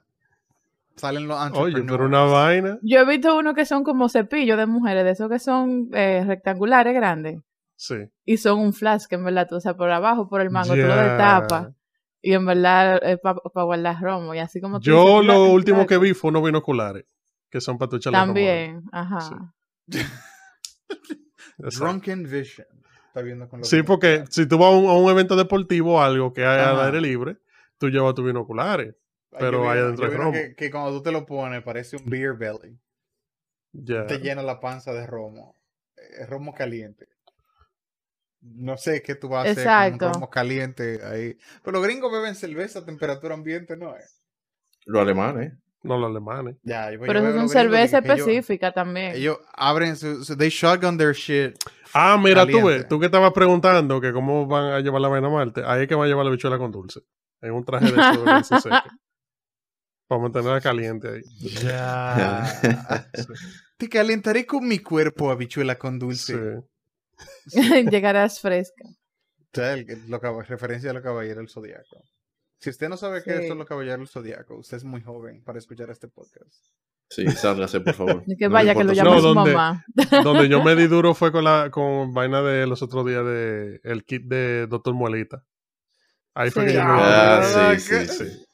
salen 0.97 1.29
los 1.29 1.39
Oye, 1.53 1.83
pero 1.83 2.07
una 2.07 2.25
vaina. 2.25 2.79
Yo 2.83 2.99
he 3.01 3.05
visto 3.07 3.37
unos 3.39 3.55
que 3.55 3.65
son 3.67 3.85
como 3.85 4.09
cepillos 4.09 4.59
de 4.59 4.67
mujeres, 4.67 5.05
de 5.05 5.11
esos 5.13 5.31
que 5.31 5.39
son 5.39 5.89
eh, 5.93 6.25
rectangulares 6.27 6.93
grandes. 6.93 7.41
Sí. 7.77 7.95
Y 8.25 8.37
son 8.37 8.59
un 8.59 8.73
flash, 8.73 9.05
que 9.09 9.15
en 9.15 9.25
verdad, 9.25 9.47
tú, 9.49 9.57
o 9.57 9.61
sea, 9.61 9.75
por 9.75 9.91
abajo, 9.91 10.29
por 10.29 10.41
el 10.41 10.51
mango, 10.51 10.75
tú 10.75 10.81
lo 10.81 10.97
destapas. 10.97 11.69
Y 12.23 12.35
en 12.35 12.47
verdad 12.47 13.03
es 13.03 13.19
para 13.19 13.65
guardar 13.65 14.01
romo. 14.01 14.35
Y 14.35 14.39
así 14.39 14.61
como 14.61 14.79
tú 14.79 14.85
Yo 14.87 15.03
dices, 15.03 15.27
lo 15.27 15.35
claro, 15.35 15.53
último 15.53 15.87
que 15.87 15.99
vi 15.99 16.15
fue 16.15 16.31
unos 16.31 16.45
binoculares, 16.45 17.05
que 17.51 17.61
son 17.61 17.79
para 17.79 17.91
tu. 17.91 17.99
También, 17.99 18.85
ajá. 18.93 19.53
Sí. 19.89 19.99
Drunken 21.59 22.23
Vision. 22.23 22.67
Está 23.09 23.21
viendo 23.21 23.49
con 23.49 23.61
los 23.61 23.69
Sí, 23.69 23.83
porque 23.83 24.25
si 24.31 24.47
tú 24.47 24.57
vas 24.57 24.73
a 24.73 24.77
un, 24.77 24.87
a 24.87 24.95
un 24.95 25.11
evento 25.11 25.37
deportivo 25.37 25.97
o 25.97 26.01
algo 26.01 26.33
que 26.33 26.47
hay 26.47 26.61
al 26.61 26.81
aire 26.81 27.01
libre, 27.01 27.37
tú 27.77 27.91
llevas 27.91 28.15
tus 28.15 28.25
binoculares. 28.25 28.95
Pero 29.39 29.69
adentro 29.69 30.05
hay 30.05 30.11
vi 30.11 30.17
uno 30.17 30.25
romo. 30.25 30.33
Que, 30.33 30.55
que 30.55 30.71
cuando 30.71 30.93
tú 30.93 31.03
te 31.03 31.13
lo 31.13 31.27
pones 31.27 31.63
parece 31.63 31.97
un 31.97 32.05
beer 32.07 32.35
belly. 32.35 32.79
Ya. 33.73 34.07
Te 34.07 34.19
llena 34.19 34.43
la 34.43 34.61
panza 34.61 34.93
de 34.93 35.07
romo. 35.07 35.57
Es 35.97 36.29
romo 36.29 36.55
caliente. 36.55 37.09
No 38.43 38.77
sé 38.77 39.03
qué 39.03 39.15
tú 39.15 39.29
vas 39.29 39.47
a 39.47 39.51
hacer 39.53 39.63
Exacto. 39.63 39.99
con 39.99 40.09
un 40.09 40.15
romo 40.15 40.31
caliente 40.31 41.01
ahí. 41.05 41.37
Pero 41.63 41.79
los 41.79 41.87
gringos 41.87 42.11
beben 42.13 42.35
cerveza 42.35 42.81
a 42.81 42.85
temperatura 42.85 43.35
ambiente, 43.35 43.77
¿no 43.77 43.97
es? 43.97 44.21
Los 44.85 45.01
alemanes. 45.03 45.53
No 45.85 45.99
los 45.99 46.11
alemanes. 46.11 46.57
Ya, 46.63 46.91
yo- 46.93 47.01
Pero 47.01 47.19
eso 47.21 47.29
es 47.31 47.35
una 47.37 47.49
cerveza 47.49 47.99
ellos- 47.99 48.19
específica 48.19 48.73
también. 48.73 49.17
Ellos 49.17 49.39
abren 49.55 49.97
su, 49.97 50.25
su- 50.25 50.37
they 50.37 50.49
shotgun 50.49 50.97
their 50.99 51.13
shit. 51.13 51.57
Ah, 51.95 52.17
mira, 52.23 52.47
tú 52.47 52.65
ves, 52.67 52.87
tú 52.89 52.99
que 53.01 53.07
estabas 53.07 53.33
preguntando 53.33 54.01
que 54.01 54.13
cómo 54.13 54.47
van 54.47 54.73
a 54.73 54.81
llevar 54.81 55.01
la 55.01 55.09
vaina 55.09 55.27
a 55.27 55.31
Marte, 55.31 55.63
ahí 55.67 55.83
es 55.83 55.89
que 55.89 55.95
van 55.95 56.05
a 56.07 56.09
llevar 56.09 56.25
la 56.25 56.31
bichuela 56.31 56.57
con 56.59 56.71
dulce. 56.71 57.01
En 57.41 57.53
un 57.53 57.65
traje 57.65 57.87
de 57.87 57.93
dulce 58.47 58.61
seco. 58.61 58.77
Para 60.09 60.21
mantenerla 60.23 60.61
caliente 60.61 61.09
ahí. 61.09 61.23
Ya. 61.63 62.45
Te 63.77 63.89
calentaré 63.89 64.47
con 64.47 64.67
mi 64.69 64.79
cuerpo, 64.79 65.31
habichuela 65.31 65.77
con 65.79 65.95
Sí. 65.95 66.35
Llegarás 67.91 68.41
fresca. 68.41 68.85
O 68.85 69.45
sea, 69.55 69.75
el- 69.75 69.87
lo 70.09 70.19
referencia 70.43 70.91
a 70.91 70.95
los 70.95 71.03
caballeros 71.03 71.39
del 71.39 71.49
zodiaco. 71.49 72.03
Si 72.59 72.71
usted 72.71 72.89
no 72.89 72.97
sabe 72.97 73.23
qué 73.23 73.39
Sí. 73.43 73.49
son 73.49 73.59
los 73.59 73.67
caballeros 73.67 73.99
del 73.99 74.09
zodiaco, 74.09 74.57
usted 74.57 74.77
es 74.77 74.85
muy 74.85 75.03
joven 75.03 75.43
para 75.45 75.59
escuchar 75.59 75.91
este 75.91 76.09
podcast. 76.09 76.55
Sí, 77.11 77.27
sálgase, 77.31 77.81
por 77.81 77.95
favor. 77.95 78.25
Que 78.39 78.47
No 78.47 78.55
vaya, 78.55 78.75
que 78.75 78.85
lo 78.85 78.93
llame 78.93 79.11
No, 79.11 79.21
su 79.21 79.35
¿dónde? 79.35 79.53
mamá. 79.53 79.85
Donde 80.25 80.49
yo 80.49 80.63
me 80.63 80.75
di 80.77 80.87
duro 80.87 81.15
fue 81.15 81.33
con 81.33 81.45
la 81.45 81.71
con 81.71 82.15
vaina 82.15 82.41
de 82.43 82.67
los 82.67 82.83
otros 82.83 83.05
días 83.05 83.25
de 83.25 83.81
el 83.85 84.05
kit 84.05 84.23
de 84.25 84.67
Doctor 84.69 84.95
Muelita. 84.95 85.45
Ahí 86.35 86.51
fue 86.51 86.63
Sí. 86.63 86.69
que 86.69 86.75
yo 86.75 86.85
me 86.85 86.91
Ah, 86.91 87.41
Ah, 87.43 87.75
sí, 87.79 87.89
¿qué? 87.91 88.07
sí, 88.07 88.25
sí. 88.25 88.47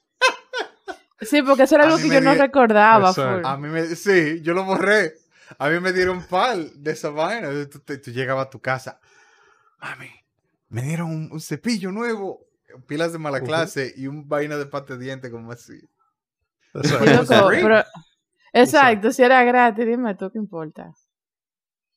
Sí, 1.20 1.42
porque 1.42 1.64
eso 1.64 1.74
era 1.74 1.84
A 1.84 1.86
algo 1.88 1.98
que 1.98 2.08
yo 2.08 2.20
no 2.20 2.32
di- 2.32 2.38
recordaba. 2.38 3.10
Exacto. 3.10 3.34
full. 3.36 3.46
A 3.46 3.56
mí 3.56 3.68
me, 3.68 3.86
sí, 3.96 4.40
yo 4.42 4.54
lo 4.54 4.64
borré. 4.64 5.12
A 5.58 5.68
mí 5.70 5.80
me 5.80 5.92
dieron 5.92 6.22
pal 6.26 6.70
de 6.76 6.90
esa 6.92 7.10
vaina. 7.10 7.48
Tú, 7.70 7.78
tú- 7.80 7.98
tú 8.00 8.10
llegabas 8.10 8.46
a 8.46 8.50
tu 8.50 8.60
casa. 8.60 9.00
Mami, 9.80 10.10
me 10.68 10.82
dieron 10.82 11.10
un, 11.10 11.28
un 11.32 11.40
cepillo 11.40 11.90
nuevo, 11.92 12.46
pilas 12.86 13.12
de 13.12 13.18
mala 13.18 13.40
clase 13.40 13.94
y 13.96 14.06
un 14.06 14.28
vaina 14.28 14.56
de 14.56 14.66
pate 14.66 14.96
de 14.96 15.04
diente 15.04 15.30
como 15.30 15.52
así. 15.52 15.80
Exacto. 16.74 17.04
Sí, 17.06 17.14
loco, 17.34 17.48
free. 17.48 17.62
pero- 17.62 17.84
exacto, 18.52 19.10
si 19.12 19.22
era 19.22 19.42
gratis, 19.44 19.86
dime 19.86 20.14
tú 20.14 20.30
qué 20.30 20.38
importa. 20.38 20.92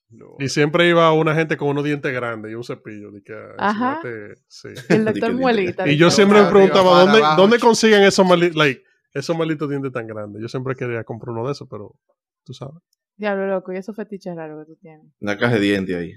No. 0.10 0.36
Y 0.40 0.50
siempre 0.50 0.90
iba 0.90 1.12
una 1.14 1.34
gente 1.34 1.56
con 1.56 1.70
unos 1.70 1.84
dientes 1.86 2.12
grandes 2.14 2.52
y 2.52 2.56
un 2.56 2.64
cepillo. 2.66 3.12
De 3.12 3.22
que, 3.24 3.34
Ajá. 3.58 4.02
sí. 4.48 4.68
El 4.90 5.06
doctor 5.06 5.34
Muelita. 5.34 5.88
Y 5.88 5.96
yo 5.98 6.12
siempre 6.12 6.42
me 6.44 6.50
preguntaba, 6.50 7.00
¿dónde, 7.02 7.20
abajo, 7.20 7.42
¿dónde 7.42 7.60
consiguen 7.60 8.04
esos, 8.04 8.26
mali- 8.26 8.52
like, 8.54 8.84
esos 9.14 9.38
malditos 9.38 9.70
dientes 9.70 9.92
tan 9.94 10.08
grandes? 10.08 10.42
Yo 10.42 10.50
siempre 10.50 10.76
quería 10.76 11.04
comprar 11.06 11.32
uno 11.34 11.46
de 11.46 11.54
esos, 11.54 11.68
pero 11.70 11.96
tú 12.44 12.54
sabes. 12.54 12.76
Diablo 13.18 13.48
loco, 13.48 13.72
y 13.74 13.78
esos 13.78 13.96
fetiches 13.96 14.36
raros 14.36 14.66
que 14.66 14.74
tú 14.74 14.80
tienes. 14.82 15.06
Una 15.20 15.38
caja 15.38 15.54
de 15.56 15.60
dientes 15.60 15.96
ahí. 15.96 16.14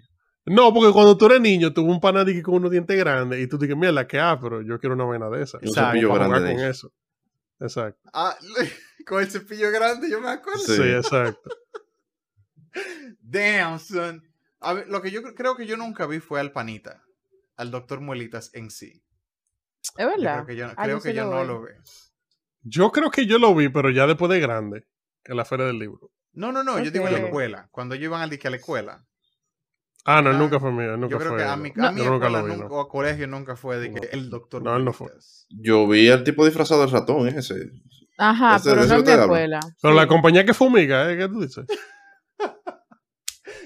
No, 0.47 0.73
porque 0.75 0.93
cuando 0.93 1.17
tú 1.17 1.27
eres 1.27 1.41
niño, 1.41 1.73
tuvo 1.73 1.91
un 1.91 2.01
panadique 2.01 2.43
con 2.43 2.55
unos 2.55 2.71
dientes 2.71 2.99
grandes 2.99 3.41
y 3.41 3.47
tú 3.49 3.57
dices, 3.59 3.77
mira, 3.77 4.07
que 4.07 4.19
ah, 4.21 4.39
pero 4.41 4.61
yo 4.63 4.79
quiero 4.79 4.95
una 4.95 5.05
vaina 5.05 5.29
de 5.31 5.43
esa. 5.43 5.59
Un 5.59 5.69
Exacto. 5.69 5.91
cepillo 5.93 6.09
Para 6.11 6.29
grande 6.29 6.39
jugar 6.53 6.57
con 6.57 6.71
eso. 6.71 6.87
eso. 6.89 6.95
Exacto. 7.61 8.11
Ah, 8.13 8.37
con 9.07 9.23
el 9.23 9.31
cepillo 9.31 9.71
grande, 9.71 10.11
yo 10.11 10.21
me 10.21 10.29
acuerdo. 10.29 10.61
Sí, 10.61 10.77
Sí. 10.77 10.83
exacto. 10.83 11.51
Damn, 13.21 13.79
son. 13.79 14.23
A 14.61 14.73
ver, 14.75 14.89
lo 14.89 15.03
que 15.03 15.11
yo 15.11 15.21
cre- 15.23 15.35
creo 15.35 15.57
que 15.57 15.67
yo 15.67 15.77
nunca 15.77 16.07
vi 16.07 16.21
fue 16.21 16.41
al 16.41 16.53
panita, 16.53 17.03
al 17.57 17.71
doctor 17.71 18.01
Muelitas 18.01 18.51
en 18.55 18.71
sí. 18.71 19.03
Es 19.97 20.05
Yo 20.05 20.07
verdad. 20.09 20.45
creo 20.45 20.47
que 20.47 20.57
yo, 20.57 20.67
Ah, 20.77 20.85
creo 20.85 20.97
yo 20.99 21.03
que 21.03 21.11
sí 21.11 21.15
yo 21.17 21.25
lo 21.25 21.31
no 21.31 21.37
veo. 21.37 21.45
lo 21.47 21.63
ve. 21.63 21.75
Yo 22.63 22.91
creo 22.91 23.11
que 23.11 23.27
yo 23.27 23.39
lo 23.39 23.55
vi, 23.55 23.69
pero 23.69 23.91
ya 23.91 24.07
después 24.07 24.31
de 24.31 24.41
grande, 24.41 24.87
en 25.25 25.37
la 25.37 25.45
feria 25.45 25.67
del 25.67 25.79
libro. 25.79 26.11
No, 26.35 26.53
no, 26.53 26.63
no, 26.65 26.79
yo 26.81 26.91
digo 26.91 27.07
en 27.07 27.13
la 27.15 27.19
escuela. 27.21 27.69
Cuando 27.71 27.95
ellos 27.95 28.07
iban 28.07 28.23
al 28.23 28.31
dique 28.31 28.49
a 28.49 28.51
la 28.51 28.57
escuela. 28.57 29.05
Ah, 30.07 30.21
no, 30.21 30.31
él 30.31 30.37
Ah, 30.37 30.39
nunca 30.39 30.61
fue 30.61 30.71
mío, 30.71 30.97
nunca 30.99 31.13
yo 31.13 31.19
creo 31.19 31.31
fue. 31.31 31.39
que 31.39 31.45
a 31.45 31.57
mi, 31.57 31.73
no. 31.75 31.87
a 31.87 31.93
mi 31.93 32.03
Yo 32.03 32.11
nunca 32.11 32.27
escuela 32.27 32.39
lo 32.41 32.45
vi, 32.45 32.53
nunca- 32.53 32.69
no. 32.69 32.75
o 32.75 32.81
a 32.81 32.89
colegio 32.89 33.27
nunca 33.27 33.57
fue 33.57 33.79
de 33.79 33.89
que 33.93 34.01
No. 34.01 34.09
el 34.13 34.29
doctor. 34.31 34.63
No, 34.63 34.77
él 34.77 34.85
no 34.85 34.93
fue. 34.93 35.09
Yo 35.49 35.89
vi 35.89 36.11
al 36.11 36.25
tipo 36.25 36.45
disfrazado 36.45 36.83
del 36.83 36.91
ratón, 36.91 37.27
ese. 37.29 37.71
Ajá, 38.19 38.57
Ese- 38.57 38.71
pero 38.71 38.83
de 38.83 38.89
no 38.89 38.95
ese 38.97 39.11
en 39.13 39.17
mi 39.17 39.23
escuela. 39.23 39.61
Pero 39.81 39.95
Sí. 39.95 39.99
la 40.01 40.07
compañía 40.07 40.45
que 40.45 40.53
fumiga, 40.55 41.11
¿eh? 41.11 41.17
¿Qué 41.17 41.29
tú 41.29 41.41
dices? 41.41 41.65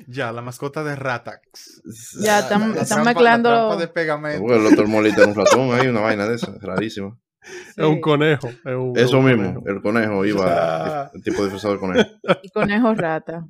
Ya, 0.07 0.33
la 0.33 0.41
mascota 0.43 0.83
de 0.85 0.97
Ratax. 0.97 1.83
Ya, 2.21 2.41
La- 2.41 2.49
tam- 2.49 2.75
la 2.75 2.83
están 2.83 2.99
trampa- 3.01 3.05
mezclando- 3.05 3.51
La 3.51 3.57
trampa 3.57 3.77
de 3.77 3.89
pegamento. 3.89 4.41
Bueno, 4.43 4.57
el 4.57 4.65
doctor 4.65 4.89
Molita 4.89 5.19
era 5.23 5.27
un 5.29 5.35
ratón 5.35 5.73
ahí, 5.73 5.87
una 5.89 6.01
vaina 6.01 6.27
de 6.27 6.37
esa, 6.37 6.55
rarísima. 6.61 7.19
Es 7.77 7.85
un 7.85 7.97
Sí. 7.97 8.01
conejo. 8.01 8.49
es 8.49 8.57
un- 8.65 8.93
Eso 8.97 9.19
un 9.19 9.25
mismo, 9.27 9.55
conejo. 9.55 9.69
el 9.69 9.83
conejo 9.83 10.25
iba, 10.25 11.11
el 11.15 11.23
tipo 11.23 11.43
disfrazado 11.43 11.75
del 11.75 11.81
conejo. 11.81 12.09
Y 12.43 12.51
conejo 12.51 12.95
rata. 12.95 13.47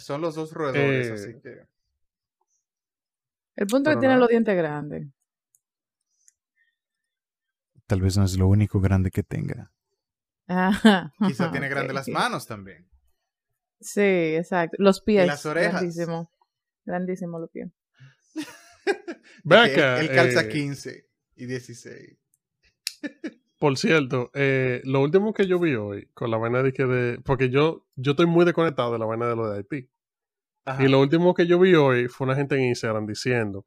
Son 0.00 0.20
los 0.20 0.34
dos 0.34 0.52
roedores, 0.52 1.08
Eh, 1.08 1.12
así 1.12 1.40
que. 1.40 1.66
El 3.56 3.66
punto 3.66 3.90
es 3.90 3.96
que 3.96 4.00
tiene 4.00 4.14
nada. 4.14 4.20
los 4.20 4.28
dientes 4.28 4.56
grandes. 4.56 5.08
Tal 7.86 8.02
vez 8.02 8.16
no 8.16 8.24
es 8.24 8.36
lo 8.36 8.46
único 8.48 8.80
grande 8.80 9.10
que 9.10 9.22
tenga. 9.22 9.72
Ajá. 10.46 11.12
Quizá 11.26 11.50
tiene 11.52 11.68
grandes 11.68 11.94
las 11.94 12.08
manos 12.08 12.46
también. 12.46 12.88
Sí, 13.80 14.00
exacto. 14.00 14.76
Los 14.78 15.00
pies. 15.00 15.26
las 15.26 15.44
orejas. 15.46 15.72
Grandísimo. 15.80 16.30
Grandísimo 16.84 17.38
los 17.38 17.50
pies. 17.50 17.70
Acá. 19.50 20.00
Él, 20.00 20.08
él 20.08 20.14
calza 20.14 20.42
eh, 20.42 20.48
15 20.48 21.08
y 21.36 21.46
16. 21.46 22.18
Por 23.58 23.76
cierto, 23.76 24.30
eh, 24.34 24.80
lo 24.84 25.00
último 25.00 25.32
que 25.34 25.46
yo 25.46 25.58
vi 25.58 25.74
hoy 25.74 26.08
con 26.14 26.30
la 26.30 26.36
vaina 26.36 26.62
de 26.62 26.72
que 26.72 26.84
de. 26.86 27.20
Porque 27.20 27.50
yo, 27.50 27.84
yo 27.96 28.12
estoy 28.12 28.26
muy 28.26 28.44
desconectado 28.44 28.92
de 28.92 28.98
la 29.00 29.04
vaina 29.06 29.26
de 29.26 29.34
lo 29.36 29.50
de 29.50 29.58
Haití. 29.58 29.88
Ajá. 30.64 30.82
Y 30.84 30.88
lo 30.88 31.00
último 31.00 31.34
que 31.34 31.46
yo 31.46 31.58
vi 31.58 31.74
hoy 31.74 32.08
fue 32.08 32.26
una 32.26 32.36
gente 32.36 32.54
en 32.56 32.64
Instagram 32.66 33.06
diciendo. 33.06 33.66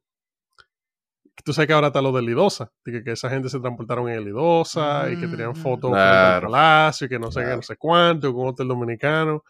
que 1.36 1.44
Tú 1.44 1.52
sabes 1.54 1.68
que 1.68 1.74
ahora 1.74 1.88
está 1.88 2.02
lo 2.02 2.12
del 2.12 2.26
Lidosa. 2.26 2.72
de 2.86 2.92
Que, 2.92 3.04
que 3.04 3.12
esa 3.12 3.30
gente 3.30 3.50
se 3.50 3.60
transportaron 3.60 4.08
en 4.10 4.16
el 4.20 4.26
Lidosa 4.26 5.10
y 5.12 5.20
que 5.20 5.28
tenían 5.28 5.52
Mm. 5.52 5.56
fotos 5.56 5.92
Claro. 5.92 6.48
palacio 6.48 7.06
y 7.08 7.10
que 7.10 7.20
no 7.20 7.32
sé 7.32 7.42
qué, 7.44 7.56
no 7.56 7.62
sé 7.62 7.76
cuánto, 7.78 8.32
con 8.34 8.44
un 8.44 8.50
hotel 8.50 8.68
dominicano. 8.70 9.44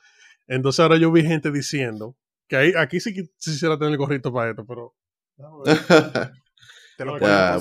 Entonces 0.48 0.80
ahora 0.80 0.98
yo 0.98 1.12
vi 1.12 1.24
gente 1.24 1.52
diciendo 1.52 2.16
que 2.48 2.56
ahí, 2.56 2.74
aquí 2.78 3.00
sí 3.00 3.14
que 3.14 3.26
quisiera 3.38 3.78
tener 3.78 3.92
el 3.94 3.98
gorrito 3.98 4.34
para 4.34 4.50
esto, 4.52 4.66
pero. 4.66 4.94
Te 7.04 7.06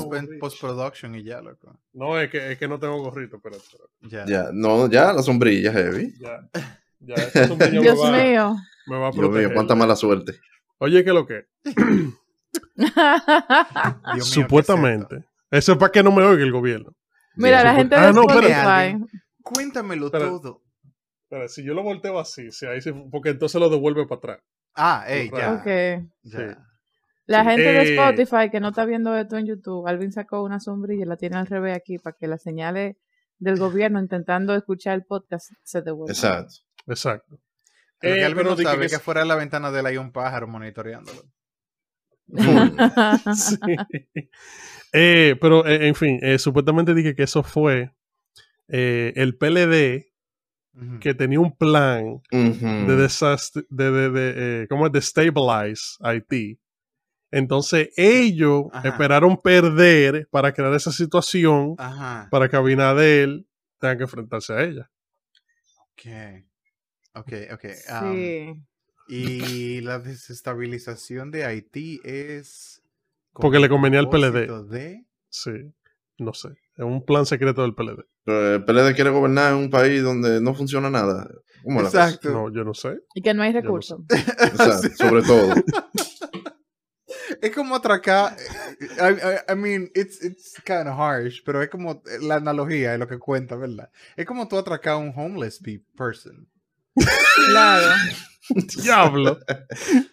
lo 0.05 0.15
en 0.17 0.33
en 0.33 0.39
post-production 0.39 1.15
y 1.15 1.25
ya, 1.25 1.41
loco. 1.41 1.77
No, 1.93 2.19
es 2.19 2.31
que, 2.31 2.53
es 2.53 2.59
que 2.59 2.69
no 2.69 2.79
tengo 2.79 3.01
gorrito, 3.03 3.41
pero. 3.41 3.57
Ya. 4.03 4.25
ya, 4.27 4.51
no, 4.53 4.89
ya, 4.89 5.13
la 5.13 5.23
sombrilla 5.23 5.73
heavy. 5.73 6.15
Ya. 6.19 6.49
Ya, 7.01 7.17
sombrero 7.47 7.81
Dios 7.83 7.99
me 8.05 8.11
va, 8.11 8.23
mío. 8.25 8.57
me 8.87 8.99
va 8.99 9.09
a 9.09 9.11
Dios 9.11 9.31
mío, 9.31 9.51
cuánta 9.55 9.75
mala 9.75 9.97
suerte. 9.97 10.35
Oye, 10.79 11.03
¿qué 11.03 11.11
es 11.11 11.15
lo 11.15 11.27
que? 11.27 11.47
Dios 11.65 12.95
mío, 12.97 13.35
¿qué 14.15 14.19
es 14.19 14.25
Supuestamente. 14.27 15.25
Eso 15.51 15.73
es 15.73 15.79
para 15.79 15.91
que 15.93 16.03
no 16.03 16.13
me 16.13 16.23
oiga 16.23 16.43
el 16.43 16.53
gobierno. 16.53 16.93
Mira, 17.37 17.65
la 17.65 17.75
gente 17.75 17.95
Ah, 17.97 18.07
de 18.07 18.13
no, 18.13 18.23
pero- 18.27 18.41
Spotify. 18.49 19.21
Cuéntamelo 19.43 20.11
todo. 20.11 20.63
Pero 21.29 21.49
si 21.49 21.65
yo 21.65 21.75
lo 21.75 21.83
volteo 21.83 22.19
así, 22.19 22.51
si 22.51 22.67
ahí 22.67 22.81
porque 23.11 23.31
entonces 23.31 23.61
lo 23.61 23.69
devuelve 23.71 24.07
para 24.07 24.19
atrás. 24.19 24.39
Ah, 24.75 25.05
ey, 25.09 25.31
ya. 25.31 25.53
Ok. 25.55 25.67
ya. 26.23 26.39
Sí. 26.39 26.61
La 27.31 27.43
Sí. 27.45 27.49
gente 27.51 27.63
de 27.63 27.83
Eh. 27.83 27.95
Spotify 27.95 28.51
que 28.51 28.61
no 28.61 28.69
está 28.71 28.85
viendo 28.85 29.17
esto 29.17 29.37
en 29.37 29.47
YouTube, 29.47 29.87
Alvin 29.87 30.11
sacó 30.13 30.43
una 30.43 30.59
sombrilla 30.61 31.05
y 31.05 31.07
la 31.09 31.17
tiene 31.17 31.37
al 31.37 31.47
revés 31.47 31.77
aquí 31.77 31.99
para 31.99 32.17
que 32.19 32.27
las 32.27 32.43
señales 32.43 32.97
del 33.39 33.57
gobierno 33.59 34.01
intentando 34.01 34.55
escuchar 34.55 34.95
el 34.97 35.05
podcast 35.05 35.51
se 35.63 35.81
devuelvan. 35.83 36.11
Exacto. 36.15 36.55
Exacto. 36.87 37.35
Lo 37.35 37.39
que 38.01 38.21
Eh, 38.21 38.25
Alvin 38.25 38.37
pero 38.39 38.51
no 38.51 38.57
que- 38.57 38.63
sabe 38.65 38.79
que 38.81 38.87
es 38.87 38.93
que 38.93 38.99
fuera 38.99 39.21
de 39.21 39.27
la 39.27 39.37
ventana 39.37 39.71
de 39.71 39.81
él 39.81 39.87
hay 39.87 39.97
un 39.97 40.11
pájaro 40.13 40.49
monitoreándolo. 40.49 41.23
Sí. 43.35 43.57
Eh, 44.93 45.37
pero, 45.41 45.65
eh, 45.67 45.87
en 45.89 45.95
fin, 45.95 46.19
eh, 46.23 46.39
supuestamente 46.39 46.95
dije 46.95 47.15
que 47.15 47.23
eso 47.25 47.43
fue 47.43 47.93
eh, 48.69 49.13
el 49.17 49.37
PLD 49.37 50.07
que 51.01 51.15
tenía 51.15 51.39
un 51.41 51.57
plan 51.57 52.21
de 52.31 52.97
desastre, 52.97 53.65
de, 53.69 53.91
de, 53.91 54.11
de, 54.11 54.35
eh, 54.63 54.67
¿cómo 54.69 54.87
es? 54.87 54.93
De 54.93 55.01
stabilize 55.03 55.97
Haití. 56.01 56.59
Entonces 57.31 57.91
ellos 57.97 58.65
Ajá. 58.73 58.89
esperaron 58.89 59.37
perder 59.37 60.29
para 60.31 60.53
crear 60.53 60.75
esa 60.75 60.91
situación 60.93 61.75
Ajá. 61.79 62.29
para 62.31 62.49
que 62.49 62.57
Abinader 62.57 63.45
tenga 63.79 63.97
que 63.97 64.03
enfrentarse 64.05 64.53
a 64.53 64.63
ella. 64.63 64.91
Ok. 65.93 66.45
Ok, 67.15 67.33
ok. 67.53 67.65
um, 68.03 68.13
Sí. 68.13 68.63
y 69.09 69.81
la 69.81 69.99
desestabilización 69.99 71.31
de 71.31 71.45
Haití 71.45 72.01
es. 72.05 72.83
Porque 73.33 73.59
le 73.59 73.69
convenía 73.69 74.01
al 74.01 74.11
De... 74.11 75.05
Sí, 75.29 75.51
no 76.19 76.33
sé. 76.35 76.51
Es 76.77 76.85
un 76.85 77.05
plan 77.05 77.27
secreto 77.27 77.63
del 77.63 77.75
PLD. 77.75 78.05
Pero 78.25 78.55
el 78.57 78.65
PLD 78.65 78.95
quiere 78.95 79.11
gobernar 79.11 79.53
en 79.53 79.59
un 79.59 79.71
país 79.71 80.03
donde 80.03 80.41
no 80.41 80.55
funciona 80.55 80.91
nada. 80.91 81.29
¿Cómo 81.65 81.83
la? 81.83 81.89
Exacto. 81.89 82.31
No, 82.31 82.53
yo 82.53 82.65
no 82.65 82.75
sé. 82.75 83.01
Y 83.15 83.23
que 83.23 83.35
no 83.35 83.43
hay 83.43 83.53
no 83.53 83.61
recursos. 83.61 84.01
Exacto, 84.09 84.89
sobre 84.97 85.23
todo. 85.23 85.55
Es 87.43 87.55
como 87.55 87.75
atracar. 87.77 88.37
I, 88.81 88.85
I- 89.13 89.53
I 89.53 89.57
mean, 89.57 89.91
it's, 89.95 90.23
it's 90.23 90.61
kind 90.65 90.87
of 90.89 90.99
harsh, 90.99 91.43
pero 91.45 91.63
es 91.63 91.69
como 91.71 92.03
la 92.21 92.37
analogía 92.37 92.93
de 92.93 92.99
lo 92.99 93.07
que 93.09 93.19
cuenta, 93.19 93.57
¿verdad? 93.57 93.91
Es 94.17 94.27
como 94.27 94.47
tú 94.49 94.59
atracar 94.59 94.95
a 94.95 94.97
un 94.99 95.13
homeless 95.15 95.59
pe- 95.59 95.83
person. 95.97 96.49
Claro. 97.51 97.93
Diablo. 98.83 99.39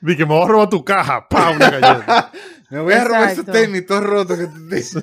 Dije, 0.01 0.25
me 0.25 0.33
voy 0.33 0.43
a 0.43 0.47
robar 0.47 0.69
tu 0.69 0.83
caja. 0.85 1.27
¡Pam! 1.27 1.55
Una 1.55 1.69
galleta. 1.71 2.31
Me 2.69 2.81
voy 2.81 2.93
a 2.93 3.03
robar 3.05 3.31
ese 3.31 3.43
tenis 3.45 3.85
todo 3.85 4.01
roto 4.01 4.37
que 4.37 4.45
tú 4.47 4.67
tienes. 4.67 4.93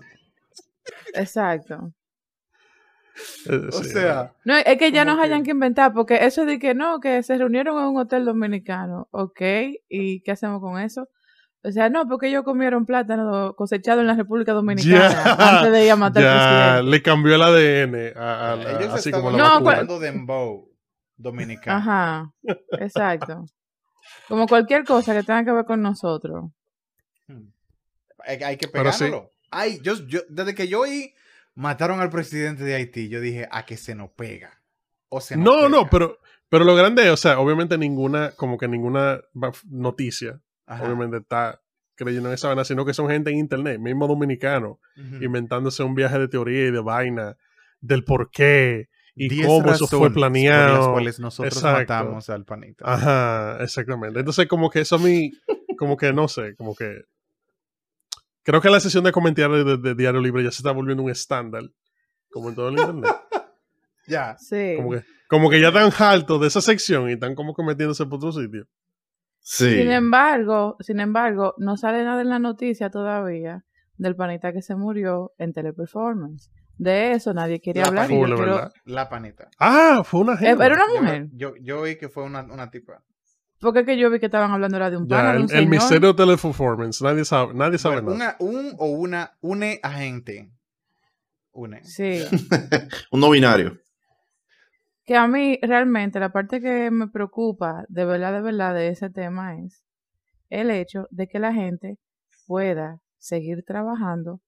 Exacto. 1.15 1.93
Eh, 3.49 3.69
O 3.73 3.83
sea, 3.85 4.33
No, 4.45 4.57
es 4.57 4.77
que 4.77 4.91
ya 4.93 5.05
nos 5.05 5.19
hayan 5.19 5.41
que- 5.43 5.47
que 5.47 5.51
inventar, 5.53 5.93
porque 5.93 6.25
eso 6.27 6.45
de 6.45 6.59
que 6.59 6.75
no, 6.75 7.01
que 7.01 7.23
se 7.23 7.39
reunieron 7.39 7.79
en 7.79 7.85
un 7.87 7.97
hotel 7.99 8.25
dominicano, 8.25 9.09
ok, 9.13 9.41
¿y 9.89 10.21
qué 10.23 10.33
hacemos 10.33 10.61
con 10.61 10.79
eso? 10.81 11.09
O 11.67 11.73
sea, 11.73 11.89
no, 11.89 12.07
porque 12.07 12.29
ellos 12.29 12.45
comieron 12.45 12.85
plátano 12.85 13.55
cosechado 13.57 14.03
en 14.03 14.07
la 14.07 14.15
República 14.15 14.53
Dominicana 14.53 15.09
Ya, 15.09 15.59
antes 15.59 15.73
de 15.73 15.85
ir 15.87 15.91
a 15.93 15.97
matar 15.97 16.23
presidente. 16.23 16.91
le 16.91 17.03
cambió 17.03 17.35
el 17.37 17.43
ADN 17.43 18.13
a, 18.19 18.21
a- 18.23 18.53
a- 18.55 18.81
ellos 18.81 18.93
así 18.95 19.11
como 19.11 19.31
la 19.31 19.39
No, 19.39 19.59
jugando 19.61 19.99
dembow 19.99 20.71
dominicano. 21.17 21.79
Ajá, 21.79 22.33
exacto. 22.79 23.47
Como 24.29 24.47
cualquier 24.47 24.85
cosa 24.85 25.15
que 25.15 25.23
tenga 25.23 25.43
que 25.45 25.53
ver 25.53 25.65
con 25.65 25.81
nosotros. 25.81 26.51
Hmm. 27.29 27.49
Hay, 28.27 28.37
hay 28.43 28.57
que 28.59 28.67
sí. 28.67 28.73
pegándolo. 28.73 29.31
Ay, 29.51 29.81
yo, 29.83 29.95
yo, 30.07 30.21
desde 30.29 30.55
que 30.55 30.69
yo 30.69 30.81
oí 30.81 31.15
mataron 31.55 32.01
al 32.01 32.11
presidente 32.11 32.65
de 32.65 32.75
Haití, 32.75 33.09
yo 33.09 33.21
dije, 33.21 33.49
a 33.51 33.65
que 33.65 33.77
se 33.79 33.95
nos 33.95 34.11
pega. 34.11 34.61
O 35.09 35.21
se 35.21 35.37
nos 35.37 35.45
No, 35.45 35.69
no, 35.71 35.89
pero, 35.89 36.19
pero 36.51 36.65
lo 36.65 36.75
grande 36.75 37.05
es, 37.05 37.11
o 37.11 37.17
sea, 37.17 37.39
obviamente 37.39 37.79
ninguna, 37.79 38.33
como 38.33 38.59
que 38.59 38.67
ninguna 38.69 39.21
noticia, 39.71 40.41
Ajá. 40.67 40.85
obviamente 40.85 41.19
está 41.19 41.61
creyendo 41.97 42.29
en 42.29 42.35
esa 42.35 42.49
vaina, 42.49 42.65
sino 42.65 42.85
que 42.85 42.95
son 42.95 43.09
gente 43.09 43.31
en 43.31 43.39
internet, 43.39 43.79
mismo 43.79 44.09
dominicano, 44.09 44.81
inventándose 45.21 45.83
un 45.83 45.95
viaje 45.95 46.19
de 46.19 46.29
teoría 46.29 46.67
y 46.67 46.71
de 46.71 46.81
vaina, 46.81 47.37
del 47.81 48.03
por 48.05 48.31
qué 48.31 48.89
y 49.15 49.29
Diez 49.29 49.47
cómo 49.47 49.71
eso 49.71 49.87
fue 49.87 49.99
razones 49.99 49.99
Por 50.01 50.09
las 50.09 50.13
planeado. 50.15 50.93
cuales 50.93 51.21
nosotros 51.21 51.55
Exacto. 51.55 51.81
matamos 51.95 52.29
al 52.31 52.45
panita. 52.45 52.85
Ajá, 52.93 53.63
exactamente. 53.63 54.19
Entonces, 54.19 54.49
como 54.49 54.71
que 54.71 54.81
eso 54.81 54.97
a 54.97 54.99
mí, 54.99 55.31
como 55.79 55.97
que 55.97 56.13
no 56.13 56.27
sé, 56.27 56.57
como 56.57 56.75
que. 56.75 57.03
Creo 58.43 58.61
que 58.61 58.71
la 58.71 58.81
sesión 58.81 59.05
de 59.05 59.13
comentarios 59.13 59.65
de, 59.65 59.77
de 59.79 59.95
Diario 59.95 60.21
Libre 60.21 60.43
ya 60.43 60.51
se 60.51 60.59
está 60.59 60.73
volviendo 60.73 61.03
un 61.05 61.11
estándar, 61.11 61.63
como 62.31 62.49
en 62.49 62.55
todo 62.57 62.69
el 62.71 62.79
internet. 62.79 63.15
Ya. 64.07 64.37
Sí. 64.39 64.75
Como 64.77 64.91
que, 64.91 65.03
como 65.29 65.49
que 65.49 65.59
ya 65.63 65.69
están 65.69 65.91
hartos 65.99 66.39
de 66.39 66.49
esa 66.49 66.61
sección 66.61 67.09
y 67.09 67.15
están 67.15 67.35
como 67.35 67.55
que 67.55 67.63
metiéndose 67.63 68.05
por 68.05 68.19
otro 68.19 68.33
sitio. 68.33 68.67
Sí. 69.47 69.71
Sin 69.77 69.91
embargo, 69.91 70.77
sin 70.81 71.01
embargo, 71.01 71.55
no 71.59 71.77
sale 71.77 72.03
nada 72.03 72.23
en 72.23 72.31
la 72.31 72.39
noticia 72.39 72.89
todavía 72.91 73.63
del 73.99 74.17
panita 74.17 74.53
que 74.55 74.63
se 74.63 74.75
murió 74.75 75.33
en 75.39 75.53
teleperformance. 75.53 76.51
De 76.79 77.13
eso 77.13 77.35
nadie 77.35 77.61
quiere 77.61 77.81
La 77.83 77.89
hablar. 77.89 78.09
panita. 78.09 78.27
quiero- 78.27 78.41
¿verdad? 78.41 78.73
La 78.87 79.09
panita. 79.11 79.49
Ah, 79.59 80.03
fue 80.05 80.21
una 80.21 80.33
Eh, 80.35 80.39
gente. 80.39 80.65
Era 80.65 80.75
una 80.77 80.85
Yo- 80.95 81.01
mujer. 81.03 81.29
Yo, 81.33 81.53
yo 81.61 81.81
oí 81.83 81.97
que 81.97 82.09
fue 82.09 82.25
una, 82.25 82.43
una 82.43 82.71
tipa. 82.71 83.03
Porque 83.61 83.81
es 83.81 83.87
que 83.87 83.97
yo 83.99 84.11
vi 84.11 84.19
que 84.19 84.27
estaban 84.27 84.51
hablando 84.51 84.77
era 84.79 84.91
de 84.91 84.97
un 84.97 85.07
pana, 85.07 85.33
Ya, 85.33 85.39
de 85.39 85.45
un 85.45 85.51
el, 85.53 85.69
misterio 85.69 86.09
de 86.09 86.15
teleperformance. 86.15 87.05
Nadie 87.05 87.25
sabe, 87.25 87.55
nadie 87.55 87.79
sabe 87.79 88.01
Bueno, 88.01 88.19
nada. 88.19 88.37
una, 88.41 88.51
un 88.51 88.75
o 88.79 88.87
una, 88.87 89.37
une 89.43 89.79
agente. 89.83 90.51
Une. 91.53 91.85
Sí. 91.85 92.25
Un 93.13 93.21
no 93.21 93.31
binario. 93.31 93.79
Que 95.05 95.17
a 95.17 95.27
mí 95.27 95.59
realmente 95.61 96.19
la 96.19 96.33
parte 96.33 96.61
que 96.61 96.91
me 96.91 97.09
preocupa 97.09 97.85
de 97.89 98.05
verdad, 98.05 98.33
de 98.33 98.41
verdad 98.41 98.75
de 98.75 98.89
ese 98.89 99.11
tema 99.11 99.59
es 99.59 99.85
el 100.49 100.71
hecho 100.71 101.07
de 101.11 101.29
que 101.29 101.39
la 101.39 101.53
gente 101.53 101.99
pueda 102.47 103.01
seguir 103.19 103.65
trabajando 103.65 104.41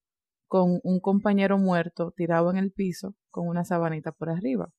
con 0.47 0.79
un 0.83 0.99
compañero 0.99 1.57
muerto 1.57 2.11
tirado 2.15 2.49
en 2.49 2.57
el 2.57 2.71
piso 2.71 3.15
con 3.29 3.47
una 3.47 3.65
sabanita 3.65 4.11
por 4.11 4.29
arriba. 4.29 4.69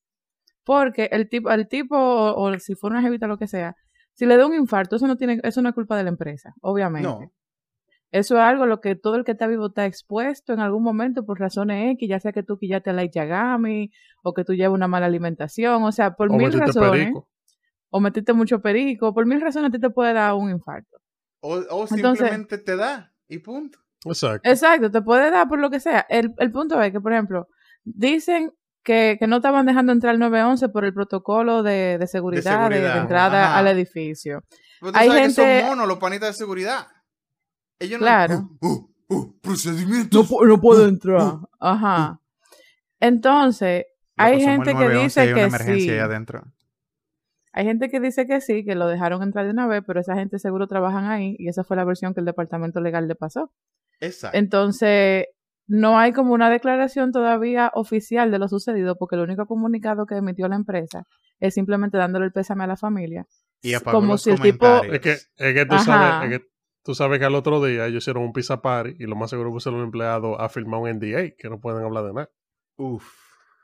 Porque 0.65 1.09
el 1.11 1.29
tipo, 1.29 1.49
el 1.51 1.67
tipo 1.67 1.97
o, 1.97 2.59
si 2.59 2.75
fuera 2.75 2.97
una 2.97 3.03
jevita 3.03 3.27
lo 3.27 3.37
que 3.37 3.47
sea, 3.47 3.75
si 4.13 4.25
le 4.25 4.37
da 4.37 4.45
un 4.45 4.53
infarto, 4.53 4.97
eso 4.97 5.07
no 5.07 5.15
tiene, 5.15 5.39
eso 5.43 5.61
no 5.61 5.69
es 5.69 5.75
culpa 5.75 5.95
de 5.95 6.03
la 6.03 6.09
empresa, 6.09 6.53
obviamente. 6.61 7.31
Eso 8.11 8.35
es 8.37 8.41
algo 8.41 8.63
a 8.63 8.67
lo 8.67 8.81
que 8.81 8.95
todo 8.95 9.15
el 9.15 9.23
que 9.23 9.33
está 9.33 9.45
vivo 9.45 9.67
está 9.67 9.85
expuesto 9.85 10.51
en 10.53 10.59
algún 10.59 10.81
momento 10.83 11.25
por 11.25 11.39
razones 11.39 11.91
X, 11.93 12.09
ya 12.09 12.19
sea 12.19 12.31
que 12.31 12.41
tú 12.41 12.57
quillaste 12.57 12.91
la 12.91 13.05
Yagami 13.05 13.91
o 14.23 14.33
que 14.33 14.43
tú 14.43 14.53
llevas 14.53 14.75
una 14.75 14.87
mala 14.87 15.05
alimentación, 15.05 15.83
o 15.83 15.91
sea, 15.91 16.15
por 16.15 16.31
O 16.31 16.35
mil 16.35 16.51
razones, 16.51 16.89
perico. 16.91 17.29
o 17.91 17.99
metiste 17.99 18.33
mucho 18.33 18.61
perico, 18.61 19.13
por 19.13 19.25
mil 19.27 19.39
razones 19.41 19.69
a 19.69 19.71
ti 19.71 19.79
te 19.79 19.89
puede 19.91 20.13
dar 20.13 20.33
un 20.33 20.49
infarto. 20.49 20.97
O, 21.41 21.53
o 21.55 21.59
Entonces- 21.83 21.97
simplemente 22.17 22.57
te 22.57 22.75
da 22.75 23.11
y 23.27 23.37
punto. 23.39 23.77
Exacto. 24.05 24.49
Exacto, 24.49 24.89
te 24.89 25.01
puede 25.01 25.29
dar 25.29 25.47
por 25.47 25.59
lo 25.59 25.69
que 25.69 25.79
sea. 25.79 26.05
El, 26.09 26.33
el 26.39 26.51
punto 26.51 26.81
es 26.81 26.91
que, 26.91 26.99
por 27.01 27.13
ejemplo, 27.13 27.47
dicen 27.83 28.51
que, 28.83 29.17
que 29.19 29.27
no 29.27 29.35
estaban 29.37 29.65
dejando 29.65 29.91
entrar 29.91 30.13
el 30.13 30.19
911 30.19 30.69
por 30.69 30.85
el 30.85 30.93
protocolo 30.93 31.63
de, 31.63 31.97
de 31.99 32.07
seguridad 32.07 32.69
de, 32.69 32.77
entrada 32.97 33.49
ajá. 33.49 33.57
al 33.59 33.67
edificio. 33.67 34.43
Pero 34.79 34.93
tú 34.93 34.97
Hay 34.99 35.07
sabes 35.09 35.35
que 35.35 35.43
gente- 35.43 35.59
son 35.61 35.69
monos 35.69 35.87
los 35.87 35.97
panitas 35.99 36.29
de 36.29 36.33
seguridad. 36.33 36.87
Ellos 37.79 37.99
no. 37.99 38.05
Claro. 38.05 38.49
Uh, 38.61 38.67
uh, 38.67 39.15
uh, 39.15 39.39
procedimientos. 39.41 40.29
no 40.29 40.61
puedo 40.61 40.83
uh, 40.83 40.87
entrar. 40.87 41.21
uh. 41.21 41.47
Ajá. 41.59 42.21
Entonces, 42.99 43.85
hay 44.17 44.41
gente 44.41 44.71
que 44.71 44.85
911 44.85 44.99
y 44.99 45.03
dice 45.03 45.19
hay 45.21 45.27
una 45.27 45.35
que 45.35 45.43
emergencia 45.43 45.83
sí. 45.83 45.89
ahí 45.91 45.99
adentro. 45.99 46.43
Hay 47.51 47.65
gente 47.65 47.89
que 47.89 47.99
dice 47.99 48.27
que 48.27 48.41
sí, 48.41 48.63
que 48.63 48.75
lo 48.75 48.87
dejaron 48.87 49.23
entrar 49.23 49.45
de 49.45 49.51
una 49.51 49.67
vez, 49.67 49.83
pero 49.85 49.99
esa 49.99 50.15
gente 50.15 50.37
seguro 50.39 50.67
trabajan 50.67 51.05
ahí 51.05 51.35
y 51.39 51.47
esa 51.47 51.63
fue 51.63 51.77
la 51.77 51.83
versión 51.83 52.13
que 52.13 52.19
el 52.19 52.25
departamento 52.25 52.79
legal 52.79 53.07
le 53.07 53.15
pasó. 53.15 53.51
Exacto. 53.99 54.37
Entonces, 54.37 55.25
no 55.67 55.97
hay 55.97 56.13
como 56.13 56.33
una 56.33 56.49
declaración 56.49 57.11
todavía 57.11 57.71
oficial 57.73 58.31
de 58.31 58.39
lo 58.39 58.47
sucedido 58.47 58.97
porque 58.97 59.15
el 59.15 59.21
único 59.21 59.45
comunicado 59.45 60.05
que 60.05 60.15
emitió 60.15 60.47
la 60.47 60.55
empresa 60.55 61.03
es 61.39 61.53
simplemente 61.53 61.97
dándole 61.97 62.25
el 62.25 62.31
pésame 62.31 62.65
a 62.65 62.67
la 62.67 62.77
familia. 62.77 63.25
y 63.61 63.73
como 63.75 64.13
los 64.13 64.23
si 64.23 64.31
el 64.31 64.41
tipo-. 64.41 64.83
Es 64.83 64.99
que, 64.99 65.11
es 65.11 65.53
que 65.53 65.65
tú 65.65 65.75
Ajá. 65.75 65.83
sabes, 65.83 66.31
es 66.31 66.39
que 66.39 66.45
tú 66.83 66.95
sabes 66.95 67.19
que 67.19 67.25
al 67.25 67.35
otro 67.35 67.63
día 67.63 67.85
ellos 67.87 68.03
hicieron 68.03 68.23
un 68.23 68.33
pizza 68.33 68.61
party 68.61 68.95
y 68.99 69.05
lo 69.05 69.15
más 69.15 69.29
seguro 69.29 69.51
pusieron 69.51 69.79
a 69.79 69.83
un 69.83 69.87
empleado 69.87 70.39
a 70.39 70.49
firmar 70.49 70.79
un 70.81 70.89
NDA, 70.89 71.35
que 71.37 71.49
no 71.49 71.59
pueden 71.59 71.83
hablar 71.83 72.05
de 72.05 72.13
nada. 72.13 72.29
Uf. 72.77 73.05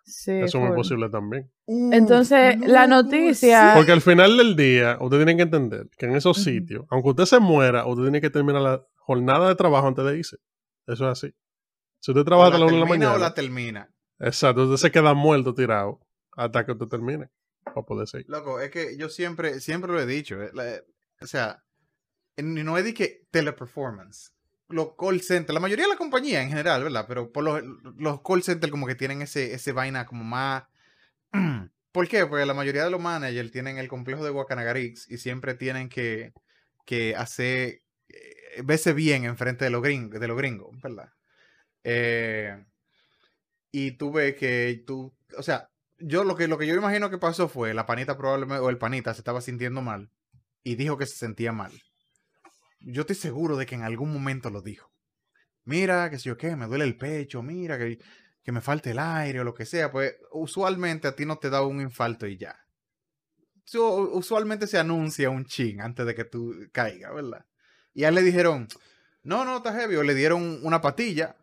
Sí, 0.07 0.31
Eso 0.33 0.57
es 0.59 0.61
muy 0.61 0.67
full. 0.67 0.75
posible 0.75 1.09
también. 1.09 1.51
Entonces, 1.91 2.57
no, 2.59 2.67
la 2.67 2.83
¿cómo 2.83 2.95
noticia-? 3.01 3.71
Porque 3.75 3.91
al 3.91 4.01
final 4.01 4.37
del 4.37 4.55
día, 4.55 4.97
usted 5.01 5.17
tiene 5.17 5.35
que 5.35 5.41
entender 5.43 5.89
que 5.97 6.05
en 6.05 6.15
esos 6.15 6.43
sitios, 6.43 6.85
aunque 6.91 7.09
usted 7.09 7.25
se 7.25 7.39
muera, 7.39 7.87
usted 7.87 8.03
tiene 8.03 8.21
que 8.21 8.29
terminar 8.29 8.61
la 8.61 8.85
jornada 8.97 9.47
de 9.49 9.55
trabajo 9.55 9.87
antes 9.87 10.05
de 10.05 10.17
irse. 10.17 10.37
Eso 10.85 11.09
es 11.09 11.23
así. 11.23 11.33
Si 11.99 12.11
usted 12.11 12.23
trabaja 12.23 12.49
hasta 12.49 12.59
la 12.59 12.65
una 12.65 12.73
de 12.75 12.79
la 12.81 12.85
termina 12.85 13.05
mañana, 13.07 13.15
o 13.15 13.19
la 13.19 13.33
termina. 13.33 13.89
exacto, 14.19 14.65
usted 14.65 14.77
se 14.87 14.91
queda 14.91 15.15
muerto 15.15 15.55
tirado 15.55 15.99
hasta 16.37 16.63
que 16.65 16.73
usted 16.73 16.85
termine 16.85 17.29
para 17.63 17.81
poder 17.83 18.07
seguir. 18.07 18.27
Loco, 18.29 18.59
es 18.59 18.69
que 18.69 18.95
yo 18.97 19.09
siempre, 19.09 19.59
siempre 19.59 19.91
lo 19.91 19.99
he 19.99 20.05
dicho. 20.05 20.39
eh, 20.39 20.51
la- 20.53 20.81
o 21.19 21.25
sea, 21.25 21.63
no 22.37 22.77
es 22.77 22.83
de 22.83 22.93
que 22.93 23.27
teleperformance. 23.31 24.31
Los 24.67 24.95
call 24.97 25.21
centers, 25.21 25.53
la 25.53 25.59
mayoría 25.59 25.85
de 25.85 25.91
la 25.91 25.97
compañía 25.97 26.41
en 26.41 26.49
general, 26.49 26.83
¿verdad? 26.83 27.05
Pero 27.07 27.31
por 27.31 27.43
los, 27.43 27.61
los 27.97 28.21
call 28.21 28.43
centers 28.43 28.71
como 28.71 28.87
que 28.87 28.95
tienen 28.95 29.21
ese, 29.21 29.53
ese 29.53 29.71
vaina 29.71 30.05
como 30.05 30.23
más... 30.23 30.63
¿Por 31.91 32.09
qué? 32.09 32.25
Porque 32.25 32.45
la 32.45 32.53
mayoría 32.53 32.83
de 32.83 32.89
los 32.89 32.99
managers 32.99 33.51
tienen 33.51 33.77
el 33.77 33.87
complejo 33.87 34.25
de 34.25 34.31
Guacanagarix 34.31 35.09
y 35.09 35.17
siempre 35.17 35.53
tienen 35.53 35.87
que, 35.87 36.33
que 36.85 37.15
hacer, 37.15 37.83
eh, 38.09 38.61
verse 38.65 38.91
bien 38.91 39.23
enfrente 39.23 39.63
de 39.65 39.71
los 39.71 39.81
gringos, 39.81 40.19
de 40.19 40.27
los 40.27 40.37
gringos 40.37 40.75
¿verdad? 40.81 41.13
Eh, 41.83 42.65
y 43.71 43.91
tú 43.91 44.11
ves 44.11 44.35
que 44.35 44.83
tú, 44.85 45.15
o 45.37 45.43
sea, 45.43 45.69
yo 45.97 46.23
lo 46.23 46.35
que, 46.35 46.47
lo 46.47 46.57
que 46.57 46.67
yo 46.67 46.75
imagino 46.75 47.09
que 47.09 47.17
pasó 47.17 47.47
fue, 47.47 47.73
la 47.73 47.85
panita 47.85 48.17
probablemente, 48.17 48.61
o 48.61 48.69
el 48.69 48.77
panita 48.77 49.13
se 49.13 49.21
estaba 49.21 49.41
sintiendo 49.41 49.81
mal 49.81 50.09
y 50.63 50.75
dijo 50.75 50.97
que 50.97 51.05
se 51.05 51.15
sentía 51.15 51.51
mal. 51.51 51.71
Yo 52.87 53.01
estoy 53.01 53.15
seguro 53.15 53.57
de 53.57 53.65
que 53.65 53.75
en 53.75 53.81
algún 53.81 54.13
momento 54.13 54.51
lo 54.51 54.61
dijo. 54.61 54.91
Mira, 55.63 56.09
que 56.11 56.19
si 56.19 56.29
yo 56.29 56.37
qué, 56.37 56.55
me 56.55 56.67
duele 56.67 56.85
el 56.85 56.97
pecho, 56.97 57.41
mira, 57.41 57.79
que, 57.79 57.99
que 58.43 58.51
me 58.51 58.61
falte 58.61 58.91
el 58.91 58.99
aire 58.99 59.39
o 59.39 59.43
lo 59.43 59.55
que 59.55 59.65
sea. 59.65 59.91
Pues 59.91 60.15
usualmente 60.31 61.07
a 61.07 61.15
ti 61.15 61.25
no 61.25 61.37
te 61.39 61.49
da 61.49 61.63
un 61.63 61.81
infarto 61.81 62.27
y 62.27 62.37
ya. 62.37 62.55
Usualmente 63.73 64.67
se 64.67 64.77
anuncia 64.77 65.31
un 65.31 65.45
chin 65.45 65.81
antes 65.81 66.05
de 66.05 66.13
que 66.13 66.25
tú 66.25 66.53
caigas, 66.71 67.13
¿verdad? 67.15 67.45
Y 67.95 68.03
a 68.03 68.09
él 68.09 68.15
le 68.15 68.21
dijeron, 68.21 68.67
no, 69.23 69.43
no, 69.43 69.57
está 69.57 69.73
heavy. 69.73 69.95
O 69.95 70.03
le 70.03 70.13
dieron 70.13 70.59
una 70.61 70.81
patilla 70.81 71.35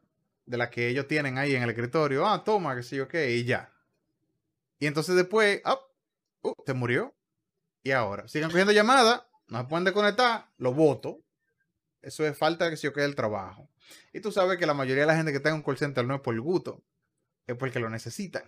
de 0.47 0.57
la 0.57 0.71
que 0.71 0.89
ellos 0.89 1.09
tienen 1.09 1.39
ahí 1.39 1.57
en 1.57 1.65
el 1.65 1.71
escritorio. 1.71 2.25
Ah, 2.25 2.45
toma, 2.45 2.77
que 2.77 2.85
sé 2.85 2.95
yo 2.95 3.09
qué, 3.09 3.33
y 3.33 3.45
ya. 3.45 3.73
Y 4.79 4.87
entonces 4.87 5.17
después, 5.17 5.61
ah, 5.65 5.81
uh, 6.43 6.55
te 6.65 6.73
murió. 6.73 7.13
Y 7.83 7.91
ahora, 7.91 8.29
sigan 8.29 8.51
cogiendo 8.51 8.73
llamadas, 8.73 9.25
no 9.49 9.59
se 9.59 9.65
pueden 9.65 9.85
desconectar, 9.85 10.49
lo 10.59 10.73
voto. 10.73 11.22
Eso 12.03 12.27
es 12.27 12.37
falta 12.37 12.65
de 12.65 12.73
que 12.73 12.77
se 12.77 12.88
yo 12.88 12.93
quede 12.93 13.05
el 13.05 13.15
trabajo. 13.15 13.69
Y 14.12 14.21
tú 14.21 14.33
sabes 14.33 14.59
que 14.59 14.67
la 14.67 14.75
mayoría 14.75 15.03
de 15.03 15.07
la 15.07 15.17
gente 15.17 15.31
que 15.31 15.37
está 15.37 15.51
en 15.51 15.57
un 15.57 15.62
call 15.62 15.79
center 15.79 16.05
no 16.05 16.17
es 16.17 16.21
por 16.21 16.38
gusto, 16.41 16.83
es 17.47 17.57
porque 17.57 17.79
lo 17.81 17.88
necesitan. 17.88 18.43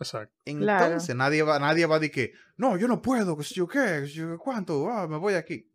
Exacto. 0.00 0.34
Claro. 0.44 0.84
Entonces 0.86 1.14
nadie 1.14 1.42
va, 1.42 1.58
nadie 1.60 1.86
va 1.86 1.96
a 1.96 1.98
decir 2.00 2.14
que, 2.14 2.32
no, 2.56 2.76
yo 2.76 2.88
no 2.88 3.00
puedo, 3.00 3.36
que 3.36 3.44
sé 3.44 3.54
yo 3.54 3.68
qué, 3.68 4.00
que 4.02 4.06
sé 4.08 4.14
yo 4.14 4.32
qué, 4.32 4.38
cuánto, 4.38 4.88
ah, 4.90 5.06
me 5.06 5.18
voy 5.18 5.34
aquí. 5.34 5.70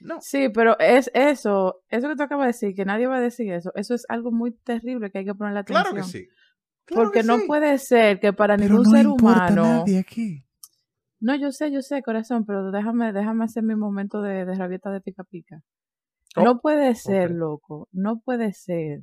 No. 0.00 0.20
Sí, 0.20 0.48
pero 0.48 0.78
es 0.78 1.10
eso, 1.14 1.82
eso 1.88 2.08
que 2.08 2.16
tú 2.16 2.22
acabas 2.22 2.44
de 2.44 2.48
decir, 2.48 2.74
que 2.74 2.84
nadie 2.84 3.06
va 3.06 3.16
a 3.16 3.20
decir 3.20 3.50
eso, 3.52 3.72
eso 3.74 3.94
es 3.94 4.04
algo 4.08 4.30
muy 4.32 4.52
terrible 4.52 5.10
que 5.10 5.18
hay 5.18 5.24
que 5.24 5.34
ponerle 5.34 5.60
atención. 5.60 5.82
Claro 5.84 5.96
que 5.96 6.02
sí. 6.10 6.28
Claro 6.84 7.04
Porque 7.04 7.20
que 7.20 7.26
no 7.26 7.38
sí. 7.38 7.46
puede 7.46 7.78
ser 7.78 8.20
que 8.20 8.32
para 8.32 8.56
Pero 8.56 8.68
ningún 8.68 8.84
no 8.84 8.96
ser 8.96 9.06
humano. 9.06 9.62
nadie 9.62 9.98
aquí. 9.98 10.44
No, 11.20 11.36
yo 11.36 11.52
sé, 11.52 11.70
yo 11.70 11.82
sé, 11.82 12.02
corazón, 12.02 12.44
pero 12.44 12.72
déjame, 12.72 13.12
déjame 13.12 13.44
hacer 13.44 13.62
mi 13.62 13.76
momento 13.76 14.20
de, 14.22 14.44
de 14.44 14.54
rabieta 14.56 14.90
de 14.90 15.00
pica 15.00 15.22
pica. 15.24 15.62
Oh, 16.36 16.44
no 16.44 16.60
puede 16.60 16.94
ser, 16.94 17.30
loco, 17.30 17.88
no 17.92 18.20
puede 18.20 18.52
ser 18.52 19.00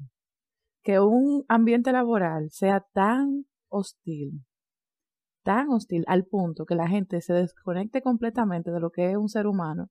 que 0.84 1.00
un 1.00 1.46
ambiente 1.48 1.92
laboral 1.92 2.50
sea 2.50 2.86
tan 2.94 3.46
hostil, 3.68 4.46
tan 5.44 5.70
hostil 5.70 6.04
al 6.08 6.26
punto 6.26 6.66
que 6.66 6.76
la 6.76 6.88
gente 6.88 7.22
se 7.22 7.34
desconecte 7.34 8.02
completamente 8.02 8.72
de 8.72 8.80
lo 8.80 8.90
que 8.90 9.12
es 9.12 9.18
un 9.18 9.30
ser 9.30 9.46
humano. 9.46 9.90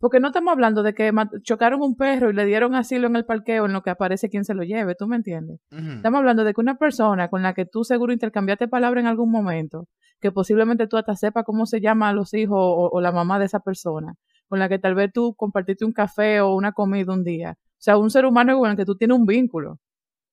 Porque 0.00 0.20
no 0.20 0.28
estamos 0.28 0.52
hablando 0.52 0.84
de 0.84 0.94
que 0.94 1.10
chocaron 1.42 1.82
un 1.82 1.96
perro 1.96 2.30
y 2.30 2.32
le 2.32 2.44
dieron 2.44 2.76
asilo 2.76 3.08
en 3.08 3.16
el 3.16 3.24
parqueo 3.24 3.66
en 3.66 3.72
lo 3.72 3.82
que 3.82 3.90
aparece 3.90 4.28
quien 4.28 4.44
se 4.44 4.54
lo 4.54 4.62
lleve, 4.62 4.94
¿tú 4.94 5.08
me 5.08 5.16
entiendes? 5.16 5.60
Estamos 5.70 6.18
hablando 6.18 6.44
de 6.44 6.54
que 6.54 6.60
una 6.60 6.76
persona 6.76 7.28
con 7.28 7.42
la 7.42 7.52
que 7.52 7.66
tú 7.66 7.82
seguro 7.82 8.12
intercambiaste 8.12 8.68
palabras 8.68 9.02
en 9.02 9.08
algún 9.08 9.30
momento, 9.32 9.88
que 10.20 10.30
posiblemente 10.30 10.86
tú 10.86 10.98
hasta 10.98 11.16
sepas 11.16 11.44
cómo 11.44 11.66
se 11.66 11.80
llama 11.80 12.10
a 12.10 12.12
los 12.12 12.32
hijos 12.32 12.58
o, 12.60 12.90
o 12.92 13.00
la 13.00 13.10
mamá 13.10 13.40
de 13.40 13.46
esa 13.46 13.58
persona, 13.58 14.14
con 14.48 14.58
la 14.58 14.68
que 14.68 14.78
tal 14.78 14.94
vez 14.94 15.10
tú 15.12 15.34
compartiste 15.34 15.84
un 15.84 15.92
café 15.92 16.40
o 16.40 16.54
una 16.54 16.72
comida 16.72 17.12
un 17.12 17.22
día. 17.24 17.56
O 17.58 17.80
sea, 17.80 17.96
un 17.98 18.10
ser 18.10 18.24
humano 18.26 18.58
con 18.58 18.70
el 18.70 18.76
que 18.76 18.84
tú 18.84 18.96
tienes 18.96 19.16
un 19.16 19.26
vínculo, 19.26 19.78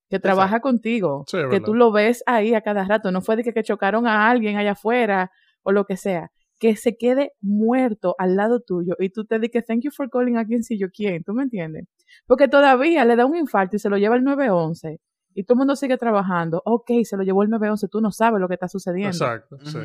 que 0.09 0.19
trabaja 0.19 0.59
contigo, 0.61 1.23
Sí, 1.27 1.37
que 1.37 1.43
verdad. 1.45 1.61
tú 1.65 1.73
lo 1.75 1.91
ves 1.91 2.23
ahí 2.25 2.53
a 2.53 2.61
cada 2.61 2.85
rato. 2.85 3.11
No 3.11 3.21
fue 3.21 3.35
de 3.35 3.43
que, 3.43 3.53
que 3.53 3.63
chocaron 3.63 4.07
a 4.07 4.29
alguien 4.29 4.57
allá 4.57 4.71
afuera 4.71 5.31
o 5.63 5.71
lo 5.71 5.85
que 5.85 5.97
sea. 5.97 6.31
Que 6.57 6.75
se 6.75 6.95
quede 6.95 7.33
muerto 7.41 8.15
al 8.17 8.35
lado 8.35 8.61
tuyo 8.61 8.95
y 8.99 9.09
tú 9.09 9.25
te 9.25 9.37
dices, 9.39 9.65
thank 9.65 9.81
you 9.81 9.91
for 9.91 10.09
calling 10.09 10.37
a 10.37 10.45
quien 10.45 10.63
si 10.63 10.77
yo 10.79 10.87
quién, 10.89 11.23
¿tú 11.23 11.33
me 11.33 11.43
entiendes? 11.43 11.85
Porque 12.27 12.47
todavía 12.47 13.03
le 13.03 13.15
da 13.15 13.25
un 13.25 13.35
infarto 13.35 13.75
y 13.75 13.79
se 13.79 13.89
lo 13.89 13.97
lleva 13.97 14.15
el 14.15 14.23
911 14.23 14.99
y 15.33 15.43
todo 15.43 15.55
el 15.55 15.57
mundo 15.59 15.75
sigue 15.75 15.97
trabajando. 15.97 16.61
Ok, 16.65 16.91
se 17.03 17.17
lo 17.17 17.23
llevó 17.23 17.43
el 17.43 17.49
911, 17.49 17.87
tú 17.89 17.99
no 17.99 18.11
sabes 18.11 18.39
lo 18.39 18.47
que 18.47 18.53
está 18.53 18.69
sucediendo. 18.69 19.09
Exacto. 19.09 19.57
sí. 19.65 19.79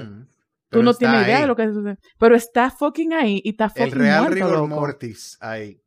Tú 0.71 0.83
no 0.83 0.95
tienes 0.95 1.27
idea 1.27 1.41
de 1.41 1.47
lo 1.47 1.57
que 1.57 1.67
sucede. 1.69 1.99
Pero 2.19 2.37
está 2.37 2.71
fucking 2.71 3.13
ahí 3.13 3.41
y 3.45 3.51
está 3.51 3.69
fucking 3.69 3.85
El 3.85 3.93
real 3.93 4.23
muerto, 4.23 4.35
rigor 4.35 4.53
loco. 4.53 4.69
mortis 4.69 5.37
ahí. 5.41 5.83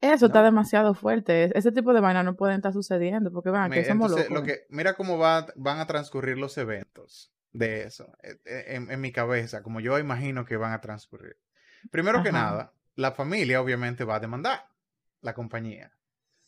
Eso 0.00 0.26
está 0.26 0.42
demasiado 0.42 0.94
fuerte. 0.94 1.50
Ese 1.58 1.72
tipo 1.72 1.94
de 1.94 2.00
vaina 2.00 2.22
no 2.22 2.36
pueden 2.36 2.56
estar 2.56 2.72
sucediendo 2.72 3.32
porque 3.32 3.48
van, 3.48 3.70
que 3.70 3.84
somos 3.84 4.10
locos. 4.10 4.30
lo 4.30 4.42
que, 4.42 4.66
mira 4.68 4.94
cómo 4.94 5.18
va, 5.18 5.46
van 5.56 5.80
a 5.80 5.86
transcurrir 5.86 6.36
los 6.36 6.58
eventos 6.58 7.32
de 7.52 7.84
eso 7.84 8.12
eh, 8.22 8.36
eh, 8.44 8.64
en, 8.68 8.90
en 8.90 9.00
mi 9.00 9.10
cabeza, 9.10 9.62
como 9.62 9.80
yo 9.80 9.98
imagino 9.98 10.44
que 10.44 10.58
van 10.58 10.72
a 10.72 10.82
transcurrir. 10.82 11.38
Primero 11.90 12.22
que 12.22 12.32
nada, 12.32 12.74
la 12.94 13.12
familia 13.12 13.62
obviamente 13.62 14.04
va 14.04 14.16
a 14.16 14.20
demandar 14.20 14.66
la 15.22 15.32
compañía 15.32 15.95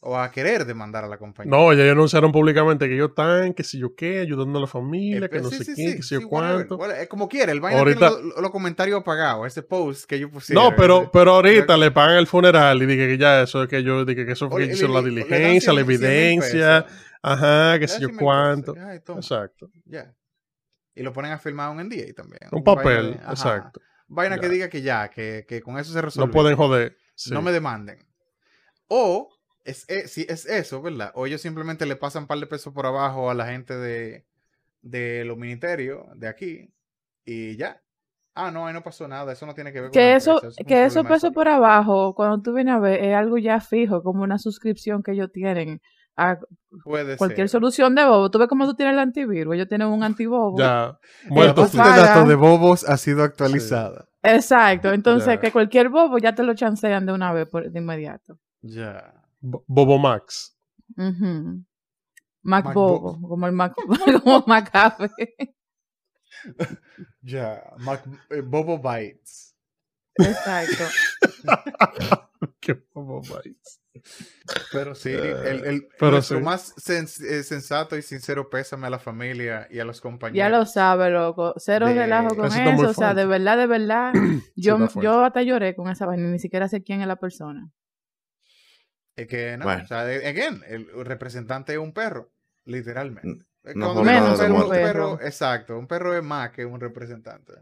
o 0.00 0.16
a 0.16 0.30
querer 0.30 0.64
demandar 0.64 1.02
a 1.04 1.08
la 1.08 1.18
compañía. 1.18 1.50
No, 1.50 1.72
ya 1.72 1.90
anunciaron 1.90 2.30
públicamente 2.30 2.86
que 2.88 2.94
ellos 2.94 3.08
están, 3.10 3.52
que 3.52 3.64
si 3.64 3.78
yo 3.80 3.94
qué, 3.96 4.20
ayudando 4.20 4.58
a 4.58 4.62
la 4.62 4.66
familia, 4.68 5.26
Eh, 5.26 5.28
que 5.28 5.40
no 5.40 5.50
sí, 5.50 5.56
sé 5.58 5.64
sí, 5.64 5.74
qué, 5.74 5.90
sí, 5.90 5.96
que 5.96 6.02
si 6.02 6.14
yo 6.14 6.20
sí, 6.20 6.26
whatever, 6.26 6.56
cuánto. 6.68 6.76
whatever, 6.76 7.02
eh, 7.02 7.08
como 7.08 7.28
quiera, 7.28 7.50
el 7.50 7.60
vaina 7.60 7.80
Ahorita- 7.80 8.10
tiene 8.16 8.32
los, 8.40 8.50
comentarios 8.52 9.00
apagados, 9.00 9.46
ese 9.48 9.62
post 9.62 10.04
que 10.08 10.18
yo 10.20 10.30
pusieron. 10.30 10.62
No, 10.64 10.76
pero, 10.76 11.10
pero 11.12 11.32
ahorita 11.32 11.76
le 11.76 11.90
pagan 11.90 12.16
el 12.18 12.26
funeral 12.28 12.80
y 12.82 12.86
dije 12.86 13.08
que 13.08 13.18
ya 13.18 13.42
eso 13.42 13.62
es 13.64 13.68
que 13.68 13.82
yo 13.82 14.04
dije 14.04 14.24
que 14.24 14.32
eso 14.32 14.48
fue 14.48 14.68
que 14.68 14.74
le- 14.74 14.88
la 14.88 15.02
diligencia, 15.02 15.72
la 15.72 15.80
100 15.82 15.86
100 15.86 15.86
mil 15.86 16.04
evidencia, 16.04 16.86
ajá, 17.20 17.78
que 17.80 17.88
si 17.88 17.94
yo 18.00 18.06
100 18.08 18.10
mil 18.16 18.18
cuánto. 18.24 18.74
Ay, 18.78 18.98
Exacto. 19.16 19.68
ya. 19.84 20.14
Y 20.94 21.02
lo 21.02 21.12
ponen 21.12 21.32
a 21.32 21.38
firmar 21.38 21.70
un 21.70 21.80
NDA 21.80 22.12
también. 22.14 22.42
Un 22.52 22.62
papel, 22.62 23.18
exacto. 23.28 23.80
Vaina 24.06 24.38
que 24.38 24.48
diga 24.48 24.68
que 24.68 24.80
ya, 24.80 25.08
que, 25.10 25.44
que 25.48 25.60
con 25.60 25.76
eso 25.78 25.92
se 25.92 26.00
resuelve. 26.00 26.28
No 26.28 26.32
pueden 26.32 26.56
joder. 26.56 26.96
No 27.30 27.42
me 27.42 27.50
demanden. 27.52 27.98
O 28.88 29.28
Es, 29.68 29.84
eh, 29.88 30.08
sí, 30.08 30.24
es 30.28 30.46
eso, 30.46 30.80
¿verdad? 30.80 31.12
O 31.14 31.26
ellos 31.26 31.40
simplemente 31.42 31.84
le 31.86 31.96
pasan 31.96 32.22
un 32.22 32.26
par 32.26 32.38
de 32.38 32.46
pesos 32.46 32.72
por 32.72 32.86
abajo 32.86 33.30
a 33.30 33.34
la 33.34 33.46
gente 33.46 33.76
de, 33.76 34.24
de 34.82 35.24
los 35.24 35.36
ministerios 35.36 36.06
de 36.14 36.26
aquí 36.28 36.70
y 37.24 37.56
ya. 37.56 37.80
Ah, 38.34 38.50
no, 38.50 38.66
ahí 38.66 38.72
no 38.72 38.82
pasó 38.82 39.06
nada, 39.08 39.32
eso 39.32 39.44
no 39.46 39.54
tiene 39.54 39.72
que 39.72 39.80
ver 39.80 39.90
con 39.90 39.92
Que 39.92 40.14
eso, 40.14 40.34
empresa, 40.36 40.56
es 40.60 40.66
que 40.66 40.84
esos 40.84 41.04
pesos 41.06 41.32
por 41.34 41.48
abajo, 41.48 42.14
cuando 42.14 42.40
tú 42.40 42.54
vienes 42.54 42.74
a 42.74 42.78
ver, 42.78 43.02
es 43.04 43.14
algo 43.14 43.36
ya 43.36 43.60
fijo, 43.60 44.02
como 44.02 44.22
una 44.22 44.38
suscripción 44.38 45.02
que 45.02 45.12
ellos 45.12 45.30
tienen 45.32 45.80
a 46.16 46.38
Puede 46.84 47.16
cualquier 47.16 47.48
ser. 47.48 47.60
solución 47.60 47.94
de 47.94 48.04
bobo. 48.04 48.30
Tú 48.30 48.38
ves 48.38 48.48
cómo 48.48 48.64
tú 48.66 48.74
tienes 48.74 48.94
el 48.94 49.00
antivirus, 49.00 49.54
ellos 49.54 49.68
tienen 49.68 49.88
un 49.88 50.02
antibobo. 50.04 50.56
Ya. 50.58 50.98
La 51.24 51.30
Muerto. 51.30 51.62
base 51.62 51.76
de 51.76 51.82
datos 51.84 52.28
de 52.28 52.34
bobos 52.36 52.88
ha 52.88 52.96
sido 52.96 53.22
actualizada. 53.24 54.08
Exacto, 54.22 54.92
entonces 54.92 55.26
Ya. 55.34 55.40
que 55.40 55.52
cualquier 55.52 55.88
bobo 55.90 56.16
ya 56.18 56.34
te 56.34 56.42
lo 56.42 56.54
chancean 56.54 57.04
de 57.06 57.12
una 57.12 57.32
vez 57.32 57.48
por, 57.48 57.70
de 57.70 57.78
inmediato. 57.78 58.38
Ya. 58.62 59.14
Bo- 59.40 59.64
Bobo 59.66 59.98
Max. 59.98 60.56
Mac 60.96 62.64
Mac 62.64 62.74
bobo, 62.74 63.00
bobo. 63.14 63.28
como 63.28 63.46
el 63.46 63.52
Mac, 63.52 63.74
como. 64.22 64.44
Ya. 67.22 67.62
Mac- 67.78 68.04
eh, 68.30 68.40
Bobo 68.42 68.78
Bytes. 68.78 69.54
Exacto. 70.14 70.84
Qué 72.60 72.74
Bobo 72.94 73.22
Max. 73.22 73.80
Pero 74.72 74.94
sí, 74.94 75.10
Eh, 75.10 75.34
el, 75.50 75.64
el- 75.66 75.88
pero 75.98 76.12
nuestro 76.12 76.38
sí. 76.38 76.44
más 76.44 76.74
sens- 76.76 77.20
eh, 77.24 77.42
sensato 77.42 77.96
y 77.96 78.02
sincero 78.02 78.48
pésame 78.48 78.86
a 78.86 78.90
la 78.90 78.98
familia 79.00 79.66
y 79.70 79.80
a 79.80 79.84
los 79.84 80.00
compañeros. 80.00 80.36
Ya 80.38 80.48
lo 80.56 80.64
sabe, 80.66 81.10
loco. 81.10 81.54
Cero 81.56 81.86
De- 81.88 81.94
relajo 81.94 82.28
con 82.36 82.46
Eso 82.46 82.60
eso. 82.62 82.90
o 82.90 82.94
sea, 82.94 83.14
de 83.14 83.26
verdad, 83.26 83.56
de 83.56 83.66
verdad. 83.66 84.12
Yo, 84.56 84.78
yo 85.00 85.24
hasta 85.24 85.42
lloré 85.42 85.74
con 85.74 85.88
esa 85.90 86.06
vaina. 86.06 86.28
Ni 86.28 86.38
siquiera 86.38 86.68
sé 86.68 86.82
quién 86.82 87.00
es 87.00 87.06
la 87.08 87.16
persona. 87.16 87.70
Es 89.18 89.26
que 89.26 89.56
no, 89.56 89.64
Bueno. 89.64 89.82
o 89.84 89.86
sea, 89.86 90.04
de- 90.04 90.26
again, 90.26 90.62
el 90.68 90.86
representante 91.04 91.72
es 91.72 91.78
un 91.78 91.92
perro, 91.92 92.30
literalmente. 92.64 93.44
Eh, 93.64 93.72
no 93.74 93.92
un 93.94 94.06
perro- 94.06 94.46
un 94.46 94.52
muerte. 94.52 94.82
perro, 94.84 95.20
exacto, 95.20 95.78
un 95.78 95.86
perro 95.86 96.16
es 96.16 96.22
más 96.22 96.50
que 96.50 96.64
un 96.64 96.80
representante. 96.80 97.52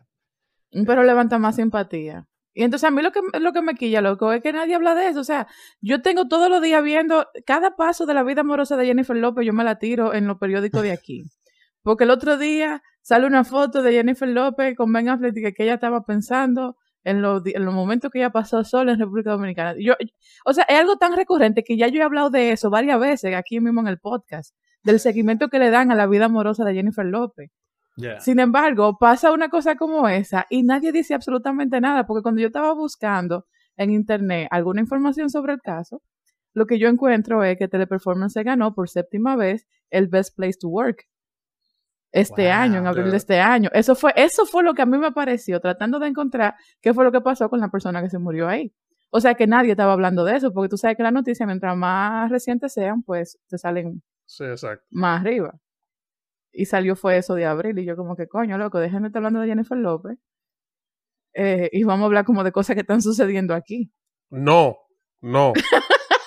Un 0.73 0.85
perro 0.85 1.03
levanta 1.03 1.39
más 1.39 1.57
simpatía. 1.57 2.27
Y 2.53 2.63
entonces 2.63 2.87
a 2.89 2.91
mí 2.91 3.03
lo 3.03 3.13
que, 3.13 3.21
lo 3.41 3.53
que 3.53 3.63
me 3.63 3.75
quilla, 3.75 4.01
loco, 4.01 4.33
es 4.33 4.43
que 4.43 4.53
nadie 4.53 4.75
habla 4.75 4.95
de 4.95 5.09
eso. 5.09 5.21
O 5.21 5.25
sea, 5.25 5.47
yo 5.81 6.01
tengo 6.03 6.27
todos 6.29 6.49
los 6.49 6.63
días 6.63 6.83
viendo 6.83 7.27
cada 7.47 7.77
paso 7.77 8.07
de 8.07 8.15
la 8.15 8.23
vida 8.23 8.41
amorosa 8.43 8.77
de 8.77 8.87
Jennifer 8.87 9.17
López, 9.17 9.47
yo 9.47 9.53
me 9.53 9.65
la 9.65 9.79
tiro 9.79 10.15
en 10.15 10.27
los 10.27 10.39
periódicos 10.39 10.83
de 10.83 10.93
aquí. 10.93 11.25
Porque 11.83 12.05
el 12.05 12.11
otro 12.11 12.37
día 12.39 12.83
sale 13.03 13.27
una 13.27 13.45
foto 13.45 13.83
de 13.83 13.93
Jennifer 13.93 14.29
López 14.29 14.75
con 14.77 14.93
Ben 14.93 15.09
Affleck 15.09 15.35
que 15.55 15.63
ella 15.65 15.75
estaba 15.75 16.03
pensando 16.05 16.77
en 17.07 17.23
los, 17.23 17.41
en 17.47 17.65
los 17.65 17.73
momentos 17.73 18.11
que 18.11 18.19
ella 18.19 18.31
pasó 18.31 18.65
sola 18.65 18.93
en 18.93 18.99
República 18.99 19.31
Dominicana. 19.31 19.77
Yo, 19.79 19.95
o 20.45 20.53
sea, 20.53 20.65
es 20.65 20.77
algo 20.77 20.97
tan 20.97 21.15
recurrente 21.15 21.63
que 21.63 21.77
ya 21.77 21.87
yo 21.87 22.01
he 22.01 22.03
hablado 22.03 22.31
de 22.31 22.51
eso 22.51 22.69
varias 22.69 22.99
veces 22.99 23.33
aquí 23.37 23.61
mismo 23.61 23.81
en 23.81 23.87
el 23.87 23.99
podcast, 23.99 24.57
del 24.83 24.99
seguimiento 24.99 25.49
que 25.49 25.61
le 25.61 25.71
dan 25.71 25.93
a 25.93 25.95
la 25.95 26.09
vida 26.09 26.25
amorosa 26.25 26.65
de 26.65 26.75
Jennifer 26.75 27.07
López. 27.07 27.53
Ya. 27.97 28.19
Sin 28.19 28.41
embargo, 28.41 28.99
pasa 28.99 29.31
una 29.31 29.49
cosa 29.49 29.77
como 29.77 30.09
esa 30.09 30.47
y 30.51 30.65
nadie 30.65 30.91
dice 30.91 31.15
absolutamente 31.15 31.81
nada, 31.81 32.09
porque 32.09 32.23
cuando 32.23 32.41
yo 32.41 32.49
estaba 32.49 32.75
buscando 32.75 33.47
en 33.77 33.93
internet 33.93 34.49
alguna 34.51 34.81
información 34.81 35.31
sobre 35.31 35.53
el 35.53 35.61
caso, 35.61 36.03
lo 36.55 36.67
que 36.67 36.81
yo 36.81 36.89
encuentro 36.89 37.45
es 37.45 37.57
que 37.57 37.69
Teleperformance 37.69 38.33
se 38.33 38.43
ganó 38.43 38.75
por 38.75 38.89
séptima 38.89 39.37
vez 39.37 39.69
el 39.91 40.09
Best 40.09 40.35
Place 40.35 40.59
to 40.61 40.69
Work 40.69 41.05
este 42.13 42.45
Wow. 42.45 42.53
año, 42.53 42.79
en 42.79 42.87
abril 42.87 43.11
de 43.11 43.17
este 43.17 43.41
año. 43.41 43.69
Eso 43.73 43.95
fue, 43.95 44.13
eso 44.17 44.47
fue 44.47 44.63
lo 44.63 44.75
que 44.75 44.83
a 44.83 44.87
mí 44.87 44.97
me 44.99 45.13
pareció, 45.13 45.61
tratando 45.61 45.99
de 45.99 46.09
encontrar 46.09 46.55
qué 46.81 46.95
fue 46.95 47.05
lo 47.05 47.13
que 47.13 47.21
pasó 47.21 47.49
con 47.51 47.61
la 47.61 47.69
persona 47.69 48.03
que 48.03 48.09
se 48.11 48.19
murió 48.19 48.49
ahí. 48.49 48.73
O 49.11 49.21
sea 49.21 49.35
que 49.35 49.47
nadie 49.47 49.71
estaba 49.73 49.93
hablando 49.93 50.25
de 50.25 50.37
eso, 50.37 50.53
porque 50.53 50.69
tú 50.69 50.77
sabes 50.77 50.97
que 50.97 51.03
las 51.03 51.13
noticias, 51.13 51.47
mientras 51.47 51.77
más 51.77 52.31
recientes 52.31 52.73
sean, 52.73 53.03
pues 53.03 53.39
te 53.49 53.57
salen 53.59 54.03
Sí, 54.27 54.45
exacto. 54.45 54.85
más 54.91 55.21
arriba. 55.21 55.55
Y 56.53 56.65
salió 56.67 56.97
fue 56.97 57.19
eso 57.19 57.35
de 57.35 57.45
abril. 57.45 57.79
Y 57.79 57.85
yo 57.85 57.97
como 57.97 58.17
que, 58.17 58.27
coño, 58.27 58.57
loco, 58.59 58.79
dejen 58.81 59.03
de 59.03 59.09
estar 59.09 59.21
hablando 59.21 59.41
de 59.41 59.49
Jennifer 59.49 59.77
López. 59.79 60.19
Eh, 61.35 61.69
y 61.73 61.85
vamos 61.85 62.05
a 62.05 62.07
hablar 62.07 62.25
como 62.25 62.43
de 62.45 62.53
cosas 62.53 62.75
que 62.75 62.81
están 62.81 63.03
sucediendo 63.03 63.55
aquí. 63.55 63.93
No, 64.31 64.77
no. 65.21 65.53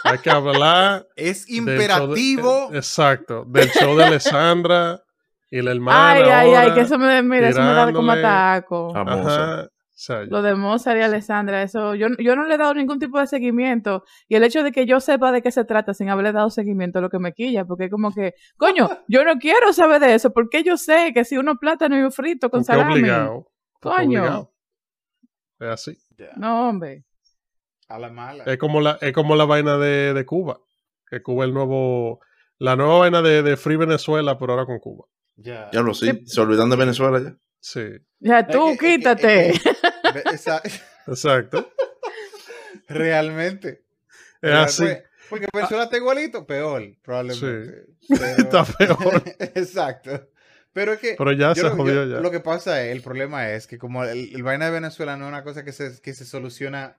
Hay 0.04 0.20
que 0.20 0.30
hablar. 0.30 1.08
Es 1.16 1.48
de- 1.48 1.56
imperativo. 1.56 2.70
exacto. 2.74 3.44
Del 3.48 3.70
show 3.70 3.98
de 3.98 4.04
Alessandra 4.06 5.04
y 5.52 5.62
la 5.62 5.72
hermana. 5.72 6.12
ay, 6.12 6.24
ay, 6.24 6.54
ay, 6.54 6.74
que 6.74 6.82
eso 6.82 6.98
me, 6.98 7.22
mira, 7.24 7.50
eso 7.50 7.62
me 7.62 7.74
da 7.74 7.92
como 7.92 8.12
ataco. 8.12 8.96
Ajá. 8.96 9.70
O 10.00 10.02
sea, 10.02 10.24
Lo 10.24 10.42
de 10.42 10.56
Mozart 10.56 10.98
y 10.98 11.02
Alessandra, 11.02 11.62
eso, 11.62 11.94
yo, 11.94 12.08
yo 12.20 12.34
no 12.38 12.46
le 12.46 12.56
he 12.56 12.58
dado 12.58 12.74
ningún 12.74 13.00
tipo 13.00 13.20
de 13.20 13.28
seguimiento. 13.28 14.06
Y 14.30 14.36
el 14.36 14.44
hecho 14.46 14.64
de 14.64 14.72
que 14.72 14.86
yo 14.86 15.02
sepa 15.02 15.34
de 15.34 15.42
qué 15.42 15.52
se 15.52 15.66
trata 15.66 15.94
sin 15.94 16.08
haberle 16.08 16.32
dado 16.32 16.50
seguimiento 16.50 17.00
es 17.00 17.04
lo 17.04 17.10
que 17.10 17.20
me 17.20 17.34
quilla, 17.34 17.66
porque 17.66 17.86
es 17.86 17.92
como 17.92 18.14
que, 18.14 18.34
coño, 18.56 18.90
yo 19.10 19.26
no 19.26 19.38
quiero 19.40 19.74
saber 19.74 20.00
de 20.00 20.14
eso, 20.14 20.32
porque 20.32 20.64
yo 20.64 20.78
sé 20.78 21.12
que 21.14 21.26
si 21.26 21.38
uno 21.38 21.56
plátano 21.58 22.00
y 22.00 22.02
un 22.04 22.14
frito 22.14 22.50
con 22.50 22.62
porque 22.62 22.80
salami. 22.80 22.94
obligado. 22.94 23.52
Coño. 23.82 24.22
obligado. 24.22 24.54
Es 25.60 25.68
así. 25.68 25.98
No, 26.38 26.70
hombre. 26.70 27.04
A 27.90 28.00
la 28.00 28.10
mala. 28.10 28.46
Es 28.46 28.58
como 28.58 28.80
la, 28.80 28.98
es 29.02 29.12
como 29.12 29.36
la 29.36 29.44
vaina 29.44 29.78
de, 29.78 30.14
de 30.14 30.26
Cuba. 30.26 30.62
Que 31.10 31.22
Cuba 31.22 31.44
es 31.44 31.50
el 31.50 31.54
nuevo. 31.54 32.22
La 32.58 32.78
nueva 32.78 33.00
vaina 33.00 33.22
de, 33.22 33.44
de 33.44 33.58
Free 33.58 33.76
Venezuela, 33.76 34.38
pero 34.38 34.54
ahora 34.54 34.66
con 34.66 34.80
Cuba. 34.80 35.08
Ya. 35.42 35.70
Ya 35.72 35.82
lo 35.82 35.94
sí, 35.94 36.24
se 36.26 36.42
olvidan 36.42 36.70
de 36.70 36.76
Venezuela 36.76 37.20
ya. 37.20 37.38
Sí, 37.62 37.82
Ya, 38.20 38.46
tú 38.48 38.76
quítate. 38.80 39.54
exacto. 41.08 41.70
realmente. 42.88 43.84
Es 44.42 44.54
así. 44.54 44.84
pues, 44.84 45.04
Porque 45.30 45.48
Venezuela 45.54 45.84
está 45.86 45.98
igualito, 45.98 46.46
peor, 46.46 46.84
probablemente. 47.04 47.86
Está 48.38 48.64
peor. 48.66 49.24
Exacto. 49.56 50.30
Pero 50.74 50.94
es 50.94 51.00
que. 51.00 51.16
Pero 51.18 51.32
ya 51.34 51.54
se 51.56 51.64
lo- 51.64 51.76
jodió 51.76 52.06
yo- 52.06 52.16
ya. 52.16 52.22
Lo 52.22 52.32
que 52.32 52.40
pasa 52.40 52.84
es, 52.84 52.92
el 52.96 53.02
problema 53.02 53.50
es 53.52 53.68
que 53.68 53.78
como 53.78 54.04
el, 54.04 54.34
el 54.34 54.44
vaina 54.44 54.66
de 54.66 54.72
Venezuela 54.72 55.18
no 55.18 55.26
es 55.26 55.30
una 55.30 55.44
cosa 55.44 55.64
que 55.64 55.72
se, 55.72 56.02
que 56.02 56.14
se 56.14 56.26
soluciona 56.26 56.98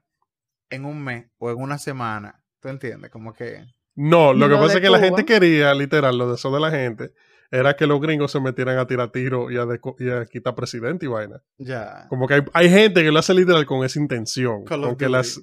en 0.71 0.85
un 0.85 1.03
mes 1.03 1.27
o 1.39 1.51
en 1.51 1.57
una 1.59 1.79
semana. 1.79 2.43
¿Tú 2.61 2.69
entiendes? 2.69 3.11
Como 3.11 3.33
que. 3.33 3.65
No, 3.95 4.33
lo 4.33 4.47
que 4.47 4.55
Lo 4.55 4.61
pasa 4.61 4.75
es 4.75 4.81
que 4.81 4.91
la 4.91 4.99
gente 5.01 5.25
quería, 5.25 5.75
literal, 5.75 6.17
lo 6.17 6.29
de 6.29 6.35
eso 6.37 6.53
de 6.53 6.61
la 6.61 6.71
gente, 6.71 7.13
era 7.51 7.75
que 7.75 7.87
los 7.87 8.01
gringos 8.01 8.31
se 8.33 8.41
metieran 8.41 8.79
a 8.79 8.87
tirar 8.87 9.11
tiro 9.11 9.51
y 9.51 9.57
a, 9.57 9.65
deco- 9.65 9.97
y 9.99 10.09
a 10.11 10.25
quitar 10.27 10.55
presidente 10.55 11.07
y 11.07 11.09
vaina. 11.09 11.43
Ya. 11.59 12.07
Como 12.09 12.27
que 12.29 12.35
hay, 12.35 12.43
hay 12.53 12.71
gente 12.71 13.03
que 13.03 13.11
lo 13.11 13.19
hace 13.19 13.35
literal 13.35 13.67
con 13.67 13.85
esa 13.85 13.99
intención. 13.99 14.65
Call 14.65 14.83
Con 14.83 14.97
que, 14.97 15.07
Duty. 15.07 15.13
las, 15.17 15.41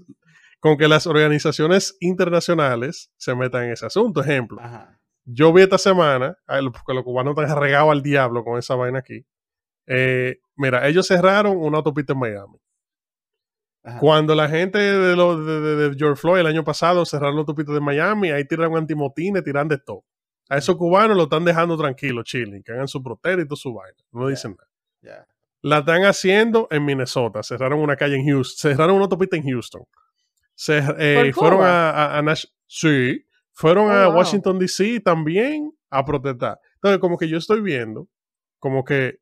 con 0.60 0.78
que 0.78 0.88
las 0.88 1.06
organizaciones 1.06 1.98
internacionales 2.00 3.12
se 3.18 3.36
metan 3.36 3.66
en 3.66 3.72
ese 3.74 3.86
asunto. 3.86 4.22
Ejemplo, 4.22 4.60
Ajá. 4.62 5.00
yo 5.26 5.52
vi 5.52 5.64
esta 5.64 5.78
semana, 5.78 6.38
porque 6.48 6.94
los 6.94 7.04
cubanos 7.04 7.36
están 7.38 7.60
regados 7.60 7.92
al 7.92 8.02
diablo 8.02 8.44
con 8.46 8.58
esa 8.58 8.76
vaina 8.76 9.00
aquí. 9.00 9.26
Eh, 9.86 10.38
mira, 10.56 10.88
ellos 10.88 11.08
cerraron 11.08 11.58
una 11.58 11.78
autopista 11.78 12.14
en 12.14 12.20
Miami. 12.20 12.58
Ajá. 13.84 14.00
Cuando 14.00 14.36
la 14.36 14.50
gente 14.50 14.78
de, 14.80 15.16
lo, 15.16 15.44
de, 15.44 15.62
de- 15.62 15.90
de 15.90 15.96
George 15.98 16.20
Floyd 16.20 16.40
el 16.42 16.48
año 16.48 16.64
pasado 16.64 17.06
cerraron 17.06 17.36
la 17.36 17.40
autopista 17.42 17.72
de 17.74 17.80
Miami, 17.80 18.32
ahí 18.32 18.46
tiran 18.46 18.76
antimotines, 18.76 19.44
tiran 19.44 19.68
de 19.68 19.78
todo. 19.78 20.04
A 20.50 20.58
esos 20.58 20.76
cubanos 20.78 21.18
lo 21.18 21.24
están 21.24 21.44
dejando 21.46 21.78
tranquilo, 21.78 22.24
chilling, 22.24 22.64
que 22.64 22.72
hagan 22.72 22.88
su 22.88 23.02
protesta 23.04 23.42
y 23.42 23.46
toda 23.46 23.58
su 23.58 23.74
vaina. 23.74 23.98
No 24.12 24.28
dicen 24.28 24.56
nada. 24.58 25.26
La 25.62 25.80
están 25.80 26.04
haciendo 26.06 26.68
en 26.72 26.86
Minnesota. 26.86 27.44
Cerraron 27.44 27.80
una 27.80 27.96
calle 27.96 28.16
en 28.16 28.26
Houston. 28.28 28.72
Cerraron 28.72 28.96
una 28.96 29.06
autopista 29.06 29.36
en 29.36 29.44
Houston. 29.44 29.84
Se, 30.56 30.78
eh, 30.98 31.16
¿Por 31.16 31.34
fueron 31.34 31.64
a, 31.64 31.90
a- 31.90 32.18
a 32.18 32.22
Nash- 32.22 32.48
Sí. 32.68 33.24
Fueron 33.52 33.88
Oh, 33.88 33.92
a 33.92 34.08
wow. 34.08 34.18
Washington, 34.18 34.60
D.C. 34.60 35.00
también 35.02 35.72
a 35.90 36.06
protestar. 36.06 36.60
Entonces, 36.76 37.00
como 37.00 37.18
que 37.18 37.28
yo 37.28 37.38
estoy 37.38 37.62
viendo, 37.62 38.08
como 38.60 38.84
que 38.86 39.20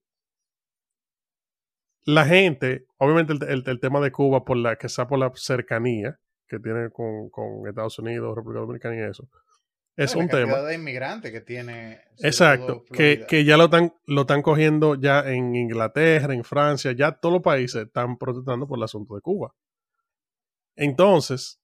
la 2.05 2.25
gente, 2.25 2.85
obviamente 2.97 3.33
el, 3.33 3.43
el- 3.43 3.63
el 3.65 3.79
tema 3.79 3.99
de 4.01 4.11
Cuba, 4.11 4.43
por 4.45 4.57
la 4.57 4.75
que 4.75 4.89
sea 4.89 5.07
por 5.07 5.19
la 5.19 5.31
cercanía 5.35 6.19
que 6.47 6.59
tiene 6.59 6.89
con, 6.91 7.29
con 7.29 7.67
Estados 7.67 7.97
Unidos, 7.97 8.35
República 8.35 8.59
Dominicana 8.61 8.95
y 8.95 8.99
eso, 9.09 9.27
es 9.97 10.15
un 10.15 10.27
tema. 10.27 10.61
de 10.61 10.75
inmigrantes 10.75 11.31
que 11.31 11.41
tiene. 11.41 12.01
Exacto, 12.19 12.83
que, 12.91 13.25
que 13.27 13.45
ya 13.45 13.57
lo 13.57 13.65
están, 13.65 13.93
lo 14.05 14.21
están 14.21 14.41
cogiendo 14.41 14.95
ya 14.95 15.21
en 15.21 15.55
Inglaterra, 15.55 16.33
en 16.33 16.43
Francia, 16.43 16.91
ya 16.91 17.11
todos 17.13 17.33
los 17.33 17.41
países 17.41 17.85
están 17.87 18.17
protestando 18.17 18.67
por 18.67 18.77
el 18.79 18.83
asunto 18.83 19.15
de 19.15 19.21
Cuba. 19.21 19.53
Entonces, 20.75 21.59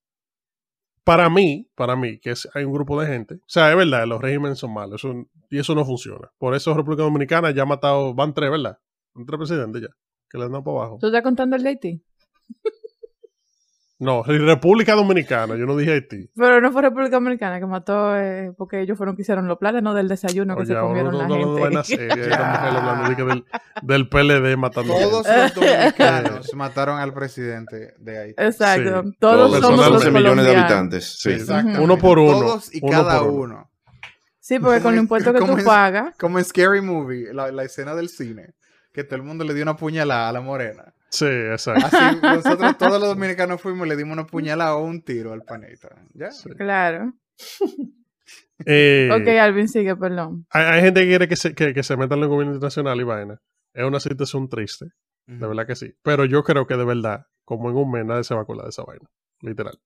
para 1.04 1.30
mí, 1.30 1.70
para 1.76 1.96
mí, 1.96 2.20
que 2.20 2.32
es- 2.32 2.48
hay 2.54 2.64
un 2.64 2.74
grupo 2.74 3.00
de 3.02 3.08
gente, 3.08 3.36
o 3.36 3.40
sea, 3.50 3.70
es 3.72 3.76
verdad, 3.78 4.06
los 4.08 4.22
regímenes 4.22 4.60
son 4.60 4.74
malos, 4.74 5.02
eso- 5.04 5.28
y 5.50 5.60
eso 5.60 5.76
no 5.76 5.84
funciona. 5.86 6.30
Por 6.38 6.56
eso 6.56 6.74
República 6.74 7.04
Dominicana 7.04 7.52
ya 7.52 7.64
ha 7.64 7.66
matado, 7.66 8.14
van 8.14 8.34
tres, 8.34 8.50
¿verdad? 8.52 8.78
Van 9.14 9.26
tres 9.26 9.38
presidentes 9.38 9.82
ya, 9.82 9.90
que 10.30 10.38
le 10.38 10.46
han 10.46 10.52
dado 10.52 10.64
para 10.64 10.78
abajo. 10.78 10.98
¿Tú 11.02 11.08
estás 11.08 11.24
contando 11.24 11.56
el 11.56 11.64
de 11.64 11.70
Haití? 11.70 12.04
No, 14.02 14.24
República 14.24 14.96
Dominicana, 14.96 15.56
yo 15.56 15.68
no 15.68 15.78
dije 15.78 15.92
Haití. 15.94 16.28
Pero 16.36 16.60
no 16.60 16.72
fue 16.72 16.82
República 16.82 17.18
Dominicana 17.18 17.60
que 17.60 17.68
mató, 17.68 18.18
eh, 18.18 18.52
porque 18.58 18.82
ellos 18.82 18.98
fueron 18.98 19.16
que 19.16 19.22
hicieron 19.22 19.48
los 19.48 19.60
plátanos 19.60 19.94
del 19.96 20.08
desayuno 20.08 20.56
que 20.56 20.62
Oye, 20.64 20.74
se 20.74 20.78
ahora 20.78 20.88
comieron 20.88 21.12
no, 21.14 21.18
la 21.20 21.28
no, 21.28 21.36
no, 21.38 21.58
gente. 21.58 21.98
mujer 21.98 23.10
de 23.10 23.16
que 23.16 23.24
del, 23.24 23.46
del 23.84 24.10
PLD 24.10 24.58
matando 24.58 24.94
Todos 24.94 25.28
los 25.28 25.54
dominicanos 25.56 26.54
mataron 26.56 27.00
al 27.00 27.14
presidente 27.14 27.94
de 28.00 28.18
Haití. 28.18 28.44
Exacto. 28.44 29.04
Sí. 29.04 29.18
Todos 29.20 29.52
Todos, 29.52 29.60
somos 29.62 29.80
los 29.80 30.04
12 30.04 30.12
millones 30.12 30.46
de 30.46 30.56
habitantes. 30.58 31.20
Sí. 31.20 31.38
Uno 31.80 31.98
por 31.98 32.18
uno, 32.18 32.32
Todos 32.40 32.74
y 32.74 32.80
uno 32.82 32.92
cada 32.92 33.22
uno. 33.22 33.32
uno. 33.44 33.72
Sí, 34.40 34.58
porque 34.58 34.82
con 34.82 34.94
los 34.94 34.98
es- 34.98 35.02
impuestos 35.04 35.34
que 35.34 35.46
tú 35.46 35.58
es- 35.58 35.64
pagas. 35.64 36.16
Como 36.18 36.40
en 36.40 36.46
Scary 36.46 36.82
Movie, 36.82 37.34
la, 37.34 37.52
la 37.52 37.64
escena 37.64 37.94
del 37.94 38.10
cine, 38.10 38.56
que 38.92 39.04
todo 39.04 39.18
el 39.18 39.22
mundo 39.22 39.44
le 39.44 39.54
dio 39.54 39.62
una 39.62 39.78
puñalada 39.78 40.30
a 40.30 40.32
la 40.34 40.42
morena. 40.42 40.96
Sí, 41.12 41.26
exacto. 41.26 41.86
Así 41.88 42.20
nosotros 42.22 42.78
todos 42.78 43.00
los 43.00 43.10
dominicanos 43.10 43.62
fuimos 43.62 43.86
y 43.86 43.90
le 43.90 43.98
dimos 43.98 44.14
una 44.14 44.26
puñalada 44.26 44.76
o 44.76 44.84
un 44.86 45.04
tiro 45.04 45.34
al 45.34 45.44
panita. 45.44 45.90
¿Ya? 46.14 46.32
Sí. 46.32 46.50
Claro. 46.58 47.14
Eh, 48.66 49.10
Ok, 49.12 49.28
Alvin, 49.28 49.68
sigue, 49.68 49.96
perdón. 49.96 50.46
hay, 50.52 50.64
hay 50.66 50.82
gente 50.82 51.02
que 51.02 51.08
quiere 51.08 51.28
que 51.28 51.36
se, 51.36 51.54
que, 51.56 51.74
que 51.74 51.84
se 51.84 51.98
meta 51.98 52.16
en 52.16 52.22
el 52.22 52.28
gobierno 52.30 52.54
internacional 52.54 53.00
y 53.00 53.04
vaina. 53.04 53.42
Es 53.74 53.84
una 53.86 54.00
situación 54.00 54.48
triste, 54.50 54.86
de 55.26 55.48
verdad 55.48 55.66
que 55.66 55.76
sí. 55.76 55.94
Pero 56.04 56.26
yo 56.26 56.44
creo 56.44 56.68
que 56.68 56.76
de 56.78 56.86
verdad, 56.86 57.26
como 57.44 57.70
en 57.70 57.76
un 57.78 57.92
mes, 57.92 58.06
nadie 58.06 58.24
se 58.24 58.34
va 58.34 58.42
a 58.42 58.44
acordar 58.44 58.66
de 58.66 58.70
esa 58.70 58.84
vaina. 58.84 59.08
Literal. 59.42 59.80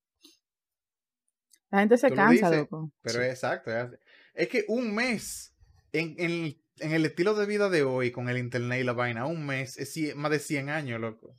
La 1.71 1.79
gente 1.79 1.97
se 1.97 2.09
lo 2.09 2.15
cansa, 2.15 2.49
dices. 2.49 2.57
loco. 2.57 2.91
Pero 3.01 3.19
Sí. 3.19 3.25
es 3.25 3.29
exacto. 3.31 3.71
Es, 3.71 3.89
es 4.33 4.47
que 4.49 4.65
un 4.67 4.93
mes 4.93 5.55
en, 5.93 6.15
en- 6.17 6.55
en 6.79 6.91
el 6.91 7.05
estilo 7.05 7.33
de 7.35 7.45
vida 7.45 7.69
de 7.69 7.83
hoy, 7.83 8.11
con 8.11 8.29
el 8.29 8.37
internet 8.37 8.81
y 8.81 8.83
la 8.83 8.93
vaina, 8.93 9.25
un 9.25 9.45
mes 9.45 9.77
es 9.77 9.95
cien- 9.95 10.15
más 10.15 10.31
de 10.31 10.39
100 10.39 10.69
años, 10.69 10.99
loco. 10.99 11.35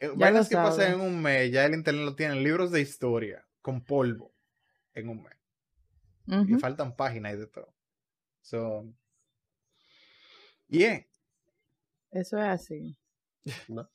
Eh, 0.00 0.08
Ya 0.08 0.14
Vainas 0.14 0.46
lo 0.46 0.50
que 0.50 0.62
pasan 0.62 0.92
en 0.94 1.00
un 1.00 1.20
mes, 1.22 1.50
ya 1.52 1.64
el 1.64 1.74
internet 1.74 2.04
lo 2.04 2.14
tienen 2.16 2.42
libros 2.42 2.70
de 2.70 2.80
historia 2.80 3.46
con 3.62 3.82
polvo 3.84 4.34
en 4.94 5.08
un 5.08 5.22
mes. 5.22 5.32
Y 6.28 6.34
Ujú. 6.52 6.58
faltan 6.58 6.96
páginas 6.96 7.34
y 7.34 7.36
de 7.36 7.46
todo. 7.46 7.72
So, 8.42 8.84
yeah. 10.68 11.06
Eso 12.10 12.38
es 12.38 12.44
así. 12.44 12.96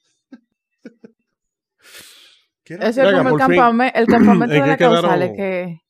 ¿Qué 2.63 2.75
era? 2.75 2.87
Eso 2.89 3.01
es 3.03 3.11
como 3.11 3.29
el, 3.29 3.29
por 3.31 3.41
fin. 3.41 3.55
campame- 3.55 3.91
el 3.95 4.05
campamento 4.47 4.55
¿En 4.55 4.61
de 4.61 4.67
la 4.67 4.77
quedaron? 4.77 5.01
causales 5.01 5.31
que... 5.35 5.81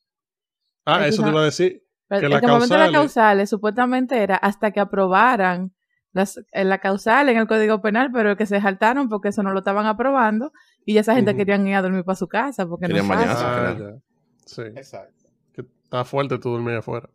Ah, 0.85 1.07
Es 1.07 1.13
eso 1.13 1.23
te 1.23 1.29
iba 1.29 1.41
a 1.41 1.45
decir. 1.45 1.83
El, 2.11 2.19
Que 2.19 2.25
el 2.27 2.31
la 2.33 2.41
campamento 2.41 2.73
de 2.75 2.79
la 2.79 2.91
causales- 2.91 3.49
supuestamente 3.49 4.21
era 4.21 4.35
hasta 4.35 4.71
que 4.71 4.79
aprobaran 4.79 5.73
las, 6.13 6.39
en 6.51 6.67
la 6.69 6.79
causal 6.79 7.29
en 7.29 7.37
el 7.37 7.47
Código 7.47 7.81
Penal, 7.81 8.11
pero 8.11 8.35
que 8.35 8.45
se 8.45 8.59
saltaron 8.61 9.07
porque 9.09 9.29
eso 9.29 9.43
no 9.43 9.51
lo 9.53 9.59
estaban 9.59 9.85
aprobando 9.85 10.51
y 10.85 10.93
ya 10.95 11.01
esa 11.01 11.15
gente 11.15 11.31
Ujú. 11.31 11.37
querían 11.37 11.65
ir 11.67 11.75
a 11.75 11.81
dormir 11.81 12.03
para 12.03 12.17
su 12.17 12.27
casa 12.27 12.67
porque 12.67 12.87
no 12.87 12.95
Querían 12.95 13.07
fácil. 13.07 13.29
Ah, 13.33 13.73
claro. 13.77 14.01
Sí. 14.45 14.61
Exacto. 14.75 15.23
Que 15.53 15.61
está 15.61 16.03
fuerte 16.03 16.37
tú 16.37 16.51
dormir 16.51 16.75
afuera. 16.75 17.09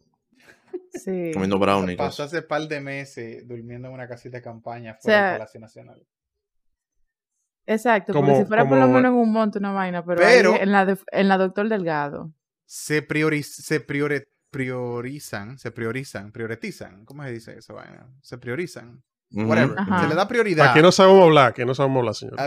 Sí. 0.94 1.30
Comiendo 1.34 1.58
brownie. 1.58 1.92
y 1.94 1.96
Pasó 1.96 2.22
hace 2.22 2.40
par 2.42 2.62
de 2.68 2.80
meses 2.80 3.46
durmiendo 3.46 3.88
en 3.88 3.94
una 3.94 4.08
casita 4.08 4.38
de 4.38 4.42
campaña 4.42 4.92
sea, 4.94 5.00
fuera 5.02 5.26
del 5.28 5.38
Palacio 5.40 5.60
Nacional. 5.60 6.06
Exacto, 7.66 8.12
Como- 8.12 8.28
porque 8.28 8.42
si 8.42 8.46
fuera 8.46 8.64
por 8.68 8.78
lo 8.78 8.84
como- 8.84 8.94
menos 8.94 9.10
en 9.12 9.18
un 9.18 9.32
monte 9.32 9.58
una 9.58 9.72
vaina, 9.72 10.04
pero, 10.04 10.20
Pero- 10.22 10.52
ahí 10.54 10.60
en 10.62 10.72
la 10.72 10.86
de- 10.86 10.98
en 11.12 11.28
la 11.28 11.36
Doctor 11.36 11.68
Delgado. 11.68 12.32
Se, 12.64 13.06
priori- 13.06 13.42
se 13.42 13.80
priori- 13.84 14.24
priorizan, 14.50 15.58
se 15.58 15.70
priorizan, 15.70 16.32
priorizan. 16.32 17.04
¿Cómo 17.04 17.22
se 17.24 17.32
dice 17.32 17.58
eso? 17.58 17.74
vaina? 17.74 18.08
Se 18.22 18.38
priorizan. 18.38 19.02
Whatever. 19.32 19.76
Ajá. 19.78 20.02
Se 20.02 20.08
le 20.08 20.14
da 20.14 20.28
prioridad. 20.28 20.70
Aquí 20.70 20.80
no 20.80 20.92
sabemos 20.92 21.24
hablar, 21.24 21.52
que 21.52 21.66
no 21.66 21.74
sabemos 21.74 21.98
hablar, 21.98 22.14
señor. 22.14 22.40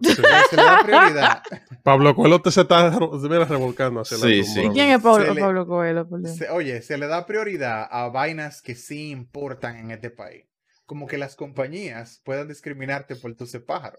Se 0.00 0.56
le 0.56 0.62
da 0.62 0.82
prioridad. 0.84 1.42
Pablo 1.82 2.14
Coelho 2.14 2.40
te 2.40 2.52
se 2.52 2.60
está 2.60 2.90
revolcando 2.90 4.00
hacia 4.00 4.16
Sí, 4.18 4.38
la 4.38 4.44
sí. 4.44 4.60
¿Y 4.66 4.70
quién 4.70 4.90
es 4.90 5.02
Pablo, 5.02 5.34
le- 5.34 5.40
Pablo 5.40 5.66
Coelho? 5.66 6.08
Se- 6.36 6.48
oye, 6.50 6.80
se 6.82 6.96
le 6.96 7.08
da 7.08 7.26
prioridad 7.26 7.88
a 7.90 8.08
vainas 8.08 8.62
que 8.62 8.76
sí 8.76 9.10
importan 9.10 9.76
en 9.76 9.90
este 9.90 10.10
país. 10.10 10.44
Como 10.84 11.08
que 11.08 11.18
las 11.18 11.34
compañías 11.34 12.20
puedan 12.24 12.46
discriminarte 12.46 13.16
por 13.16 13.34
tu 13.34 13.46
ser 13.46 13.64
pájaro. 13.64 13.98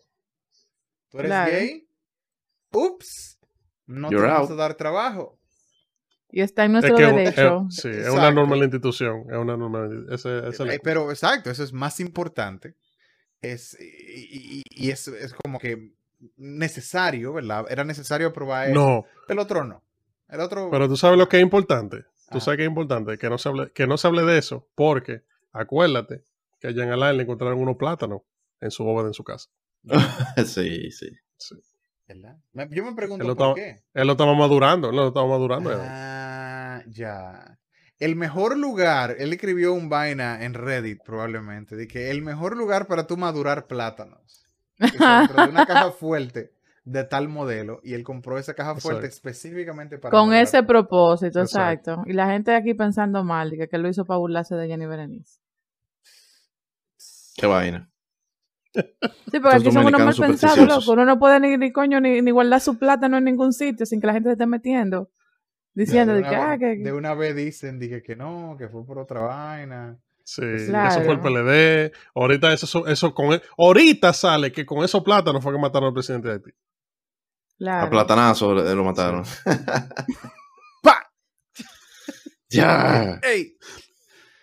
¿Tú 1.09 1.19
eres 1.19 1.29
Claro. 1.29 1.51
gay? 1.51 1.89
Ups. 2.71 3.39
No 3.85 4.09
You're 4.11 4.27
te 4.27 4.33
vamos 4.33 4.49
out. 4.49 4.59
a 4.59 4.61
dar 4.61 4.73
trabajo. 4.75 5.36
Y 6.29 6.41
está 6.41 6.65
en 6.65 6.75
Es 6.75 6.83
nuestro 6.83 6.97
que 6.97 7.03
es- 7.05 7.15
derecho. 7.15 7.65
es- 7.69 7.75
sí, 7.75 7.89
es 7.89 8.09
una 8.09 8.31
normal 8.31 8.59
institución. 8.59 9.23
Es 9.29 9.37
una. 9.37 10.13
Ese, 10.13 10.47
ese 10.49 10.63
el- 10.63 10.71
Eh, 10.71 10.79
pero 10.83 11.09
exacto, 11.11 11.49
eso 11.49 11.63
es 11.63 11.71
más 11.73 11.99
importante. 11.99 12.75
Es, 13.41 13.77
y, 13.79 14.89
es, 14.89 15.07
es 15.07 15.33
como 15.33 15.59
que 15.59 15.93
necesario, 16.35 17.33
¿verdad? 17.33 17.65
Era 17.69 17.83
necesario 17.83 18.27
aprobar 18.27 18.69
eso. 18.69 18.73
no, 18.75 19.05
El 19.27 19.39
otro 19.39 19.63
no. 19.63 19.83
El 20.27 20.39
otro. 20.41 20.69
pero 20.71 20.87
tú 20.89 20.97
sabes 20.97 21.17
lo 21.17 21.29
que 21.29 21.37
es 21.37 21.43
importante. 21.43 22.01
Tú 22.29 22.37
Ajá. 22.37 22.39
sabes 22.41 22.57
que 22.57 22.63
es 22.63 22.67
importante 22.69 23.17
que 23.17 23.29
no 23.29 23.37
se 23.37 23.47
hable, 23.49 23.71
que 23.71 23.87
no 23.87 23.97
se 23.97 24.07
hable 24.07 24.23
de 24.23 24.37
eso, 24.37 24.67
porque 24.75 25.21
acuérdate 25.53 26.23
que 26.59 26.67
a 26.67 26.71
Jean 26.71 26.91
Alain 26.91 27.15
le 27.15 27.23
encontraron 27.23 27.59
unos 27.59 27.77
plátanos 27.77 28.21
en 28.59 28.71
su 28.71 28.83
bóveda 28.83 29.07
en 29.07 29.13
su 29.13 29.23
casa. 29.23 29.49
sí, 30.45 30.91
sí. 30.91 31.07
¿Verdad? 32.07 32.37
Yo 32.71 32.85
me 32.85 32.93
pregunto 32.95 33.23
Él 33.23 33.27
lo 33.27 33.35
por 33.35 33.49
estaba- 33.49 33.55
qué. 33.55 33.83
Él 33.93 34.07
lo 34.07 34.13
estaba 34.13 34.33
madurando, 34.35 34.89
él 34.89 34.95
lo 34.95 35.07
estaba 35.09 35.27
madurando. 35.27 35.71
Ah, 35.73 36.81
ya. 36.87 37.57
El 37.99 38.15
mejor 38.15 38.57
lugar, 38.57 39.15
él 39.17 39.33
escribió 39.33 39.73
un 39.73 39.89
vaina 39.89 40.43
en 40.43 40.53
Reddit 40.53 40.99
probablemente, 41.03 41.75
de 41.75 41.87
que 41.87 42.11
el 42.11 42.21
mejor 42.21 42.55
lugar 42.55 42.87
para 42.87 43.07
tú 43.07 43.17
madurar 43.17 43.65
plátanos 43.67 44.45
es 44.79 44.91
dentro 44.91 45.43
de 45.43 45.49
una 45.49 45.65
caja 45.65 45.91
fuerte 45.91 46.53
de 46.85 47.03
tal 47.03 47.27
modelo 47.27 47.79
y 47.83 47.95
él 47.95 48.03
compró 48.03 48.37
esa 48.37 48.53
caja 48.53 48.75
fuerte 48.75 49.07
Exacto. 49.07 49.29
específicamente 49.29 49.97
para 49.97 50.11
Con 50.11 50.27
madurar 50.27 50.43
ese 50.43 50.63
propósito, 50.63 51.41
Exacto. 51.41 51.91
exacto. 51.91 52.09
Y 52.09 52.13
la 52.13 52.27
gente 52.29 52.55
aquí 52.55 52.73
pensando 52.75 53.23
mal, 53.25 53.49
de 53.49 53.57
que, 53.57 53.67
que 53.67 53.77
lo 53.77 53.89
hizo 53.89 54.05
para 54.05 54.19
burlarse 54.19 54.55
de 54.55 54.67
Jenny 54.67 54.85
Berenice. 54.85 55.41
Qué 57.35 57.45
vaina. 57.47 57.89
Sí, 59.31 59.39
porque 59.39 59.55
aquí 59.57 59.71
son 59.71 59.85
unos 59.85 59.99
mal 60.01 60.15
pensados, 60.15 60.67
loco. 60.67 60.91
Uno 60.93 61.05
no 61.05 61.19
puede 61.19 61.39
ni, 61.39 61.57
ni 61.57 61.71
coño 61.71 61.99
ni, 61.99 62.21
ni 62.21 62.31
guardar 62.31 62.61
su 62.61 62.77
plátano 62.77 63.17
en 63.17 63.23
ningún 63.25 63.53
sitio 63.53 63.85
sin 63.85 63.99
que 64.01 64.07
la 64.07 64.13
gente 64.13 64.29
se 64.29 64.33
esté 64.33 64.45
metiendo. 64.45 65.09
Diciendo 65.73 66.13
de, 66.13 66.21
de 66.21 66.27
una, 66.27 66.29
que, 66.29 66.35
ah, 66.35 66.57
vez- 66.57 66.59
que- 66.77 66.83
de 66.83 66.91
una 66.93 67.13
vez 67.13 67.35
dicen 67.35 67.79
dije 67.79 68.01
que 68.01 68.15
no, 68.15 68.55
que 68.57 68.67
fue 68.69 68.85
por 68.85 68.97
otra 68.99 69.21
vaina. 69.21 69.97
Sí, 70.23 70.41
Claro. 70.67 70.89
eso 70.89 71.01
fue 71.03 71.13
el 71.13 71.19
PLD. 71.21 71.91
Ahorita 72.15 72.51
eso, 72.51 72.85
eso 72.87 73.13
con 73.13 73.33
e, 73.33 73.41
ahorita 73.57 74.11
sale 74.13 74.51
que 74.51 74.65
con 74.65 74.83
esos 74.83 75.03
plátanos 75.03 75.41
fue 75.43 75.53
que 75.53 75.59
mataron 75.59 75.87
al 75.89 75.93
presidente 75.93 76.27
de 76.29 76.33
Haití. 76.35 76.49
A 76.49 77.57
claro. 77.59 77.89
platanazo 77.89 78.53
le- 78.55 78.75
lo 78.75 78.83
mataron. 78.83 79.23
¡Pa! 80.83 81.11
ya. 82.49 83.19
¡Ey! 83.23 83.57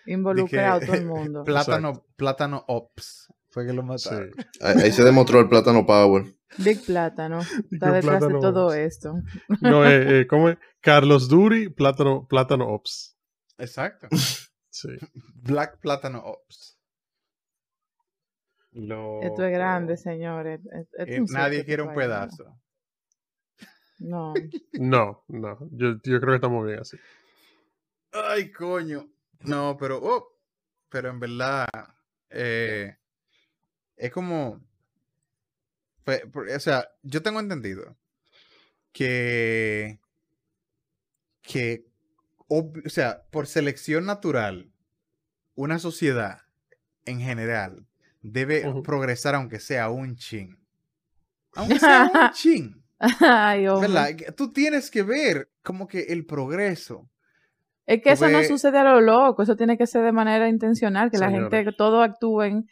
Involucrado 0.07 0.79
Dije- 0.79 0.85
todo 0.91 0.95
el 1.01 1.05
mundo. 1.05 1.43
Plátano, 1.45 2.05
plátano 2.15 2.63
Ops. 2.67 3.27
Fue 3.55 3.65
que 3.65 3.71
lo 3.71 3.83
Sí. 3.83 3.87
mataron. 3.87 4.31
Ahí, 4.59 4.75
ahí 4.83 4.91
se 4.91 5.01
demostró 5.05 5.39
el 5.39 5.47
plátano 5.47 5.85
power. 5.85 6.25
Big 6.57 6.85
Plátano. 6.85 7.39
Está 7.71 7.91
detrás 7.93 8.21
de 8.21 8.33
todo 8.33 8.73
esto. 8.73 9.13
No, 9.61 9.85
eh, 9.85 10.19
eh, 10.21 10.27
¿cómo 10.29 10.49
es? 10.49 10.57
Carlos 10.81 11.29
Duri, 11.29 11.69
plátano, 11.69 12.27
plátano 12.27 12.67
Ops. 12.67 13.17
Exacto. 13.57 14.07
Sí. 14.69 14.89
Black 15.35 15.79
Plátano 15.79 16.19
Ops. 16.19 16.77
Lo- 18.73 19.21
Esto 19.21 19.45
es 19.45 19.51
grande, 19.53 19.95
señores. 19.95 20.59
Es- 20.65 20.89
es 21.07 21.07
Eh, 21.17 21.23
nadie 21.31 21.63
quiere 21.63 21.81
un 21.83 21.93
pedazo. 21.93 22.59
No. 23.99 24.33
No, 24.73 25.23
no. 25.29 25.57
Yo, 25.71 25.93
yo 26.03 26.19
creo 26.19 26.31
que 26.31 26.35
estamos 26.35 26.65
bien 26.67 26.79
así. 26.79 26.97
Ay, 28.11 28.51
coño. 28.51 29.07
No, 29.45 29.77
pero, 29.79 29.99
oh, 30.03 30.27
pero 30.89 31.09
en 31.09 31.21
verdad, 31.21 31.67
eh, 32.29 32.97
es 33.97 34.11
como, 34.11 34.61
o 36.05 36.59
sea, 36.59 36.87
yo 37.03 37.21
tengo 37.21 37.39
entendido 37.39 37.95
que, 38.91 39.99
que, 41.41 41.85
o 42.47 42.71
sea, 42.85 43.23
por 43.31 43.47
selección 43.47 44.05
natural, 44.05 44.71
una 45.55 45.79
sociedad 45.79 46.41
en 47.05 47.19
general 47.19 47.85
debe 48.21 48.65
progresar 48.83 49.35
aunque 49.35 49.59
sea 49.59 49.89
un 49.89 50.15
chin. 50.15 50.57
Aunque 51.53 51.79
sea 51.79 52.11
un 52.13 52.31
chin. 52.33 52.83
Ay. 52.99 53.65
¿Verdad? 53.65 54.09
Tú 54.35 54.51
tienes 54.51 54.89
que 54.89 55.03
ver 55.03 55.49
como 55.61 55.87
que 55.87 56.03
el 56.09 56.25
progreso. 56.25 57.09
Es 57.85 58.01
que 58.01 58.11
eso 58.11 58.27
no 58.29 58.43
sucede 58.43 58.79
a 58.79 58.83
lo 58.83 58.99
loco, 58.99 59.43
eso 59.43 59.55
tiene 59.55 59.77
que 59.77 59.85
ser 59.85 60.03
de 60.03 60.11
manera 60.11 60.49
intencional, 60.49 61.11
que 61.11 61.19
la 61.19 61.29
gente, 61.29 61.65
todos 61.77 62.03
actúen 62.03 62.67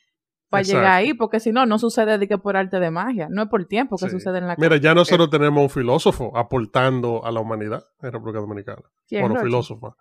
para 0.54 0.62
Exacto. 0.62 0.80
llegar 0.80 0.94
ahí, 0.96 1.14
porque 1.14 1.40
si 1.40 1.52
no, 1.52 1.66
no 1.66 1.78
sucede 1.80 2.18
de 2.18 2.28
que 2.28 2.38
por 2.38 2.56
arte 2.56 2.80
de 2.80 2.92
magia, 2.92 3.28
no 3.30 3.44
es 3.44 3.50
por 3.50 3.66
tiempo 3.66 3.98
que 3.98 4.06
Sí. 4.06 4.12
sucede 4.12 4.38
en 4.38 4.48
la 4.48 4.56
Mira, 4.58 4.78
ya 4.78 4.92
Eh, 4.92 4.96
nosotros 4.96 5.30
tenemos 5.30 5.62
un 5.64 5.70
filósofo 5.70 6.36
aportando 6.38 7.26
a 7.26 7.32
la 7.32 7.40
humanidad 7.42 7.84
en 8.02 8.12
República 8.12 8.40
Dominicana. 8.40 8.84
¿Quién, 9.08 9.28
Bueno, 9.28 9.42
filósofa. 9.42 9.96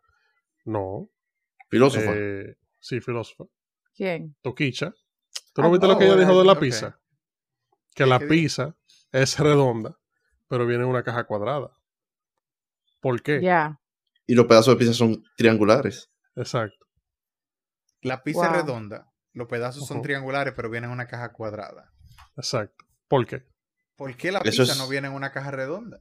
No. 0.64 1.09
Filósofo. 1.68 2.11
eh, 2.14 2.57
sí, 2.78 3.00
filósofa. 3.00 3.44
¿Quién? 3.94 4.36
Toquicha. 4.42 4.92
¿Tú 5.55 5.62
no 5.62 5.68
Ah, 5.68 5.70
viste 5.70 5.86
lo 5.88 5.98
que 5.98 6.05
ella 6.07 6.16
dijo 6.16 6.38
de 6.38 6.44
la 6.44 6.59
pizza? 6.59 6.98
Que 7.94 8.05
¿Qué- 8.05 8.07
la 8.07 8.18
pizza 8.20 8.74
es 9.11 9.38
redonda, 9.38 9.98
pero 10.48 10.66
viene 10.66 10.84
en 10.84 10.90
una 10.90 11.03
caja 11.03 11.24
cuadrada. 11.24 11.76
¿Por 13.00 13.22
qué? 13.22 13.40
Ya. 13.42 13.80
Y 14.26 14.34
los 14.34 14.46
pedazos 14.46 14.74
de 14.74 14.78
pizza 14.78 14.94
son 14.94 15.22
triangulares. 15.36 16.11
Exacto. 16.36 16.86
La 18.03 18.22
pizza 18.22 18.46
es 18.46 18.48
Wow. 18.53 18.61
redonda, 18.62 19.11
los 19.35 19.49
pedazos 19.49 19.87
son 19.87 20.03
triangulares, 20.03 20.53
pero 20.55 20.68
vienen 20.70 20.91
en 20.91 20.95
una 20.95 21.07
caja 21.07 21.33
cuadrada. 21.33 21.91
Exacto. 22.37 22.85
¿Por 23.09 23.26
qué? 23.26 23.47
¿Por 23.97 24.16
qué 24.16 24.33
la 24.33 24.41
Eso 24.41 24.62
pizza 24.62 24.72
es- 24.72 24.78
no 24.78 24.89
viene 24.89 25.09
en 25.09 25.14
una 25.14 25.33
caja 25.33 25.51
redonda? 25.51 26.01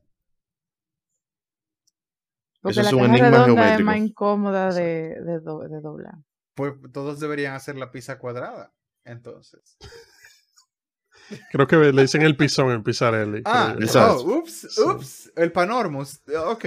Porque 2.61 2.79
Eso 2.79 2.81
es 2.81 2.91
la 2.93 2.97
un 2.97 3.03
caja 3.07 3.17
enigma 3.17 3.43
redonda 3.45 3.75
es 3.75 3.81
más 3.81 3.97
incómoda 3.97 4.73
de, 4.73 5.15
de, 5.21 5.39
do- 5.39 5.67
de 5.67 5.81
doblar. 5.81 6.15
Pues 6.55 6.73
todos 6.93 7.19
deberían 7.19 7.53
hacer 7.55 7.75
la 7.77 7.91
pizza 7.91 8.19
cuadrada. 8.19 8.73
Entonces. 9.03 9.77
Creo 11.51 11.65
que 11.65 11.77
le 11.77 12.01
dicen 12.01 12.21
el 12.23 12.35
pisón 12.35 12.71
en 12.71 12.83
Pizzarelli. 12.83 13.41
Ah, 13.45 13.75
oh, 14.19 14.37
ups, 14.39 14.67
Sí. 14.69 14.81
ups. 14.81 15.31
El 15.35 15.51
panormus. 15.51 16.21
Ok. 16.47 16.65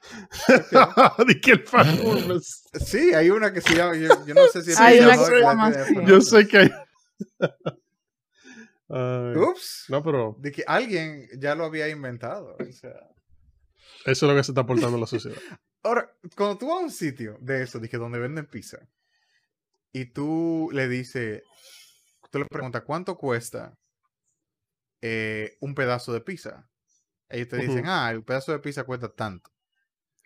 Di 1.26 1.40
que 1.40 1.52
el 1.52 1.64
Panormus. 1.64 2.64
Sí, 2.86 3.14
hay 3.14 3.30
una 3.30 3.52
que 3.52 3.60
se 3.60 3.74
llama. 3.74 3.96
Yo, 3.96 4.26
yo 4.26 4.34
no 4.34 4.46
sé 4.48 4.62
si 4.62 4.70
es 4.72 4.80
Hay 4.80 5.00
una 5.00 5.16
que 5.16 5.24
se 5.24 5.40
llama. 5.40 5.72
Yo 6.06 6.20
sé 6.20 6.46
que 6.46 6.58
hay. 6.58 6.70
Ay, 8.88 9.36
Ups. 9.36 9.84
no, 9.88 10.02
pero 10.02 10.36
De 10.38 10.50
que 10.50 10.64
alguien 10.66 11.28
ya 11.38 11.54
lo 11.54 11.64
había 11.64 11.88
inventado. 11.88 12.56
O 12.58 12.72
sea. 12.72 13.08
eso 14.04 14.26
es 14.26 14.30
lo 14.30 14.34
que 14.34 14.44
se 14.44 14.52
está 14.52 14.62
aportando 14.62 14.96
a 14.96 15.00
la 15.00 15.06
sociedad. 15.06 15.36
Ahora, 15.82 16.10
cuando 16.36 16.58
tú 16.58 16.68
vas 16.68 16.80
a 16.80 16.84
un 16.84 16.90
sitio 16.90 17.38
de 17.40 17.62
eso, 17.62 17.78
de 17.78 17.88
que 17.88 17.96
donde 17.96 18.18
venden 18.18 18.46
pizza, 18.46 18.78
y 19.92 20.06
tú 20.06 20.68
le 20.72 20.88
dices, 20.88 21.42
tú 22.30 22.38
le 22.38 22.46
preguntas, 22.46 22.82
¿cuánto 22.84 23.16
cuesta 23.16 23.74
eh, 25.00 25.56
un 25.60 25.74
pedazo 25.74 26.12
de 26.12 26.20
pizza? 26.20 26.68
Ellos 27.28 27.48
te 27.48 27.56
dicen, 27.58 27.84
ah, 27.86 28.10
el 28.10 28.24
pedazo 28.24 28.52
de 28.52 28.58
pizza 28.58 28.84
cuesta 28.84 29.08
tanto. 29.08 29.50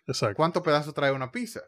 Exacto. 0.07 0.35
¿Cuántos 0.35 0.63
pedazos 0.63 0.93
trae 0.93 1.11
una 1.11 1.31
pizza? 1.31 1.61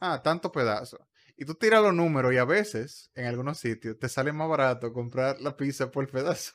Ah, 0.00 0.22
tantos 0.22 0.50
pedazos. 0.50 1.00
Y 1.36 1.44
tú 1.44 1.54
tiras 1.54 1.82
los 1.82 1.94
números 1.94 2.32
y 2.32 2.38
a 2.38 2.44
veces, 2.44 3.10
en 3.14 3.26
algunos 3.26 3.58
sitios, 3.58 3.98
te 3.98 4.08
sale 4.08 4.32
más 4.32 4.48
barato 4.48 4.92
comprar 4.92 5.40
la 5.40 5.56
pizza 5.56 5.90
por 5.90 6.08
pedazo. 6.08 6.52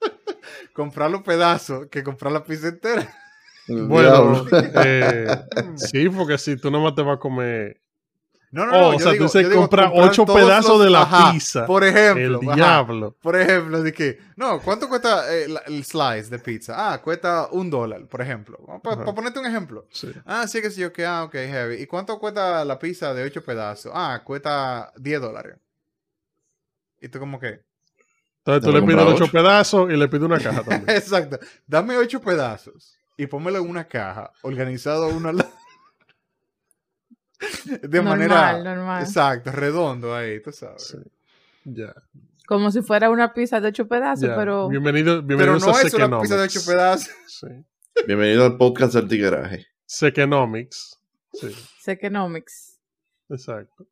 comprar 0.74 1.10
los 1.10 1.22
pedazos 1.22 1.86
que 1.88 2.02
comprar 2.02 2.32
la 2.32 2.44
pizza 2.44 2.68
entera. 2.68 3.14
Bueno, 3.66 4.46
eh, 4.52 5.44
sí, 5.76 6.08
porque 6.08 6.38
si 6.38 6.56
tú 6.56 6.70
nomás 6.70 6.94
te 6.94 7.02
vas 7.02 7.16
a 7.16 7.20
comer. 7.20 7.80
No, 8.52 8.66
no, 8.66 8.72
Oh, 8.72 8.80
no. 8.80 8.88
o 8.88 8.92
yo 8.94 8.98
sea, 8.98 9.12
tú 9.12 9.18
digo- 9.28 9.48
digo 9.48 9.60
comprar 9.60 9.86
comprar 9.90 10.08
ocho 10.10 10.26
pedazos 10.26 10.70
los- 10.78 10.84
de 10.84 10.90
la 10.90 11.02
ajá, 11.02 11.30
pizza. 11.32 11.66
Por 11.66 11.84
El 11.84 11.90
ejemplo. 11.96 12.40
ajá. 12.42 12.54
diablo. 12.56 13.16
Por 13.22 13.36
ejemplo, 13.36 13.80
de 13.80 13.92
que, 13.92 14.18
no, 14.36 14.60
¿cuánto 14.60 14.88
cuesta 14.88 15.32
eh, 15.32 15.46
la- 15.48 15.60
el 15.60 15.84
slice 15.84 16.30
de 16.30 16.38
pizza? 16.40 16.74
Ah, 16.92 17.00
cuesta 17.00 17.46
un 17.52 17.70
dólar, 17.70 18.06
por 18.08 18.20
ejemplo. 18.20 18.58
Para 18.82 19.04
ponerte 19.14 19.38
un 19.38 19.46
ejemplo. 19.46 19.86
Sí. 19.92 20.12
Ah, 20.26 20.48
sí, 20.48 20.60
que 20.60 20.70
sí, 20.70 20.80
yo 20.80 20.92
que, 20.92 21.06
ah, 21.06 21.22
ok, 21.24 21.32
heavy. 21.34 21.76
¿Y 21.76 21.86
cuánto 21.86 22.18
cuesta 22.18 22.64
la 22.64 22.76
pizza 22.78 23.14
de 23.14 23.22
ocho 23.22 23.44
pedazos? 23.44 23.92
Ah, 23.94 24.20
cuesta 24.24 24.92
10 24.96 25.20
dólares. 25.20 25.56
Y 27.00 27.08
tú 27.08 27.18
como 27.20 27.38
que, 27.38 27.60
Entonces 28.44 28.62
tú 28.68 28.72
le 28.72 28.82
pides 28.82 29.04
ocho 29.06 29.24
ocho. 29.24 29.32
pedazos 29.32 29.90
y 29.90 29.96
le 29.96 30.08
pides 30.08 30.24
una 30.24 30.38
caja 30.40 30.62
también. 30.64 30.96
exacto, 30.96 31.38
dame 31.66 31.96
ocho 31.96 32.20
pedazos 32.20 32.96
y 33.16 33.26
pónmelo 33.26 33.58
en 33.58 33.68
una 33.70 33.84
caja, 33.86 34.32
organizado 34.42 35.08
uno 35.08 35.28
al 35.28 35.36
lado. 35.36 35.50
De 37.64 38.02
normal, 38.02 38.18
manera, 38.18 38.62
normal. 38.62 39.02
exacto, 39.02 39.50
redondo 39.52 40.14
ahí, 40.14 40.42
tú 40.42 40.52
sabes. 40.52 40.88
Sí. 40.88 40.98
Ya. 41.64 41.94
Como 42.46 42.70
si 42.70 42.82
fuera 42.82 43.10
una 43.10 43.32
pizza 43.32 43.60
de 43.60 43.68
ocho 43.68 43.86
pedazos, 43.88 44.28
ya. 44.28 44.36
pero 44.36 44.68
Bienvenido, 44.68 45.24
Pero 45.26 45.58
no 45.58 45.68
a 45.74 45.80
es 45.82 45.94
una 45.94 46.20
pizza 46.20 46.36
de 46.36 46.42
ocho 46.42 46.60
Sekenomics. 46.60 46.66
pedazos. 46.66 47.10
Sí. 47.26 47.46
Bienvenido 48.06 48.44
al 48.44 48.56
podcast 48.56 48.94
del 48.94 49.08
tigueraje. 49.08 49.66
Sekenomics. 49.86 50.98
Sí, 51.32 51.48
Sekenomics. 51.80 52.78
exacto. 53.28 53.86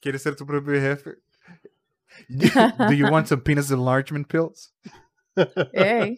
¿Quieres 0.00 0.22
ser 0.22 0.34
tu 0.36 0.46
propio 0.46 0.74
jefe? 0.80 1.16
Do 2.28 2.92
you 2.92 3.06
want 3.08 3.26
some 3.26 3.42
penis 3.42 3.70
enlargement 3.70 4.26
pills? 4.28 4.72
Ey, 5.72 6.16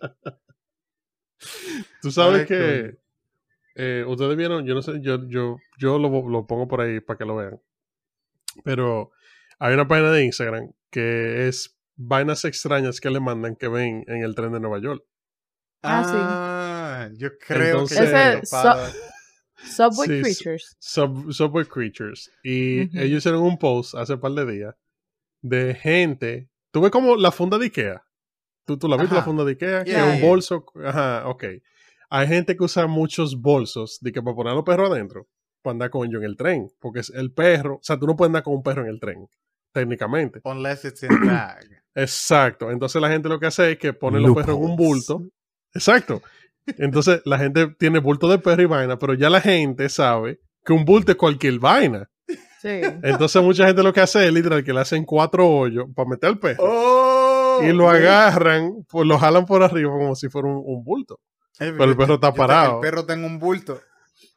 Tú 2.03 2.11
sabes 2.11 2.41
Ay, 2.41 2.47
que 2.47 2.99
eh, 3.77 4.05
ustedes 4.07 4.37
vieron, 4.37 4.67
yo 4.67 4.75
no 4.75 4.83
sé, 4.83 5.01
yo, 5.01 5.27
yo, 5.29 5.57
yo 5.79 5.99
lo, 5.99 6.29
lo 6.29 6.47
pongo 6.47 6.67
por 6.67 6.81
ahí 6.81 7.01
para 7.01 7.19
que 7.19 7.25
lo 7.25 7.37
vean. 7.37 7.61
Pero 8.65 9.11
hay 9.59 9.75
una 9.75 9.87
página 9.87 10.11
de 10.11 10.25
Instagram 10.25 10.71
que 10.91 11.47
es 11.49 11.77
vainas 11.97 12.45
extrañas 12.45 13.01
que 13.01 13.11
le 13.11 13.21
mandan 13.21 13.55
que 13.57 13.69
ven 13.69 14.05
en 14.09 14.23
el 14.23 14.35
tren 14.35 14.53
de 14.53 14.61
Nueva 14.61 14.81
York. 14.81 15.05
Ah, 15.83 16.03
sí. 16.05 16.17
Ah, 16.17 17.09
yo 17.19 17.29
creo 17.39 17.83
Entonces- 17.83 17.99
que 18.11 18.39
Ese. 18.43 18.97
Subway 19.59 20.09
Sí. 20.09 20.23
Creatures. 20.23 20.77
Sub- 20.79 21.33
Subway 21.33 21.65
Creatures. 21.65 22.31
Y 22.43 22.85
Ujú. 22.87 22.99
ellos 22.99 23.19
hicieron 23.19 23.43
un 23.43 23.59
post 23.59 23.95
hace 23.95 24.15
un 24.15 24.21
par 24.21 24.33
de 24.33 24.47
días 24.47 24.75
de 25.43 25.75
gente. 25.75 26.51
Tú 26.71 26.81
ves 26.83 26.91
como 26.91 27.17
la 27.17 27.31
funda 27.31 27.59
de 27.59 27.67
Ikea. 27.67 28.03
¿Tú, 28.67 28.77
tú 28.79 28.89
la 28.89 28.97
viste 28.97 29.15
la 29.15 29.23
funda 29.23 29.45
de 29.45 29.53
Ikea? 29.53 29.85
Que 29.85 29.91
Yeah, 29.93 30.07
es 30.09 30.15
un 30.15 30.19
yeah. 30.21 30.29
bolso. 30.29 30.67
Ajá, 30.85 31.29
ok. 31.29 31.45
Hay 32.11 32.27
gente 32.29 32.57
que 32.57 32.65
usa 32.65 32.87
muchos 32.87 33.41
bolsos 33.41 33.99
de 34.01 34.13
que 34.13 34.23
para 34.23 34.37
poner 34.37 34.53
a 34.53 34.57
los 34.57 34.65
perros 34.65 34.91
adentro. 34.91 35.27
Para 35.63 35.73
andar 35.73 35.91
con 35.91 36.07
ellos 36.07 36.23
en 36.23 36.25
el 36.25 36.37
tren. 36.37 36.69
Porque 36.81 37.01
es 37.01 37.11
el 37.11 37.33
perro. 37.33 37.77
O 37.77 37.83
sea, 37.83 37.99
tú 37.99 38.07
no 38.07 38.17
puedes 38.17 38.29
andar 38.29 38.43
con 38.43 38.55
un 38.55 38.63
perro 38.63 38.83
en 38.83 38.89
el 38.89 39.01
tren. 39.01 39.27
Técnicamente. 39.73 40.41
Unless 40.45 40.85
it's 40.85 41.03
in 41.03 41.13
a 41.13 41.27
bag. 41.27 41.67
Exacto. 41.95 42.71
Entonces 42.71 43.01
la 43.01 43.09
gente 43.09 43.29
lo 43.29 43.41
que 43.41 43.47
hace 43.47 43.73
es 43.73 43.79
que 43.79 43.93
pone 43.93 44.21
los 44.21 44.35
perros 44.35 44.57
en 44.57 44.65
un 44.65 44.77
bulto. 44.77 45.23
Exacto. 45.75 46.23
Entonces 46.79 47.23
la 47.25 47.39
gente 47.39 47.69
tiene 47.79 47.99
bulto 47.99 48.29
de 48.29 48.39
perro 48.39 48.63
y 48.63 48.67
vaina, 48.67 48.99
pero 48.99 49.15
ya 49.15 49.31
la 49.31 49.41
gente 49.41 49.89
sabe 49.89 50.41
que 50.65 50.73
un 50.73 50.85
bulto 50.85 51.13
es 51.13 51.19
cualquier 51.19 51.59
vaina. 51.59 52.09
Sí. 52.61 52.81
Entonces 53.03 53.43
mucha 53.43 53.67
gente 53.67 53.83
lo 53.83 53.93
que 53.93 54.01
hace 54.01 54.27
es 54.27 54.33
literal 54.33 54.65
que 54.65 54.73
le 54.73 54.81
hacen 54.81 55.05
cuatro 55.05 55.49
hoyos 55.49 55.87
para 55.95 56.09
meter 56.09 56.31
el 56.31 56.39
perro 56.39 56.65
¡Oh! 56.67 57.61
y 57.63 57.73
lo 57.73 57.89
agarran, 57.89 58.85
pues 58.89 59.07
lo 59.07 59.19
jalan 59.19 59.47
por 59.47 59.63
arriba 59.63 59.93
como 59.93 60.15
si 60.17 60.29
fuera 60.29 60.49
un, 60.49 60.63
un 60.65 60.83
bulto. 60.83 61.21
Pero 61.59 61.85
el 61.85 61.91
yo- 61.91 61.97
perro 61.97 62.15
está 62.15 62.29
yo 62.31 62.35
parado. 62.35 62.75
El 62.77 62.81
perro 62.81 63.07
tenga 63.07 63.27
un 63.27 63.39
bulto. 63.39 63.81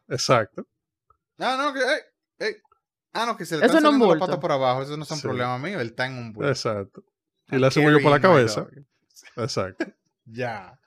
Exacto. 0.07 0.65
Ah, 1.37 1.55
no, 1.57 1.73
que. 1.73 1.79
ey, 1.79 1.99
ey. 2.39 2.55
Ah, 3.13 3.25
no, 3.25 3.35
que 3.37 3.45
se 3.45 3.57
le 3.57 3.65
están 3.65 3.81
no 3.83 3.89
es 3.89 3.93
un 3.95 3.99
saliendo 3.99 4.05
la 4.05 4.11
bulto. 4.19 4.25
pata 4.27 4.39
por 4.39 4.51
abajo. 4.51 4.81
Eso 4.83 4.95
no 4.97 5.03
es 5.03 5.11
un 5.11 5.17
Sí. 5.17 5.23
problema 5.23 5.57
mío. 5.57 5.79
Él 5.79 5.87
está 5.89 6.05
en 6.07 6.13
un 6.17 6.33
bulto. 6.33 6.49
Exacto. 6.49 7.03
Y 7.51 7.57
le 7.57 7.67
hacen 7.67 7.83
un 7.85 7.93
hoyo 7.93 8.03
por 8.03 8.11
la 8.11 8.19
cabeza. 8.19 8.67
Exacto. 9.35 9.85
Ya. 10.31 10.79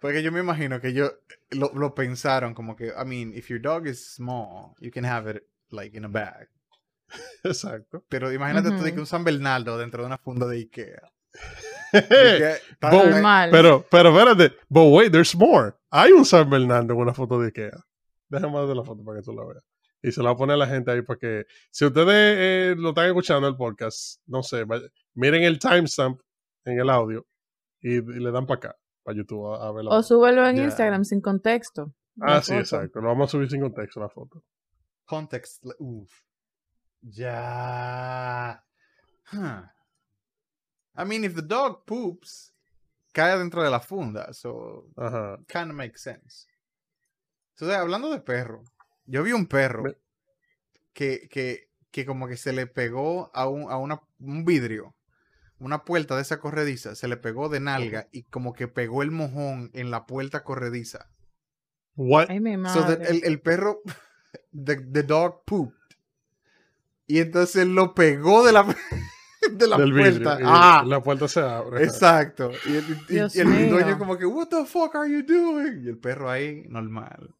Porque 0.00 0.22
yo 0.24 0.32
me 0.32 0.40
imagino 0.40 0.80
que 0.80 0.88
ellos 0.88 1.12
lo, 1.50 1.70
lo 1.74 1.94
pensaron 1.94 2.52
como 2.54 2.74
que, 2.74 2.88
I 2.88 3.04
mean, 3.06 3.32
if 3.32 3.48
your 3.48 3.60
dog 3.60 3.86
is 3.86 4.12
small, 4.14 4.74
you 4.80 4.90
can 4.92 5.04
have 5.04 5.30
it 5.30 5.42
like 5.70 5.96
in 5.96 6.04
a 6.04 6.08
bag. 6.08 6.48
Exacto. 7.44 8.04
Pero 8.08 8.32
imagínate 8.32 8.70
tú 8.70 8.82
de 8.82 8.92
que 8.92 8.98
un 9.00 9.06
San 9.06 9.22
Bernardo 9.22 9.78
dentro 9.78 10.02
de 10.02 10.06
una 10.08 10.18
funda 10.18 10.46
de 10.46 10.56
Ikea. 10.56 11.02
Bo- 11.92 13.04
Normal. 13.04 13.50
Pero, 13.50 13.86
pero 13.90 14.08
espérate, 14.10 14.56
but 14.68 14.92
wait, 14.92 15.10
there's 15.12 15.34
more. 15.34 15.74
Hay 15.90 16.12
un 16.12 16.24
San 16.24 16.48
Bernardo 16.50 16.92
en 16.94 17.00
una 17.00 17.14
foto 17.14 17.40
de 17.40 17.46
Ikea. 17.46 17.84
Déjame 18.28 18.58
de 18.66 18.74
la 18.74 18.84
foto 18.84 19.02
para 19.04 19.18
que 19.18 19.24
tú 19.24 19.32
la 19.32 19.44
veas. 19.44 19.64
Y 20.02 20.12
se 20.12 20.22
la 20.22 20.30
voy 20.30 20.34
a 20.34 20.38
poner 20.38 20.54
a 20.54 20.58
la 20.58 20.66
gente 20.66 20.90
ahí 20.92 21.02
para 21.02 21.18
que, 21.18 21.44
si 21.70 21.84
ustedes 21.84 22.06
eh, 22.38 22.74
lo 22.78 22.90
están 22.90 23.06
escuchando 23.06 23.48
el 23.48 23.56
podcast, 23.56 24.20
no 24.26 24.42
sé, 24.42 24.64
vaya- 24.64 24.88
miren 25.14 25.42
el 25.42 25.58
timestamp 25.58 26.20
en 26.64 26.78
el 26.78 26.88
audio 26.90 27.26
y, 27.80 27.94
y 27.96 28.00
le 28.20 28.30
dan 28.30 28.46
para 28.46 28.58
acá, 28.58 28.76
para 29.02 29.16
YouTube, 29.16 29.54
a, 29.54 29.66
a 29.66 29.72
ver 29.72 29.84
la 29.84 29.90
O 29.90 30.02
súbelo 30.02 30.46
en. 30.46 30.58
Instagram 30.58 31.04
sin 31.04 31.20
contexto. 31.20 31.94
Ah, 32.20 32.40
sí, 32.42 32.52
foto. 32.52 32.60
exacto. 32.60 33.00
Lo 33.00 33.08
vamos 33.08 33.28
a 33.28 33.32
subir 33.32 33.48
sin 33.50 33.60
contexto 33.60 33.98
la 34.00 34.08
foto. 34.08 34.44
Context. 35.04 35.64
le- 35.64 35.74
Uf. 35.78 36.12
Ya. 37.00 38.64
Huh. 39.32 39.62
I 40.98 41.04
mean, 41.04 41.24
if 41.24 41.34
the 41.34 41.42
dog 41.42 41.86
poops, 41.86 42.52
cae 43.12 43.38
dentro 43.38 43.62
de 43.62 43.70
la 43.70 43.80
funda. 43.80 44.32
So, 44.32 44.90
Ajá. 44.96 45.38
kind 45.46 45.70
of 45.70 45.76
makes 45.76 46.02
sense. 46.02 46.46
Entonces, 47.54 47.78
hablando 47.78 48.10
de 48.10 48.20
perro, 48.20 48.64
yo 49.06 49.22
vi 49.22 49.32
un 49.32 49.46
perro 49.46 49.84
que, 50.92 51.28
que, 51.28 51.70
que 51.90 52.04
como 52.04 52.28
que 52.28 52.36
se 52.36 52.52
le 52.52 52.66
pegó 52.66 53.30
a, 53.34 53.48
un, 53.48 53.70
a 53.70 53.76
una, 53.76 54.00
un 54.20 54.44
vidrio, 54.44 54.94
una 55.58 55.84
puerta 55.84 56.16
de 56.16 56.22
esa 56.22 56.38
corrediza, 56.40 56.94
se 56.94 57.08
le 57.08 57.16
pegó 57.16 57.48
de 57.48 57.60
nalga 57.60 58.08
y 58.12 58.24
como 58.24 58.52
que 58.52 58.68
pegó 58.68 59.02
el 59.02 59.10
mojón 59.10 59.70
en 59.74 59.90
la 59.90 60.06
puerta 60.06 60.44
corrediza. 60.44 61.10
What? 61.96 62.26
Ay, 62.28 62.38
mi 62.38 62.54
So 62.68 62.84
that 62.84 63.02
el, 63.02 63.22
el 63.24 63.40
perro, 63.40 63.82
the, 64.52 64.76
the 64.76 65.02
dog 65.02 65.44
pooped. 65.44 65.74
Y 67.06 67.20
entonces 67.20 67.66
lo 67.66 67.94
pegó 67.94 68.44
de 68.44 68.52
la, 68.52 68.76
de 69.58 69.68
la 69.68 69.76
Del 69.76 69.92
puerta. 69.92 70.38
Ah, 70.42 70.82
La 70.86 71.02
puerta 71.02 71.28
se 71.28 71.40
abre. 71.40 71.84
exacto. 71.84 72.50
Y 72.66 72.76
el, 72.76 72.84
y- 73.08 73.16
y 73.16 73.18
el 73.40 73.68
dueño 73.70 73.98
como 73.98 74.16
que, 74.16 74.24
what 74.26 74.48
the 74.48 74.64
fuck 74.64 74.94
are 74.96 75.10
you 75.10 75.22
doing? 75.22 75.84
Y 75.84 75.88
el 75.88 75.98
perro 75.98 76.30
ahí, 76.30 76.64
normal. 76.68 77.34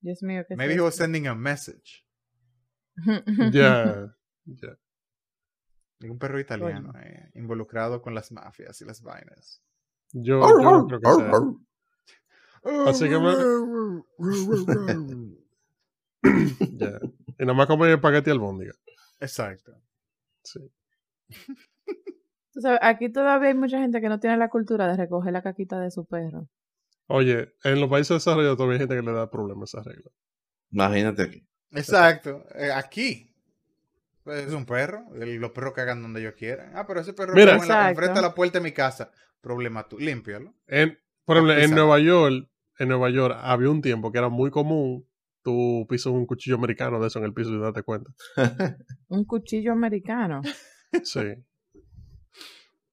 Dios 0.00 0.22
mío, 0.22 0.44
¿qué 0.46 0.54
es 0.54 0.58
Maybe 0.58 0.74
he 0.74 0.80
was 0.80 0.94
sending 0.96 1.26
a 1.26 1.34
message. 1.34 2.04
Ya. 3.52 4.14
Ya. 4.44 4.78
Y 6.00 6.08
Un 6.08 6.18
perro 6.18 6.40
italiano 6.40 6.92
eh, 6.98 7.30
involucrado 7.34 8.00
con 8.00 8.14
las 8.14 8.32
mafias 8.32 8.80
y 8.80 8.84
las 8.86 9.02
vainas. 9.02 9.62
Yo, 10.12 10.40
yo 10.40 10.58
no 10.62 10.86
creo 10.86 11.00
que 11.00 11.10
sea. 11.10 11.30
Así 12.88 13.08
que 13.08 13.14
Ya. 16.78 16.98
Y 17.38 17.44
nada 17.44 17.54
más 17.54 17.66
comer 17.66 17.90
espagueti 17.92 18.30
albóndiga. 18.30 18.72
Exacto. 19.20 19.72
Sí. 20.42 20.60
Tú 22.52 22.60
sabes, 22.60 22.80
aquí 22.82 23.10
todavía 23.12 23.48
hay 23.50 23.54
mucha 23.54 23.78
gente 23.78 24.00
que 24.00 24.08
no 24.08 24.18
tiene 24.18 24.36
la 24.36 24.48
cultura 24.48 24.88
de 24.88 24.96
recoger 24.96 25.32
la 25.32 25.42
caquita 25.42 25.78
de 25.80 25.90
su 25.90 26.04
perro. 26.04 26.48
Oye, 27.06 27.54
en 27.64 27.80
los 27.80 27.88
países 27.88 28.16
desarrollados 28.16 28.56
todavía 28.56 28.74
hay 28.74 28.80
gente 28.80 28.96
que 28.96 29.02
le 29.02 29.12
da 29.12 29.30
problemas 29.30 29.74
a 29.74 29.80
esa 29.80 29.88
regla. 29.90 30.10
Imagínate 30.70 31.22
aquí. 31.22 31.46
Exacto. 31.72 32.44
Eh, 32.56 32.72
aquí. 32.72 33.32
pues, 34.24 34.46
es 34.46 34.52
un 34.52 34.66
perro. 34.66 35.04
el- 35.14 35.36
Los 35.36 35.52
perros 35.52 35.72
cagan 35.74 36.02
donde 36.02 36.20
ellos 36.20 36.34
quieran. 36.36 36.72
Ah, 36.76 36.86
pero 36.86 37.00
ese 37.00 37.12
perro 37.12 37.34
Mira. 37.34 37.56
en 37.56 37.68
la- 37.68 37.90
enfrente 37.90 38.14
de 38.16 38.22
la 38.22 38.34
puerta 38.34 38.58
de 38.58 38.64
mi 38.64 38.72
casa. 38.72 39.10
Problema 39.40 39.88
tú. 39.88 39.98
Límpialo. 39.98 40.54
En, 40.66 40.98
por 41.24 41.36
ejemplo, 41.36 41.56
en. 41.56 41.70
Nueva 41.74 41.98
York, 42.00 42.48
en 42.78 42.88
Nueva 42.88 43.10
York 43.10 43.36
había 43.40 43.70
un 43.70 43.80
tiempo 43.80 44.10
que 44.12 44.18
era 44.18 44.28
muy 44.28 44.50
común 44.50 45.06
tú 45.42 45.86
pisas 45.88 46.12
un 46.12 46.26
cuchillo 46.26 46.56
americano 46.56 47.00
de 47.00 47.06
eso 47.06 47.18
en 47.18 47.24
el 47.24 47.32
piso 47.32 47.50
y 47.50 47.58
date 47.58 47.82
cuenta. 47.82 48.10
Un 49.08 49.24
cuchillo 49.24 49.72
americano. 49.72 50.42
Sí. 51.04 51.20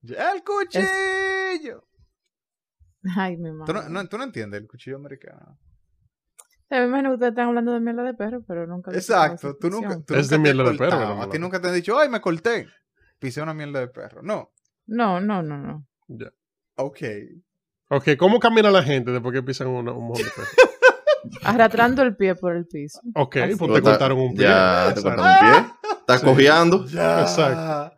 ¡El 0.04 0.44
cuchillo! 0.44 1.88
Ay, 3.16 3.38
mi 3.38 3.50
¿Tú, 3.50 3.56
madre. 3.56 3.74
no, 3.74 3.90
no- 3.90 4.08
tú 4.08 4.18
no 4.18 4.24
entiendes 4.24 4.62
el 4.62 4.68
cuchillo 4.68 4.98
americano. 4.98 5.58
O 6.40 6.68
sea, 6.70 6.82
me 6.82 6.88
imagino 6.88 7.10
que 7.10 7.14
ustedes 7.16 7.32
están 7.32 7.48
hablando 7.48 7.72
de 7.74 7.80
mierda 7.80 8.04
de 8.04 8.14
perro, 8.14 8.44
pero 8.46 8.68
nunca. 8.68 8.92
Exacto. 8.92 9.56
Tú 9.58 9.70
nunca, 9.70 10.00
tú 10.06 10.16
Es 10.16 10.30
nunca 10.30 10.36
de 10.36 10.40
mierda 10.54 10.72
de 10.72 10.78
perro 10.78 11.22
A 11.22 11.30
ti 11.30 11.40
nunca 11.40 11.62
te 11.62 11.70
han 11.70 11.74
dicho, 11.76 11.98
¡ay, 11.98 12.10
me 12.10 12.20
corté! 12.20 12.68
Pisé 13.20 13.42
una 13.42 13.54
mierda 13.54 13.80
de 13.80 13.88
perro. 13.88 14.22
No. 14.22 14.52
No, 14.86 15.20
no, 15.22 15.42
no, 15.42 15.58
no. 15.58 15.88
Ya. 16.08 16.32
Ok. 16.76 17.00
Ok, 17.90 18.10
¿cómo 18.18 18.40
camina 18.40 18.70
la 18.70 18.84
gente 18.84 19.12
después 19.12 19.34
que 19.34 19.44
pisan 19.44 19.68
una- 19.70 19.94
un 19.94 20.08
mojón 20.10 20.24
de 20.26 20.30
perro? 20.36 20.48
Arrastrando 21.44 22.04
el 22.04 22.16
pie 22.16 22.36
por 22.36 22.56
el 22.56 22.66
piso. 22.68 23.00
Ok, 23.16 23.38
Así. 23.38 23.56
pues 23.56 23.74
te 23.74 23.82
cortaron 23.82 24.20
un 24.20 24.34
pie. 24.34 24.44
Ya, 24.46 24.92
te 24.94 25.02
cortaron 25.02 25.26
un 25.26 25.40
pie. 25.40 25.74
Estás 26.08 26.22
Sí. 26.22 26.26
cojeando. 26.26 26.86
Ya. 26.86 27.22
Exacto. 27.22 27.98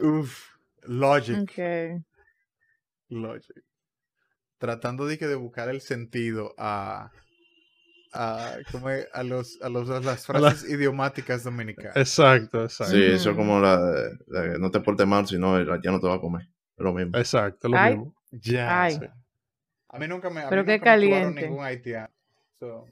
Uf. 0.00 0.56
Logic. 0.82 1.38
Ok. 1.42 2.02
Logic. 3.10 3.62
Tratando 4.58 5.06
de, 5.06 5.16
que 5.18 5.28
de 5.28 5.36
buscar 5.36 5.68
el 5.68 5.80
sentido 5.80 6.52
a, 6.58 7.12
a, 8.12 8.56
¿cómo 8.72 8.90
es? 8.90 9.06
a, 9.12 9.22
los, 9.22 9.60
a, 9.62 9.68
los, 9.68 9.88
a 9.88 10.00
las 10.00 10.28
A 10.28 10.32
la- 10.32 10.40
frases 10.50 10.68
idiomáticas 10.68 11.44
dominicanas. 11.44 11.96
Exacto, 11.96 12.64
exacto. 12.64 12.92
Sí, 12.92 13.00
eso 13.04 13.30
es 13.30 13.36
como 13.36 13.60
la, 13.60 13.78
de- 13.80 14.18
la 14.26 14.58
no 14.58 14.72
te 14.72 14.80
portes 14.80 15.06
mal, 15.06 15.24
si 15.28 15.38
no, 15.38 15.56
ya 15.80 15.92
no 15.92 16.00
te 16.00 16.08
va 16.08 16.14
a 16.16 16.20
comer. 16.20 16.42
Es 16.76 16.82
lo 16.84 16.92
mismo. 16.92 17.16
Exacto, 17.16 17.68
lo 17.68 17.78
Ay. 17.78 17.94
mismo. 17.96 18.14
Ya. 18.32 18.82
Ay. 18.82 18.94
sí. 18.94 19.06
A 19.90 19.98
mí 20.00 20.08
nunca 20.08 20.28
me, 20.28 20.40
a 20.40 20.48
Pero 20.48 20.62
mí 20.62 20.66
qué 20.66 20.78
nunca 20.78 20.96
me 20.96 21.06
probaron 21.06 21.22
caliente. 21.34 21.42
ningún 21.48 21.64
haitiano. 21.64 22.10
So, 22.58 22.86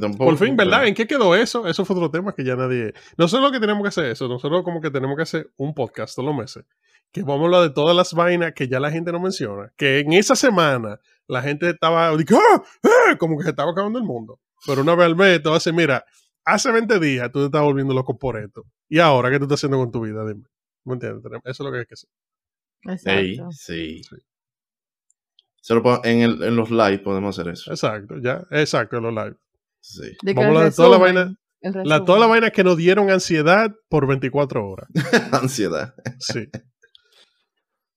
tampoco, 0.00 0.24
Por 0.30 0.38
fin, 0.38 0.56
¿verdad? 0.56 0.78
pero- 0.78 0.88
¿En 0.88 0.94
qué 0.94 1.06
quedó 1.06 1.34
eso? 1.34 1.66
Eso 1.66 1.84
fue 1.84 1.96
otro 1.96 2.10
tema 2.10 2.32
que 2.34 2.44
ya 2.44 2.56
nadie... 2.56 2.92
Nosotros 3.16 3.48
lo 3.48 3.52
que 3.52 3.60
tenemos 3.60 3.82
que 3.82 3.88
hacer 3.88 4.06
eso, 4.06 4.28
nosotros 4.28 4.62
como 4.64 4.80
que 4.80 4.90
tenemos 4.90 5.16
que 5.16 5.22
hacer 5.22 5.50
un 5.56 5.74
podcast 5.74 6.14
todos 6.14 6.28
los 6.28 6.36
meses, 6.36 6.64
que 7.12 7.22
vamos 7.22 7.42
a 7.42 7.44
hablar 7.44 7.62
de 7.62 7.70
todas 7.70 7.94
las 7.96 8.12
vainas 8.14 8.52
que 8.54 8.68
ya 8.68 8.80
la 8.80 8.90
gente 8.90 9.12
no 9.12 9.20
menciona, 9.20 9.72
que 9.76 10.00
en 10.00 10.12
esa 10.12 10.36
semana 10.36 10.98
la 11.26 11.42
gente 11.42 11.70
estaba, 11.70 12.08
¡Ah! 12.08 12.62
¡Ah! 12.82 13.16
como 13.18 13.36
que 13.36 13.44
se 13.44 13.50
estaba 13.50 13.70
acabando 13.72 13.98
el 13.98 14.04
mundo. 14.04 14.40
Pero 14.66 14.82
una 14.82 14.94
vez 14.94 15.06
al 15.06 15.16
mes, 15.16 15.42
te 15.42 15.48
vas 15.48 15.56
a 15.56 15.58
decir, 15.58 15.72
mira, 15.74 16.04
hace 16.44 16.70
20 16.72 16.98
días 17.00 17.30
tú 17.32 17.40
te 17.40 17.46
estás 17.46 17.62
volviendo 17.62 17.92
loco 17.94 18.18
por 18.18 18.38
esto. 18.38 18.64
¿Y 18.88 18.98
ahora 18.98 19.30
qué 19.30 19.38
tú 19.38 19.44
estás 19.44 19.60
haciendo 19.60 19.78
con 19.78 19.90
tu 19.90 20.00
vida? 20.02 20.24
Dime. 20.26 20.44
¿Me 20.84 20.94
entiendes? 20.94 21.22
Eso 21.24 21.40
es 21.44 21.60
lo 21.60 21.72
que 21.72 21.78
hay 21.78 21.86
que 21.86 21.94
hacer. 21.94 22.10
Exacto. 22.86 23.50
sí. 23.52 24.02
Sí. 24.02 24.16
Solo 25.60 25.82
po- 25.82 26.00
en, 26.04 26.20
el, 26.20 26.42
en 26.42 26.56
los 26.56 26.70
live 26.70 26.98
podemos 26.98 27.38
hacer 27.38 27.50
eso. 27.52 27.70
Exacto, 27.70 28.16
ya. 28.22 28.44
Exacto, 28.50 29.00
los 29.00 29.14
live. 29.14 29.36
Sí. 29.84 30.16
De 30.22 30.32
Vamos 30.32 30.44
a 30.44 30.48
hablar 30.48 30.64
de 30.64 30.76
toda 30.76 30.88
la 30.88 30.96
vaina, 30.96 31.36
la, 31.60 32.04
toda 32.06 32.18
la 32.18 32.26
vaina 32.26 32.50
que 32.50 32.64
nos 32.64 32.78
dieron 32.78 33.10
ansiedad 33.10 33.70
por 33.90 34.06
24 34.06 34.66
horas. 34.66 34.88
Ansiedad. 35.32 35.94
Sí. 36.18 36.48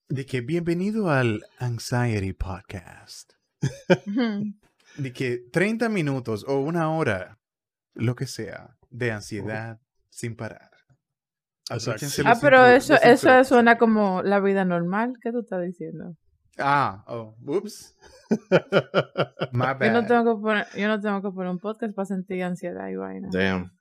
de 0.10 0.26
que 0.26 0.42
bienvenido 0.42 1.10
al 1.10 1.46
Anxiety 1.60 2.34
Podcast. 2.34 3.32
De 4.98 5.14
que 5.14 5.40
30 5.54 5.88
minutos 5.88 6.44
o 6.46 6.60
una 6.60 6.92
hora, 6.92 7.40
lo 7.94 8.16
que 8.16 8.28
sea, 8.28 8.76
de 8.90 9.14
ansiedad 9.14 9.80
sin 10.10 10.36
parar. 10.36 10.72
Exacto. 11.70 12.06
Ah, 12.26 12.38
pero 12.42 12.66
eso, 12.66 12.96
eso 13.02 13.44
suena 13.46 13.78
como 13.78 14.22
la 14.24 14.42
vida 14.42 14.66
normal. 14.66 15.14
¿Qué 15.22 15.32
tú 15.32 15.40
estás 15.40 15.64
diciendo? 15.64 16.18
Ah, 16.60 17.04
oh, 17.08 17.36
ups. 17.46 17.96
My 19.52 19.74
bad. 19.74 19.86
Yo 19.86 19.92
no, 19.92 20.06
tengo 20.08 20.36
que 20.36 20.42
poner, 20.42 20.68
yo 20.76 20.88
no 20.88 21.00
tengo 21.00 21.22
que 21.22 21.32
poner 21.32 21.52
un 21.52 21.60
podcast 21.60 21.94
para 21.94 22.06
sentir 22.06 22.44
ansiedad 22.44 22.88
y 22.90 22.96
vaina. 22.96 23.30
Damn. 23.32 23.72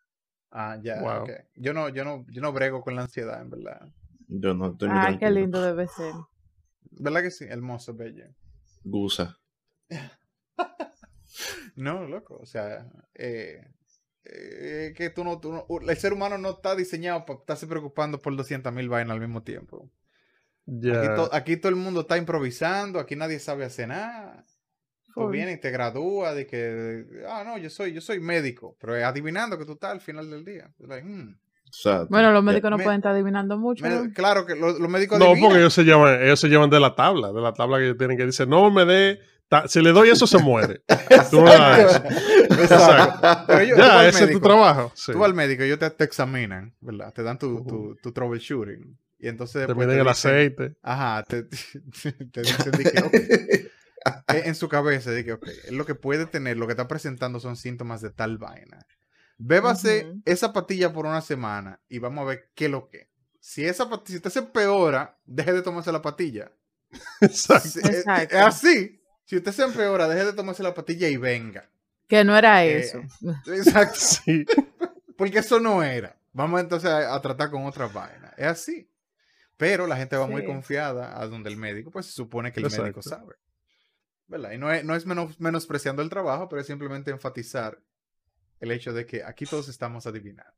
Ah, 0.51 0.79
ya, 0.83 1.01
Wow. 1.01 1.23
ok. 1.23 1.31
Yo 1.57 1.73
no, 1.73 1.89
yo 1.89 2.05
no, 2.05 2.25
yo 2.29 2.41
no 2.43 2.53
brego 2.53 2.83
con 2.83 2.95
la 2.97 3.03
ansiedad, 3.03 3.41
en 3.41 3.51
verdad. 3.51 3.89
Yo 4.29 4.55
no 4.55 4.73
estoy 4.73 4.89
Ah, 4.91 5.07
qué 5.13 5.19
tranquilo. 5.19 5.41
lindo 5.41 5.63
debe 5.63 5.87
ser. 5.89 6.13
¿Verdad 6.91 7.23
que 7.23 7.31
sí? 7.31 7.45
Hermoso, 7.49 7.95
bello. 7.95 8.27
Gusa. 8.85 9.39
No, 11.77 12.07
loco, 12.07 12.39
o 12.41 12.47
sea, 12.47 12.87
eh, 13.15 13.63
eh, 14.25 14.95
que 14.97 15.11
tú 15.11 15.25
no, 15.25 15.39
tú 15.39 15.53
no- 15.53 15.67
el 15.87 15.97
ser 15.99 16.15
humano 16.15 16.39
no 16.39 16.51
está 16.51 16.75
diseñado 16.75 17.27
para 17.27 17.41
estarse 17.41 17.67
preocupando 17.67 18.19
por 18.19 18.35
200 18.35 18.73
mil 18.73 18.89
vainas 18.89 19.13
al 19.15 19.21
mismo 19.21 19.43
tiempo. 19.43 19.91
Aquí, 20.67 21.07
to- 21.15 21.31
aquí 21.33 21.57
todo 21.57 21.71
el 21.71 21.77
mundo 21.77 22.01
está 22.01 22.17
improvisando, 22.17 22.99
aquí 22.99 23.15
nadie 23.17 23.39
sabe 23.39 23.65
hacer 23.65 23.89
nada. 23.89 24.45
Tú 25.15 25.29
vienes 25.31 25.57
y 25.57 25.61
te 25.61 25.71
gradúas 25.71 26.35
de 26.35 26.47
que, 26.47 27.05
ah, 27.29 27.43
no, 27.47 27.57
yo 27.57 27.71
soy, 27.71 27.93
yo 27.95 28.01
soy 28.03 28.21
médico, 28.21 28.77
pero 28.79 28.95
es 28.97 29.03
adivinando 29.05 29.57
que 29.59 29.65
tú 29.65 29.73
estás 29.73 29.93
al 29.93 30.01
final 30.01 30.29
del 30.31 30.45
día. 30.45 30.71
Like, 30.79 31.07
hmm. 31.07 31.39
Bueno, 32.11 32.33
los 32.33 32.45
médicos 32.45 32.71
no 32.71 32.77
me- 32.79 32.85
pueden 32.85 32.99
estar 33.01 33.13
adivinando 33.13 33.57
mucho. 33.59 33.83
Me- 33.85 33.91
¿no? 33.91 34.13
claro 34.13 34.45
que 34.45 34.55
los, 34.55 34.79
los 34.79 34.89
médicos 34.91 35.19
No, 35.19 35.27
adivinan. 35.27 35.49
porque 35.49 35.61
ellos 35.61 35.73
se 35.75 35.85
llevan, 35.85 36.23
ellos 36.23 36.39
se 36.41 36.49
llevan 36.49 36.69
de 36.71 36.81
la 36.81 36.95
tabla, 36.95 37.33
de 37.33 37.41
la 37.41 37.53
tabla 37.55 37.79
que 37.79 37.85
ellos 37.87 37.97
tienen 37.99 38.17
que 38.19 38.27
decir, 38.27 38.47
no 38.47 38.71
me 38.71 38.85
dé, 38.85 39.21
si 39.69 39.81
le 39.81 39.93
doy 39.93 40.11
eso 40.11 40.27
se 40.27 40.39
muere. 40.39 40.83
Tú 41.31 41.41
no 41.41 41.47
le 41.47 41.53
das 41.59 41.79
eso. 41.97 42.05
Exacto. 42.63 43.45
Pero 43.47 43.61
ellos- 43.61 43.77
tú 43.77 43.83
vas 43.83 43.93
Ya, 44.03 44.09
ese 44.09 44.25
es 44.25 44.33
tu 44.33 44.41
trabajo. 44.41 44.93
Sí. 44.95 45.13
Tú 45.13 45.19
vas 45.19 45.29
al 45.29 45.35
médico, 45.35 45.63
ellos 45.63 45.79
te, 45.79 45.89
te 45.91 46.05
examinan, 46.05 46.75
¿verdad? 46.81 47.13
Te 47.15 47.23
dan 47.23 47.39
tu, 47.39 47.97
tu 48.03 48.13
troubleshooting. 48.13 48.99
Y 49.27 49.29
entonces 49.29 49.55
Te 49.55 49.67
después 49.67 49.89
miden 49.89 50.01
el 50.01 50.07
dicen- 50.07 50.31
aceite. 50.31 50.77
Ajá, 50.83 51.25
te, 51.25 51.43
te 52.33 52.41
dicen 52.43 52.71
de 52.71 52.85
que, 52.85 52.99
ok, 53.01 53.15
eh, 54.35 54.43
en 54.45 54.55
su 54.55 54.69
cabeza, 54.69 55.11
de 55.11 55.25
que, 55.25 55.33
ok, 55.33 55.49
es 55.65 55.73
lo 55.73 55.85
que 55.85 55.97
puede 55.97 56.27
tener, 56.27 56.57
lo 56.57 56.67
que 56.67 56.75
está 56.75 56.87
presentando 56.87 57.41
son 57.41 57.57
síntomas 57.57 58.01
de 58.01 58.11
tal 58.11 58.39
vaina. 58.39 58.87
Bébase 59.39 60.07
esa 60.25 60.53
patilla 60.53 60.93
por 60.93 61.07
una 61.07 61.21
semana 61.21 61.81
y 61.89 61.99
vamos 61.99 62.23
a 62.23 62.29
ver 62.29 62.51
qué 62.55 62.67
es 62.67 62.71
lo 62.71 62.89
que. 62.89 63.11
Si 63.41 63.65
esa 63.65 63.91
patilla, 63.91 64.07
si 64.13 64.17
usted 64.17 64.31
se 64.31 64.39
empeora, 64.39 65.19
deje 65.27 65.53
de 65.53 65.63
tomarse 65.63 65.91
la 65.93 66.03
patilla. 66.03 66.53
Exacto. 67.21 67.69
Si- 67.69 67.81
es- 67.81 67.87
Exacto. 67.87 68.35
Es 68.37 68.43
así. 68.43 69.03
Si 69.25 69.37
usted 69.37 69.53
se 69.53 69.65
empeora, 69.65 70.07
deje 70.09 70.25
de 70.27 70.33
tomarse 70.35 70.63
la 70.63 70.73
patilla 70.73 71.09
y 71.09 71.17
venga. 71.17 71.69
Que 72.07 72.23
no 72.23 72.37
era 72.39 72.65
Eh, 72.65 72.79
eso. 72.79 73.01
Exacto. 73.53 73.99
Sí. 73.99 74.45
Porque 75.17 75.41
eso 75.41 75.59
no 75.59 75.83
era. 75.83 76.17
Vamos 76.33 76.61
entonces 76.61 76.89
a, 76.91 77.15
a 77.15 77.21
tratar 77.21 77.51
con 77.51 77.67
otra 77.67 77.89
vaina. 77.89 78.33
Es 78.37 78.47
así. 78.47 78.89
Pero 79.57 79.87
la 79.87 79.97
gente 79.97 80.17
va 80.17 80.27
muy 80.27 80.43
Sí. 80.43 80.47
confiada 80.47 81.21
a 81.21 81.27
donde 81.27 81.49
el 81.51 81.57
médico, 81.57 81.91
pues 81.91 82.07
se 82.07 82.13
supone 82.13 82.53
que 82.53 82.61
el 82.61 82.67
médico 82.67 82.85
Exacto. 83.01 83.03
sabe. 83.03 83.35
¿Verdad? 84.29 84.53
Y 84.53 84.59
no 84.59 84.71
es, 84.73 84.85
no 84.85 84.95
es 84.97 85.07
menos, 85.07 85.39
menospreciando 85.41 86.03
el 86.03 86.11
trabajo, 86.11 86.49
pero 86.49 86.61
es 86.61 86.67
simplemente 86.67 87.11
enfatizar 87.11 87.79
el 88.61 88.73
hecho 88.73 88.93
de 88.93 89.07
que 89.07 89.23
aquí 89.25 89.47
todos 89.47 89.69
estamos 89.69 90.07
adivinando. 90.07 90.53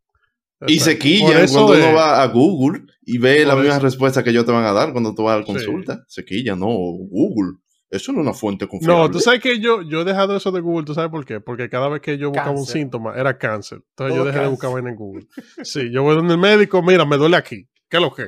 Y 0.67 0.81
se 0.81 0.99
quillan 0.99 1.47
cuando 1.49 1.75
de- 1.75 1.83
uno 1.85 1.95
va 1.95 2.21
a 2.23 2.27
Google 2.27 2.85
y 3.03 3.19
ve 3.19 3.45
la 3.45 3.55
Por 3.55 3.63
misma 3.63 3.77
eso- 3.77 3.85
respuesta 3.85 4.25
que 4.25 4.31
ellos 4.31 4.45
te 4.45 4.51
van 4.53 4.65
a 4.65 4.73
dar 4.73 4.91
cuando 4.93 5.15
tú 5.15 5.23
vas 5.25 5.35
a 5.37 5.41
la 5.41 5.47
Sí. 5.47 5.53
consulta. 5.53 6.05
Se 6.09 6.25
quillan, 6.25 6.59
no, 6.59 6.67
Google. 6.67 7.59
Eso 7.91 8.13
no 8.13 8.19
es 8.21 8.27
una 8.27 8.35
fuente 8.35 8.67
confiable. 8.67 9.03
No, 9.03 9.11
tú 9.11 9.21
sabes 9.21 9.41
que 9.41 9.61
yo, 9.61 9.83
yo 9.83 10.01
he 10.01 10.05
dejado 10.05 10.37
eso 10.37 10.51
de 10.51 10.61
Google, 10.61 10.85
¿tú 10.85 10.95
sabes 10.95 11.11
por 11.11 11.25
qué? 11.25 11.41
Porque 11.41 11.69
cada 11.71 11.89
vez 11.89 12.01
que 12.03 12.19
yo 12.19 12.31
buscaba 12.31 12.51
un 12.51 12.57
Cáncer. 12.57 12.73
síntoma 12.75 13.15
era 13.15 13.39
cáncer. 13.39 13.83
Entonces 13.91 14.15
yo 14.17 14.23
Todo 14.23 14.25
dejé 14.27 14.39
de 14.39 14.45
cáncer. 14.45 14.51
buscar 14.51 14.73
vaina 14.73 14.91
en 14.91 14.97
Google. 14.97 15.27
Sí, 15.63 15.91
yo 15.93 16.03
voy 16.03 16.17
donde 16.17 16.35
el 16.35 16.41
médico, 16.41 16.83
mira, 16.83 17.05
me 17.05 17.17
duele 17.17 17.37
aquí. 17.37 17.69
¿Qué 17.89 17.97
es 17.99 18.03
lo 18.03 18.13
que? 18.15 18.25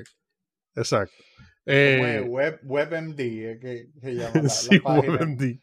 Exacto. 0.74 1.14
Eh, 1.66 2.24
web, 2.26 2.60
WebMD, 2.64 3.20
es 3.20 3.60
que 3.60 3.88
se 4.00 4.14
llama 4.14 4.42
la, 4.42 4.48
sí, 4.48 4.78
página. 4.80 5.12
WebMD. 5.12 5.60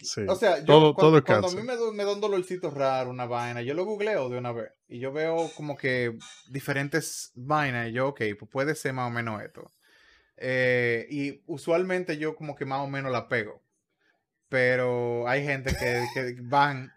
Sí. 0.00 0.22
O 0.28 0.34
sea, 0.34 0.58
yo 0.58 0.64
todo, 0.66 0.94
cuando, 0.94 1.10
todo 1.10 1.18
es 1.18 1.24
cuando 1.24 1.48
a 1.48 1.50
mí 1.52 1.62
me, 1.62 1.92
me 1.92 2.04
da 2.04 2.12
un 2.12 2.20
dolorcito 2.20 2.70
raro, 2.70 3.10
una 3.10 3.26
vaina, 3.26 3.62
yo 3.62 3.74
lo 3.74 3.84
googleo 3.84 4.28
de 4.28 4.38
una 4.38 4.52
vez 4.52 4.72
y 4.88 4.98
yo 4.98 5.12
veo 5.12 5.50
como 5.56 5.76
que 5.76 6.16
diferentes 6.48 7.32
vainas 7.34 7.88
y 7.88 7.92
yo, 7.92 8.08
ok, 8.08 8.20
pues 8.38 8.50
puede 8.50 8.74
ser 8.74 8.92
más 8.92 9.08
o 9.08 9.10
menos 9.10 9.42
esto. 9.42 9.70
Eh, 10.36 11.06
y 11.10 11.42
usualmente 11.46 12.18
yo 12.18 12.34
como 12.36 12.54
que 12.54 12.64
más 12.64 12.80
o 12.80 12.88
menos 12.88 13.12
la 13.12 13.28
pego. 13.28 13.62
Pero 14.48 15.26
hay 15.28 15.44
gente 15.44 15.74
que, 15.74 16.04
que 16.14 16.36
van, 16.42 16.92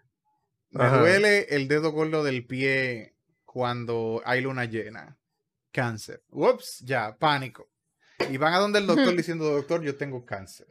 me 0.70 0.84
Ajá. 0.84 1.00
duele 1.00 1.46
el 1.50 1.68
dedo 1.68 1.90
gordo 1.92 2.22
del 2.22 2.46
pie 2.46 3.14
cuando 3.44 4.22
hay 4.24 4.42
luna 4.42 4.64
llena. 4.66 5.17
Cáncer. 5.72 6.22
Ups, 6.30 6.80
ya, 6.80 7.16
pánico. 7.16 7.68
Y 8.30 8.36
van 8.36 8.54
a 8.54 8.58
donde 8.58 8.78
el 8.80 8.86
doctor 8.86 9.14
diciendo, 9.16 9.44
doctor, 9.50 9.82
yo 9.82 9.96
tengo 9.96 10.24
cáncer. 10.24 10.66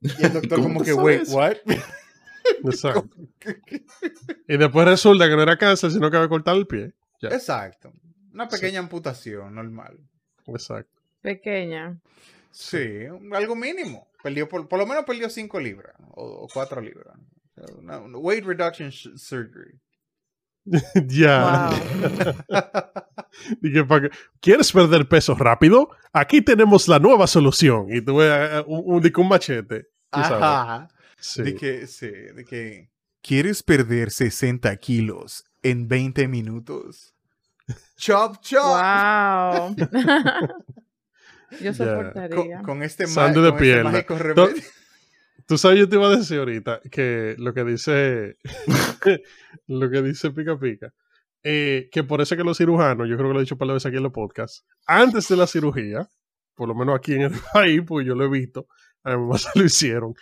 Y 0.00 0.24
el 0.24 0.32
doctor 0.32 0.60
¿Cómo 0.60 0.74
como 0.74 0.84
que, 0.84 0.92
sabes 0.92 1.28
wait, 1.28 1.28
what? 1.28 1.56
Exacto. 2.64 3.08
Y 4.48 4.56
después 4.56 4.86
resulta 4.86 5.28
que 5.28 5.36
no 5.36 5.42
era 5.42 5.56
cáncer, 5.56 5.90
sino 5.90 6.10
que 6.10 6.16
había 6.16 6.28
cortado 6.28 6.58
el 6.58 6.66
pie. 6.66 6.92
Ya. 7.20 7.28
Exacto. 7.30 7.92
Una 8.32 8.48
Sí. 8.50 8.56
pequeña 8.56 8.80
amputación 8.80 9.54
normal. 9.54 9.98
Exacto. 10.46 11.00
Pequeña. 11.20 12.00
Sí, 12.50 13.06
algo 13.32 13.54
mínimo. 13.54 14.08
Perdió 14.22 14.48
por, 14.48 14.68
por 14.68 14.78
lo 14.78 14.86
menos 14.86 15.04
perdió 15.04 15.30
5 15.30 15.60
libras 15.60 15.94
o 16.10 16.46
4 16.52 16.80
libras. 16.80 17.16
Una- 17.78 17.98
una 18.00 18.18
weight 18.18 18.44
reduction 18.44 18.90
surgery. 18.92 19.78
ya. 21.06 21.70
Que- 23.62 24.10
¿Quieres 24.40 24.72
perder 24.72 25.08
peso 25.08 25.34
rápido? 25.34 25.88
Aquí 26.12 26.42
tenemos 26.42 26.86
la 26.88 26.98
nueva 26.98 27.26
solución. 27.26 27.86
Y 27.90 28.00
tú 28.02 28.16
ves 28.16 28.30
eh, 28.30 28.64
un, 28.66 28.82
un, 28.96 29.12
un 29.16 29.28
machete. 29.28 29.86
Ajá. 30.10 30.88
Sí. 31.18 31.42
De 31.42 31.54
que, 31.54 31.86
sí, 31.86 32.08
de 32.08 32.44
que. 32.44 32.90
¿Quieres 33.22 33.62
perder 33.62 34.10
60 34.10 34.74
kilos 34.76 35.44
en 35.62 35.86
20 35.88 36.26
minutos? 36.28 37.14
Chop, 37.96 38.38
chop. 38.40 38.62
Wow. 38.64 39.76
Yo 41.60 41.72
soportaría. 41.72 42.56
Con, 42.56 42.64
con 42.64 42.82
este, 42.82 43.06
ma- 43.06 43.12
Sándwich 43.12 43.44
de 43.44 43.50
con 43.50 43.62
este 43.62 43.82
mágico 43.84 44.18
remedio. 44.18 44.62
Tú 45.46 45.58
sabes, 45.58 45.78
yo 45.78 45.88
te 45.88 45.96
iba 45.96 46.06
a 46.06 46.16
decir 46.16 46.38
ahorita 46.38 46.80
que 46.90 47.34
lo 47.38 47.52
que 47.54 47.64
dice 47.64 48.36
lo 49.66 49.90
que 49.90 50.02
dice 50.02 50.30
Pica 50.30 50.58
Pica, 50.58 50.92
eh, 51.42 51.88
que 51.90 52.04
por 52.04 52.20
eso 52.20 52.36
que 52.36 52.44
los 52.44 52.58
cirujanos, 52.58 53.08
yo 53.08 53.16
creo 53.16 53.28
que 53.28 53.34
lo 53.34 53.40
he 53.40 53.42
dicho 53.42 53.54
un 53.54 53.58
par 53.58 53.68
de 53.68 53.74
veces 53.74 53.86
aquí 53.86 53.96
en 53.96 54.02
los 54.04 54.12
podcasts, 54.12 54.64
antes 54.86 55.28
de 55.28 55.36
la 55.36 55.46
cirugía, 55.46 56.08
por 56.54 56.68
lo 56.68 56.74
menos 56.74 56.96
aquí 56.96 57.14
en 57.14 57.22
el 57.22 57.32
país, 57.52 57.82
porque 57.86 58.06
yo 58.06 58.14
lo 58.14 58.24
he 58.24 58.28
visto, 58.28 58.66
a 59.02 59.16
mi 59.16 59.22
mamá 59.22 59.38
se 59.38 59.48
lo 59.58 59.64
hicieron, 59.64 60.14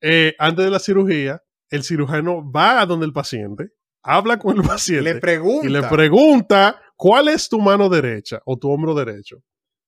eh, 0.00 0.34
antes 0.38 0.64
de 0.64 0.70
la 0.70 0.78
cirugía, 0.78 1.42
el 1.70 1.82
cirujano 1.82 2.50
va 2.50 2.80
a 2.80 2.86
donde 2.86 3.06
el 3.06 3.12
paciente, 3.12 3.70
habla 4.02 4.38
con 4.38 4.56
el 4.56 4.62
paciente 4.62 5.14
Le 5.14 5.20
pregunta. 5.20 5.66
y 5.66 5.70
le 5.70 5.82
pregunta 5.82 6.80
cuál 6.96 7.28
es 7.28 7.48
tu 7.48 7.58
mano 7.60 7.88
derecha 7.88 8.40
o 8.44 8.56
tu 8.58 8.70
hombro 8.70 8.94
derecho. 8.94 9.38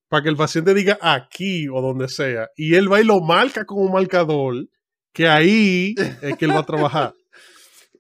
Para 0.09 0.23
que 0.23 0.29
el 0.29 0.37
paciente 0.37 0.73
diga 0.75 0.99
aquí 1.01 1.69
o 1.69 1.81
donde 1.81 2.09
sea. 2.09 2.49
Y 2.57 2.75
él 2.75 2.91
va 2.93 3.01
y 3.01 3.05
lo 3.05 3.21
marca 3.21 3.65
con 3.65 3.79
un 3.79 3.93
marcador, 3.93 4.69
que 5.13 5.27
ahí 5.29 5.95
es 6.23 6.37
que 6.37 6.45
él 6.45 6.53
va 6.53 6.61
a 6.61 6.67
trabajar. 6.67 7.15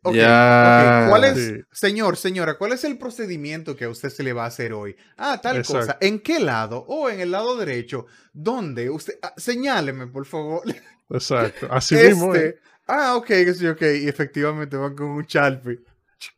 Ok, 0.09 0.14
Ya. 0.14 1.00
ok. 1.02 1.11
¿Cuál 1.11 1.24
es, 1.24 1.34
Sí. 1.36 1.54
señor, 1.72 2.16
señora, 2.16 2.57
cuál 2.59 2.70
es 2.72 2.84
el 2.84 2.96
procedimiento 2.96 3.74
que 3.74 3.86
a 3.86 3.88
usted 3.88 4.09
se 4.11 4.22
le 4.22 4.32
va 4.32 4.44
a 4.44 4.46
hacer 4.46 4.72
hoy? 4.72 4.94
Ah, 5.16 5.40
tal 5.42 5.57
Exacto. 5.57 5.80
cosa. 5.80 5.98
¿En 6.00 6.20
qué 6.20 6.38
lado? 6.38 6.84
O 6.86 7.11
en 7.11 7.18
el 7.18 7.32
lado 7.32 7.57
derecho. 7.57 8.07
¿Dónde? 8.32 8.88
Usted, 8.88 9.14
ah, 9.20 9.34
señáleme, 9.36 10.07
por 10.07 10.24
favor. 10.24 10.62
Exacto. 11.11 11.66
Así 11.72 11.96
este. 11.96 12.11
mismo 12.11 12.32
es. 12.36 12.54
Ah, 12.86 13.16
ok, 13.16 13.30
ok. 13.72 13.82
Y 13.82 14.07
efectivamente 14.09 14.76
van 14.76 14.94
con 14.94 15.09
un 15.09 15.24
Sharpie. 15.24 15.80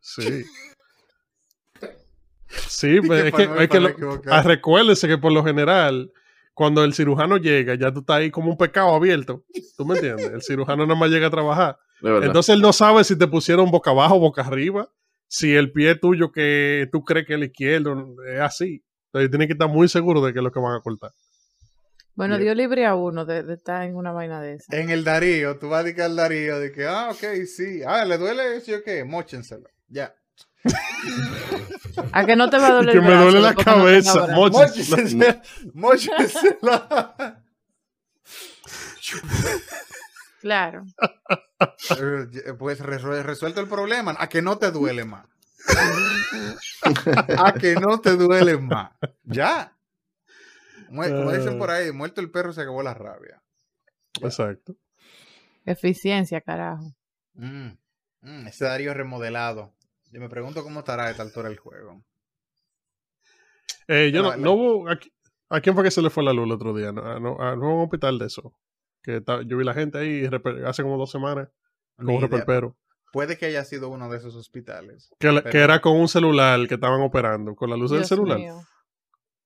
Sí. 0.00 0.46
Sí, 2.49 3.01
que 3.03 3.09
pero 3.09 3.26
es 3.26 3.32
que, 3.32 3.62
es 3.64 3.68
que 3.68 3.80
lo- 3.80 4.22
ah, 4.30 4.42
recuérdese 4.42 5.09
que 5.09 5.18
por 5.18 5.32
lo 5.32 5.44
general, 5.44 6.11
cuando 6.55 6.82
el 6.84 6.94
cirujano 6.94 7.36
llega, 7.36 7.74
ya 7.74 7.92
tú 7.92 8.01
estás 8.01 8.16
ahí 8.16 8.30
como 8.30 8.51
un 8.51 8.57
pecado 8.57 8.94
abierto. 8.94 9.44
¿Tú 9.76 9.84
me 9.84 9.94
entiendes? 9.94 10.32
El 10.32 10.42
cirujano 10.42 10.86
nada 10.86 10.99
más 10.99 11.11
llega 11.11 11.28
a 11.28 11.30
trabajar. 11.30 11.78
Entonces 12.03 12.55
él 12.55 12.62
no 12.62 12.72
sabe 12.72 13.05
si 13.05 13.16
te 13.16 13.26
pusieron 13.26 13.70
boca 13.70 13.90
abajo 13.90 14.16
o 14.16 14.20
boca 14.20 14.42
arriba, 14.42 14.88
si 15.26 15.55
el 15.55 15.72
pie 15.72 15.94
tuyo 15.94 16.32
que 16.32 16.88
tú 16.90 17.05
crees 17.05 17.26
que 17.26 17.34
es 17.34 17.38
el 17.38 17.44
izquierdo 17.44 18.16
es 18.26 18.40
así. 18.40 18.84
Entonces 19.07 19.30
tienes 19.30 19.46
que 19.49 19.53
estar 19.53 19.68
muy 19.68 19.88
seguro 19.88 20.20
de 20.24 20.32
que 20.32 20.38
es 20.38 20.42
lo 20.42 20.53
que 20.53 20.61
van 20.61 20.74
a 20.76 20.80
cortar. 20.80 21.11
Bueno, 22.14 22.34
Bien. 22.34 22.46
Dios 22.46 22.57
libre 22.57 22.84
a 22.84 22.96
uno 22.96 23.24
de, 23.24 23.44
de 23.44 23.55
estar 23.55 23.84
en 23.84 23.94
una 23.94 24.11
vaina 24.11 24.40
de 24.40 24.55
esa. 24.55 24.76
En 24.76 24.90
el 24.90 25.05
Darío, 25.05 25.57
tú 25.59 25.68
vas 25.68 25.80
a 25.80 25.84
dedicar 25.84 26.07
al 26.07 26.16
Darío 26.16 26.59
de 26.59 26.72
que, 26.72 26.84
ah, 26.84 27.11
ok, 27.12 27.44
sí. 27.46 27.82
Ah, 27.86 28.05
¿le 28.05 28.18
duele? 28.18 28.61
Sí, 28.61 28.74
ok, 28.74 29.07
móchenselo. 29.07 29.68
Ya. 29.86 30.12
A 32.12 32.24
que 32.26 32.36
no 32.36 32.50
te 32.50 32.59
va 32.59 32.68
a 32.68 32.72
doler 32.72 32.94
que 32.94 33.00
me 33.00 33.14
duele 33.14 33.40
la 33.40 33.52
no 33.52 33.64
cabeza. 33.64 34.26
Móchenselo. 35.74 37.14
Claro. 40.40 40.84
Pues 42.59 42.80
resuel- 42.80 43.22
resuelto 43.22 43.61
el 43.61 43.68
problema. 43.68 44.14
A 44.18 44.28
que 44.28 44.42
no 44.42 44.59
te 44.59 44.70
duele 44.70 45.04
más. 45.04 45.26
A 47.38 47.52
que 47.54 47.74
no 47.74 48.00
te 48.00 48.16
duele 48.16 48.56
más. 48.59 48.92
Ya. 49.24 49.72
Como 50.86 51.32
dicen 51.32 51.59
por 51.59 51.70
ahí, 51.70 51.92
muerto 51.92 52.20
el 52.20 52.30
perro 52.30 52.52
se 52.52 52.62
acabó 52.62 52.82
la 52.82 52.94
rabia. 52.94 53.42
Exacto. 54.22 54.74
Eficiencia, 55.66 56.40
carajo. 56.40 56.94
Mm, 57.34 57.72
mm, 58.22 58.46
ese 58.46 58.64
Darío 58.64 58.94
remodelado. 58.94 59.74
Yo 60.11 60.20
me 60.20 60.28
pregunto 60.28 60.62
cómo 60.62 60.80
estará 60.80 61.06
a 61.06 61.11
esta 61.11 61.22
altura 61.22 61.48
el 61.48 61.59
juego. 61.59 62.02
Eh, 63.88 64.11
yo 64.12 64.22
no, 64.22 64.30
no 64.44 64.52
hubo- 64.52 64.88
¿a, 64.88 64.98
qui- 64.98 65.12
a 65.50 65.61
quién 65.61 65.74
fue 65.74 65.84
que 65.84 65.90
se 65.90 66.02
le 66.02 66.11
fue 66.11 66.22
la 66.24 66.32
luz 66.32 66.46
el 66.46 66.52
otro 66.52 66.74
día? 66.74 66.92
No, 66.92 67.02
a, 67.04 67.18
no, 67.20 67.40
a- 67.40 67.56
no 67.56 67.66
hubo 67.68 67.76
un 67.78 67.82
hospital 67.84 68.18
de 68.18 68.26
eso. 68.26 68.52
Que 69.02 69.20
ta- 69.20 69.42
yo 69.42 69.56
vi 69.56 69.64
la 69.64 69.74
gente 69.74 69.98
ahí 69.98 70.28
hace 70.66 70.82
como 70.82 70.98
dos 70.98 71.11
semanas 71.11 71.48
con 71.96 72.06
un 72.16 72.20
idea. 72.36 72.44
Puede 73.12 73.38
que 73.38 73.46
haya 73.46 73.64
sido 73.64 73.88
uno 73.88 74.11
de 74.11 74.18
esos 74.18 74.34
hospitales. 74.36 75.11
Que, 75.18 75.32
la- 75.32 75.42
que 75.42 75.59
era 75.59 75.80
con 75.80 75.96
un 75.96 76.09
celular 76.09 76.66
que 76.68 76.74
estaban 76.74 77.00
operando, 77.00 77.54
con 77.54 77.70
la 77.70 77.76
luz 77.76 77.90
del 77.90 78.00
celular. 78.04 78.38
mío. 78.38 78.61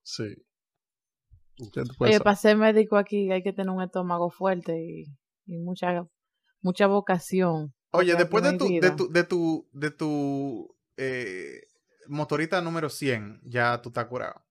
Sí. 0.03 0.35
Oye, 2.01 2.19
para 2.25 2.35
ser 2.37 2.57
médico 2.57 2.97
aquí 2.97 3.31
hay 3.31 3.43
que 3.43 3.53
tener 3.53 3.71
un 3.71 3.83
estómago 3.83 4.31
fuerte 4.31 4.83
y, 4.83 5.05
y 5.47 5.59
mucha 5.59 6.05
mucha 6.61 6.87
vocación. 6.89 7.73
Oye, 7.93 8.15
después 8.17 8.43
de 8.43 8.55
tu, 8.59 8.69
de 8.69 8.91
tu, 8.91 9.13
de 9.13 9.25
tu, 9.25 9.69
de 9.73 9.91
tu 9.91 10.75
eh, 10.97 11.69
motorita 12.09 12.61
número 12.61 12.89
100, 12.91 13.41
ya 13.45 13.81
tú 13.83 13.91
estás 13.91 14.07
curado. 14.07 14.43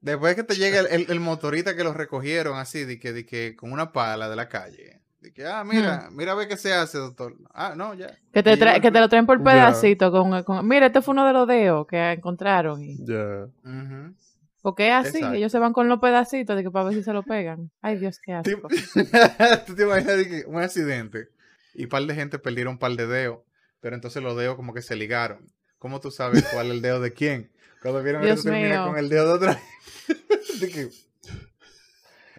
Después 0.00 0.36
que 0.36 0.44
te 0.44 0.54
llega 0.54 0.78
el, 0.80 0.86
el- 0.86 1.10
el 1.10 1.20
motorita 1.20 1.74
que 1.74 1.82
lo 1.84 1.92
recogieron 1.92 2.56
así, 2.56 2.84
de 2.84 2.98
que, 3.00 3.12
de 3.12 3.26
que 3.26 3.56
con 3.56 3.72
una 3.72 3.92
pala 3.92 4.28
de 4.28 4.36
la 4.36 4.48
calle. 4.48 5.00
De 5.20 5.32
que, 5.32 5.44
ah, 5.44 5.64
mira, 5.64 6.08
mira 6.12 6.30
a 6.32 6.34
ver 6.36 6.46
qué 6.46 6.56
se 6.56 6.72
hace, 6.72 6.96
doctor. 6.98 7.34
Ah, 7.52 7.74
no, 7.76 7.94
ya. 7.94 8.16
Que 8.32 8.44
te, 8.44 8.56
tra- 8.56 8.80
que 8.80 8.92
te 8.92 9.00
lo 9.00 9.08
traen 9.08 9.26
por 9.26 9.42
pedacito. 9.42 10.12
Con, 10.12 10.44
con- 10.44 10.68
mira, 10.68 10.86
este 10.86 11.02
fue 11.02 11.12
uno 11.12 11.26
de 11.26 11.32
los 11.32 11.48
dedos 11.48 11.86
que 11.88 12.12
encontraron. 12.12 12.80
Y, 12.80 12.96
Ya. 13.04 13.46
Ujú. 13.64 14.14
porque 14.62 14.86
es 14.86 14.94
así, 14.94 15.16
Exacto. 15.18 15.34
ellos 15.36 15.50
se 15.50 15.58
van 15.58 15.72
con 15.72 15.88
los 15.88 15.98
pedacitos 15.98 16.54
de 16.56 16.62
que 16.62 16.70
para 16.70 16.84
ver 16.84 16.94
si 16.94 17.02
se 17.02 17.12
lo 17.12 17.24
pegan. 17.24 17.72
Ay, 17.82 17.98
Dios, 17.98 18.20
qué 18.24 18.34
asco. 18.34 18.68
Tú 19.66 19.74
te 19.74 19.82
imaginas 19.82 20.16
de 20.16 20.28
que 20.28 20.44
un 20.46 20.60
accidente 20.62 21.30
y 21.78 21.84
un 21.84 21.88
par 21.90 22.02
de 22.02 22.14
gente 22.14 22.40
perdieron 22.40 22.72
un 22.72 22.78
par 22.78 22.90
de 22.92 23.06
dedos, 23.06 23.38
pero 23.80 23.94
entonces 23.94 24.20
los 24.20 24.36
dedos 24.36 24.56
como 24.56 24.74
que 24.74 24.82
se 24.82 24.96
ligaron. 24.96 25.52
¿Cómo 25.78 26.00
tú 26.00 26.10
sabes 26.10 26.44
cuál 26.52 26.66
es 26.66 26.72
el 26.72 26.82
dedo 26.82 27.00
de 27.00 27.12
quién? 27.12 27.52
Cuando 27.80 28.02
vieron 28.02 28.20
que 28.22 28.50
mío. 28.50 28.84
con 28.86 28.98
el 28.98 29.08
dedo 29.08 29.26
de 29.28 29.32
otra. 29.34 29.60
de 30.60 30.68
que, 30.70 30.88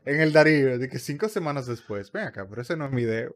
en 0.04 0.20
el 0.20 0.34
Darío, 0.34 0.78
de 0.78 0.90
que 0.90 1.00
cinco 1.00 1.30
semanas 1.30 1.68
después, 1.68 2.12
ven 2.12 2.26
acá, 2.26 2.46
pero 2.50 2.62
ese 2.62 2.76
no 2.76 2.86
es 2.86 2.92
mi 2.92 3.04
dedo. 3.06 3.34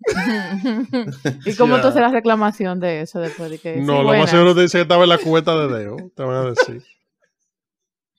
¿Y 1.46 1.54
cómo 1.56 1.76
Ya. 1.76 1.82
tú 1.82 1.88
haces 1.88 2.02
la 2.02 2.10
reclamación 2.10 2.78
de 2.78 3.00
eso 3.00 3.18
después 3.18 3.50
de 3.50 3.58
que 3.58 3.76
No, 3.78 4.02
lo 4.02 4.04
buenas. 4.08 4.24
más 4.24 4.30
seguro 4.30 4.54
te 4.54 4.60
dice 4.60 4.76
que 4.78 4.82
estaba 4.82 5.04
en 5.04 5.08
la 5.08 5.18
cubeta 5.18 5.56
de 5.66 5.78
dedo. 5.78 5.96
Te 6.14 6.22
van 6.24 6.36
a 6.46 6.50
decir. 6.50 6.84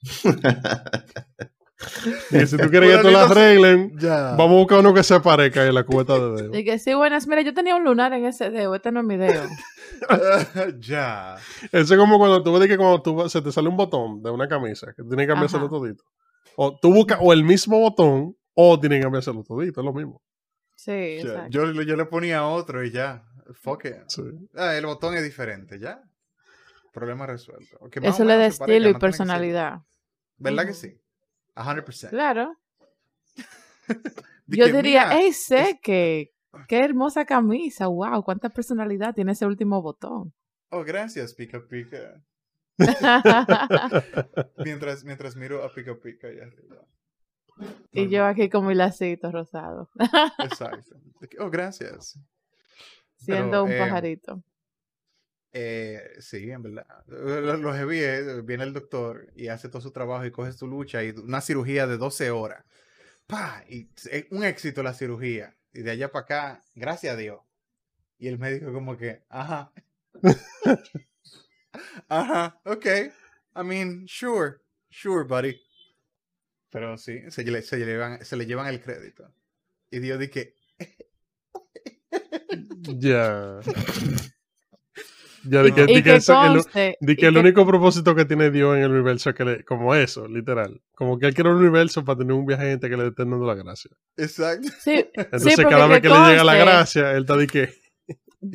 y 2.30 2.46
si 2.46 2.56
tú 2.56 2.68
quieres 2.70 2.96
que 2.96 3.02
te 3.02 3.10
la 3.10 3.24
arreglen, 3.24 3.92
Ya. 3.98 4.32
vamos 4.36 4.50
a 4.52 4.58
buscar 4.58 4.78
uno 4.80 4.92
que 4.94 5.02
se 5.02 5.18
parezca 5.20 5.66
en 5.66 5.74
la 5.74 5.84
cubeta 5.84 6.18
de 6.18 6.42
dedo. 6.42 6.58
Y 6.58 6.64
que 6.64 6.78
sí, 6.78 6.94
buenas, 6.94 7.26
mira, 7.26 7.42
yo 7.42 7.54
tenía 7.54 7.76
un 7.76 7.84
lunar 7.84 8.12
en 8.12 8.24
ese 8.26 8.50
dedo, 8.50 8.74
este 8.74 8.92
no 8.92 9.00
es 9.00 9.06
mi 9.06 9.16
dedo. 9.16 9.42
ya. 10.80 11.36
Eso 11.72 11.94
es 11.94 11.98
como 11.98 12.18
cuando 12.18 12.42
tú 12.42 12.58
ves 12.58 12.68
que 12.68 12.76
cuando 12.76 13.02
tú, 13.02 13.28
se 13.28 13.40
te 13.42 13.52
sale 13.52 13.68
un 13.68 13.76
botón 13.76 14.22
de 14.22 14.30
una 14.30 14.48
camisa, 14.48 14.88
que 14.96 15.02
tienes 15.02 15.24
que 15.26 15.28
cambiárselo 15.32 15.64
Ajá. 15.66 15.70
todito. 15.70 16.04
O 16.56 16.78
tú 16.78 16.92
buscas 16.92 17.18
o 17.20 17.32
el 17.32 17.44
mismo 17.44 17.78
botón 17.78 18.36
o 18.54 18.78
tienes 18.78 18.98
que 18.98 19.02
cambiárselo 19.04 19.42
todito, 19.44 19.80
es 19.80 19.84
lo 19.84 19.92
mismo. 19.92 20.22
Sí, 20.76 21.18
ya. 21.22 21.46
Yo, 21.50 21.70
yo 21.72 21.96
le 21.96 22.04
ponía 22.06 22.46
otro 22.46 22.84
y 22.84 22.90
ya. 22.90 23.24
Fuck 23.62 23.84
it. 23.86 23.94
Sí. 24.08 24.22
Ah, 24.54 24.74
el 24.76 24.86
botón 24.86 25.14
es 25.14 25.22
diferente, 25.24 25.78
ya. 25.78 26.00
Problema 26.92 27.26
resuelto. 27.26 27.78
Eso 28.02 28.24
le 28.24 28.36
da 28.36 28.46
estilo 28.46 28.88
y 28.88 28.92
no 28.92 28.98
personalidad. 28.98 29.80
¿Verdad 30.38 30.66
que 30.66 30.74
sí? 30.74 30.99
A 31.60 31.64
100%. 31.64 32.08
Claro. 32.08 32.56
Yo 34.46 34.64
diría, 34.66 35.06
mira, 35.06 35.18
hey, 35.18 35.32
sé 35.34 35.78
que 35.82 36.32
qué 36.66 36.78
hermosa 36.78 37.26
camisa, 37.26 37.86
wow, 37.86 38.22
cuánta 38.24 38.48
personalidad 38.48 39.14
tiene 39.14 39.32
ese 39.32 39.44
último 39.44 39.82
botón. 39.82 40.32
Oh, 40.70 40.82
gracias, 40.84 41.34
Pica 41.34 41.60
Pica. 41.68 42.22
Mientras, 44.64 45.04
mientras 45.04 45.36
miro 45.36 45.62
a 45.62 45.70
Pica 45.74 45.94
Pica 46.00 46.28
allá 46.28 46.44
arriba. 46.44 46.82
y 47.92 48.08
yo 48.08 48.24
aquí 48.24 48.48
con 48.48 48.66
mi 48.66 48.74
lacito 48.74 49.30
rosado, 49.30 49.90
Exacto. 50.38 50.96
Oh, 51.40 51.50
gracias. 51.50 52.18
siendo 53.16 53.50
Pero, 53.50 53.64
un 53.64 53.72
eh, 53.72 53.78
pajarito. 53.78 54.42
Eh, 55.52 56.02
sí, 56.20 56.50
en 56.50 56.62
verdad. 56.62 56.86
Lo, 57.06 57.56
lo 57.56 57.74
heavy 57.74 57.98
es, 57.98 58.44
viene 58.44 58.64
el 58.64 58.72
doctor 58.72 59.32
y 59.34 59.48
hace 59.48 59.68
todo 59.68 59.82
su 59.82 59.90
trabajo 59.90 60.24
y 60.24 60.30
coges 60.30 60.56
tu 60.56 60.66
lucha 60.66 61.02
y 61.02 61.10
una 61.10 61.40
cirugía 61.40 61.86
de 61.86 61.96
12 61.96 62.30
horas 62.30 62.64
pa, 63.30 63.64
y 63.68 63.88
un 64.30 64.44
éxito 64.44 64.82
la 64.82 64.92
cirugía. 64.92 65.56
Y 65.72 65.82
de 65.82 65.92
allá 65.92 66.10
para 66.10 66.24
acá, 66.24 66.64
gracias 66.74 67.14
a 67.14 67.16
Dios. 67.16 67.40
Y 68.18 68.28
el 68.28 68.38
médico 68.38 68.72
como 68.72 68.96
que, 68.96 69.22
ajá. 69.28 69.72
ajá, 72.08 72.60
ok. 72.64 72.86
I 73.56 73.62
mean, 73.64 74.06
sure, 74.08 74.58
sure, 74.90 75.24
buddy. 75.24 75.60
Pero 76.70 76.96
sí, 76.98 77.20
se 77.30 77.44
le, 77.44 77.62
se 77.62 77.78
llevan, 77.78 78.24
se 78.24 78.36
le 78.36 78.46
llevan 78.46 78.66
el 78.66 78.80
crédito. 78.80 79.32
Y 79.90 80.00
Dios 80.00 80.18
dice, 80.18 80.54
Ya. 82.98 83.60
Ya, 85.44 85.62
di 85.62 85.72
que, 85.72 85.86
di 85.86 85.94
que 85.94 86.02
que 86.02 86.16
eso- 86.16 86.42
el, 86.44 86.52
conste, 86.54 86.96
di 87.00 87.16
que 87.16 87.26
el 87.26 87.34
que- 87.34 87.40
único 87.40 87.66
propósito 87.66 88.14
que 88.14 88.24
tiene 88.26 88.50
Dios 88.50 88.76
en 88.76 88.82
el 88.82 88.90
universo 88.90 89.30
es 89.30 89.36
que 89.36 89.44
le, 89.44 89.64
como 89.64 89.94
eso, 89.94 90.28
literal. 90.28 90.80
Como 90.94 91.18
que 91.18 91.26
él 91.26 91.34
quiere 91.34 91.50
un 91.50 91.56
universo 91.56 92.04
para 92.04 92.18
tener 92.18 92.32
un 92.34 92.44
viaje 92.46 92.64
gente 92.70 92.90
que 92.90 92.96
le 92.96 93.06
estén 93.08 93.30
dando 93.30 93.46
la 93.46 93.54
gracia. 93.54 93.90
exacto. 94.16 94.68
Sí, 94.80 95.06
Entonces, 95.14 95.56
porque 95.56 95.70
cada 95.70 95.86
vez 95.86 95.96
que 96.00 96.08
que 96.08 96.08
le 96.08 96.14
llega 96.28 96.44
la 96.44 96.52
conste- 96.54 96.64
gracia, 96.64 97.12
él 97.12 97.22
está 97.22 97.36
de 97.36 97.46
que. 97.46 97.70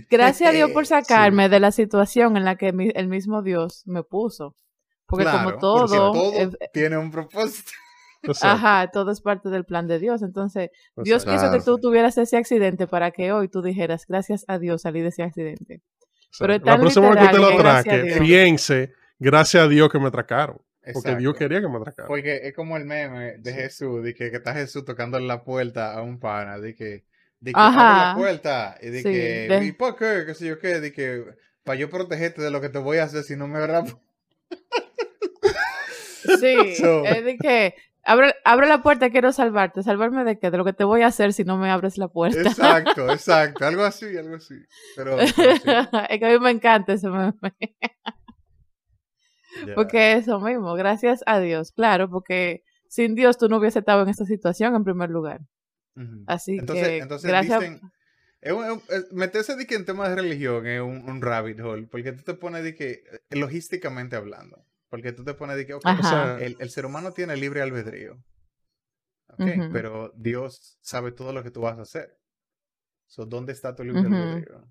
gracias 0.09 0.49
a 0.49 0.53
Dios 0.53 0.71
por 0.71 0.85
Sí. 0.85 0.89
sacarme 0.89 1.49
de 1.49 1.59
la 1.59 1.71
situación 1.71 2.37
en 2.37 2.45
la 2.45 2.55
que 2.55 2.71
mi- 2.73 2.91
el 2.93 3.07
mismo 3.07 3.41
Dios 3.41 3.81
me 3.85 4.03
puso. 4.03 4.55
Porque 5.07 5.23
Claro, 5.23 5.37
como 5.37 5.49
porque 5.49 5.61
todo, 5.61 5.87
todo 6.13 6.33
eh, 6.33 6.49
tiene 6.73 6.97
un 6.97 7.11
propósito. 7.11 7.71
Exacto, 8.23 8.47
ajá, 8.65 8.89
todo 8.91 9.11
es 9.11 9.21
parte 9.21 9.49
del 9.49 9.65
plan 9.65 9.85
de 9.85 9.99
Dios. 9.99 10.23
Entonces, 10.23 10.69
Dios 10.97 11.25
quiso 11.25 11.51
que 11.51 11.59
tú 11.59 11.63
Claro. 11.65 11.77
tuvieras 11.77 12.17
ese 12.17 12.37
accidente 12.37 12.87
para 12.87 13.11
que 13.11 13.31
hoy 13.31 13.49
tú 13.49 13.61
dijeras, 13.61 14.05
gracias 14.07 14.45
a 14.47 14.57
Dios 14.57 14.81
salí 14.81 15.01
de 15.01 15.09
ese 15.09 15.21
accidente. 15.21 15.81
Pero. 16.39 16.57
La 16.65 16.77
próxima 16.79 17.09
vez 17.09 17.17
que 17.17 17.23
usted 17.25 17.37
literal 17.37 17.51
lo 17.53 17.59
atraque, 17.69 18.17
piense, 18.19 18.93
gracias 19.19 19.63
a 19.63 19.67
Dios 19.67 19.89
que 19.89 19.99
me 19.99 20.07
atracaron. 20.07 20.57
Porque 20.57 20.99
Exacto. 20.99 21.17
Dios 21.19 21.35
quería 21.35 21.61
que 21.61 21.67
me 21.67 21.77
atracaran. 21.77 22.07
Porque 22.07 22.41
es 22.43 22.53
como 22.53 22.77
el 22.77 22.85
meme 22.85 23.37
de 23.39 23.51
Sí. 23.51 23.57
Jesús, 23.57 24.03
de 24.03 24.13
que, 24.13 24.29
que 24.29 24.37
está 24.37 24.53
Jesús 24.53 24.85
tocando 24.85 25.19
la 25.19 25.43
puerta 25.43 25.93
a 25.93 26.01
un 26.03 26.19
pana, 26.19 26.59
de 26.59 26.75
que, 26.75 27.05
de 27.39 27.51
que 27.51 27.59
Ajá. 27.59 28.11
abre 28.11 28.21
la 28.21 28.27
puerta, 28.27 28.77
y 28.81 28.89
de 28.89 28.97
Sí, 28.99 29.03
que, 29.03 29.47
de- 29.49 29.65
¿y 29.65 29.71
por 29.71 29.95
qué? 29.95 30.23
¿Qué 30.27 30.33
sé 30.35 30.45
yo 30.47 30.59
qué? 30.59 30.79
De 30.79 30.91
que, 30.91 31.23
para 31.63 31.79
yo 31.79 31.89
protegerte 31.89 32.41
de 32.43 32.51
lo 32.51 32.61
que 32.61 32.69
te 32.69 32.77
voy 32.77 32.97
a 32.99 33.05
hacer 33.05 33.23
si 33.23 33.35
no 33.35 33.47
me 33.47 33.59
pu-". 33.59 33.99
Sí, 36.39 36.75
So- 36.77 37.05
es 37.05 37.23
de 37.25 37.37
que 37.37 37.75
abre, 38.05 38.33
abre 38.45 38.67
la 38.67 38.81
puerta, 38.81 39.09
quiero 39.09 39.31
salvarte. 39.33 39.83
¿Salvarme 39.83 40.23
de 40.23 40.39
qué? 40.39 40.51
De 40.51 40.57
lo 40.57 40.63
que 40.65 40.73
te 40.73 40.83
voy 40.83 41.01
a 41.01 41.07
hacer 41.07 41.33
si 41.33 41.43
no 41.43 41.57
me 41.57 41.69
abres 41.69 41.97
la 41.97 42.07
puerta. 42.07 42.39
Exacto, 42.39 43.11
exacto, 43.11 43.65
algo 43.65 43.83
así, 43.83 44.15
algo 44.17 44.35
así. 44.35 44.55
Pero, 44.95 45.17
pero 45.17 45.27
sí, 45.27 45.41
es 46.09 46.19
que 46.19 46.25
a 46.25 46.29
mí 46.29 46.39
me 46.39 46.51
encanta 46.51 46.93
ese 46.93 47.09
meme. 47.09 47.33
Porque 49.73 50.13
eso 50.13 50.39
mismo, 50.39 50.73
gracias 50.75 51.21
a 51.25 51.39
Dios, 51.39 51.71
claro, 51.71 52.09
porque 52.09 52.63
sin 52.89 53.15
Dios 53.15 53.37
tú 53.37 53.47
no 53.47 53.57
hubieses 53.57 53.77
estado 53.81 54.03
en 54.03 54.09
esta 54.09 54.25
situación 54.25 54.75
en 54.75 54.83
primer 54.83 55.09
lugar. 55.09 55.41
Ujú. 55.95 56.23
Así 56.27 56.57
Entonces, 56.57 56.87
que, 56.89 56.97
entonces 56.97 57.29
gracias. 57.29 57.59
dicen, 57.61 57.79
es 58.41 58.51
un- 58.53 58.65
es 58.65 58.71
un- 58.71 58.81
es- 58.89 59.11
meterse 59.13 59.55
de 59.55 59.65
que 59.65 59.75
en 59.75 59.85
temas 59.85 60.09
de 60.09 60.15
religión 60.17 60.67
es 60.67 60.81
un, 60.81 61.09
un 61.09 61.21
rabbit 61.21 61.59
hole, 61.61 61.87
porque 61.89 62.11
tú 62.11 62.23
te 62.23 62.33
pones 62.33 62.63
de 62.63 62.75
que, 62.75 63.03
eh, 63.29 63.35
logísticamente 63.37 64.17
hablando, 64.17 64.65
porque 64.95 65.11
tú 65.13 65.23
te 65.25 65.33
pones 65.33 65.57
de 65.57 65.65
que, 65.65 65.73
ok, 65.73 65.85
O 65.99 66.03
sea, 66.03 66.37
el, 66.39 66.55
el 66.59 66.69
ser 66.69 66.85
humano 66.85 67.11
tiene 67.11 67.35
libre 67.37 67.61
albedrío, 67.61 68.17
ok, 69.27 69.45
Ujú. 69.45 69.71
pero 69.71 70.11
Dios 70.15 70.77
sabe 70.81 71.11
todo 71.11 71.31
lo 71.33 71.43
que 71.43 71.51
tú 71.51 71.61
vas 71.61 71.77
a 71.77 71.83
hacer. 71.83 72.17
So, 73.07 73.25
¿Dónde 73.25 73.53
está 73.53 73.75
tu 73.75 73.83
libre 73.83 74.07
albedrío? 74.07 74.67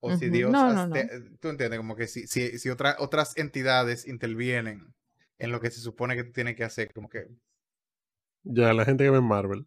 O 0.00 0.12
si. 0.12 0.28
Dios, 0.30 0.52
No, 0.52 0.62
has- 0.64 0.74
no, 0.74 0.86
no. 0.86 0.94
te- 0.94 1.08
tú 1.40 1.48
entiendes, 1.48 1.78
como 1.78 1.94
que 1.96 2.06
si, 2.08 2.26
si, 2.26 2.58
si 2.58 2.68
otra- 2.70 2.96
otras 2.98 3.36
entidades 3.36 4.06
intervienen 4.08 4.94
en 5.38 5.52
lo 5.52 5.60
que 5.60 5.70
se 5.70 5.80
supone 5.80 6.16
que 6.16 6.24
tú 6.24 6.32
tienes 6.32 6.56
que 6.56 6.64
hacer, 6.64 6.92
como 6.92 7.08
que, 7.08 7.28
ya, 8.44 8.72
la 8.74 8.84
gente 8.84 9.04
que 9.04 9.10
ve 9.10 9.20
Marvel. 9.20 9.66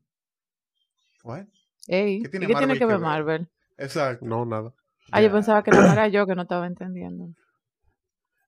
¿what? 1.24 1.47
Ey, 1.88 2.24
¿Qué 2.24 2.30
tiene 2.30 2.45
¿y 2.45 2.47
qué 2.47 2.55
tiene 2.55 2.74
Marvel 2.74 2.80
que 2.80 2.86
que 2.86 2.97
ver? 2.97 2.99
Marvel? 2.99 3.47
Exacto. 3.78 4.26
No, 4.26 4.45
nada. 4.45 4.74
Ah, 5.12 5.22
yo 5.22 5.32
pensaba 5.32 5.64
que 5.64 5.72
no 5.72 5.91
era 5.91 6.07
yo 6.07 6.26
que 6.26 6.36
no 6.36 6.41
estaba 6.43 6.66
entendiendo. 6.68 7.34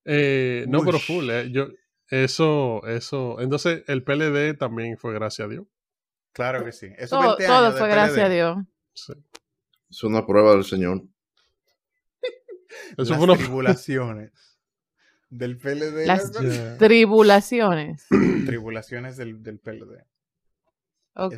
Eh, 0.05 0.65
no, 0.67 0.83
pero 0.83 0.99
full. 0.99 1.29
eh, 1.29 1.49
Yo, 1.51 1.67
eso, 2.09 2.85
eso. 2.87 3.39
Entonces, 3.39 3.83
el 3.87 4.03
PLD 4.03 4.53
también 4.57 4.97
fue 4.97 5.13
gracias 5.13 5.45
a 5.47 5.49
Dios. 5.49 5.65
Claro 6.33 6.63
que 6.65 6.71
sí. 6.71 6.87
Esos 6.97 7.19
Todo, 7.19 7.37
20 7.37 7.45
todo 7.45 7.71
fue 7.73 7.87
gracias 7.89 8.25
a 8.25 8.29
Dios. 8.29 8.57
Sí. 8.93 9.13
Es 9.89 10.03
una 10.03 10.25
prueba 10.25 10.51
del 10.53 10.63
Señor. 10.63 11.03
Eso 12.97 13.11
las 13.13 13.17
fue 13.17 13.23
una. 13.23 13.35
tribulaciones 13.35 14.59
del 15.29 15.57
PLD. 15.57 16.05
Las-. 16.05 16.31
Tribulaciones. 16.79 18.07
Tribulaciones 18.45 19.17
del, 19.17 19.41
del 19.43 19.59
PLD. 19.59 20.03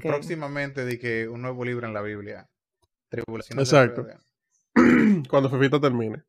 Próximamente 0.01 0.86
de 0.86 0.97
que 0.97 1.28
un 1.28 1.41
nuevo 1.41 1.66
libro 1.66 1.86
en 1.86 1.93
la 1.93 2.01
Biblia. 2.01 2.49
Tribulaciones 3.09 3.68
Exacto. 3.68 4.03
del 4.03 4.18
PLD. 4.74 5.28
Cuando 5.30 5.49
Fefita 5.49 5.80
termine. 5.80 6.24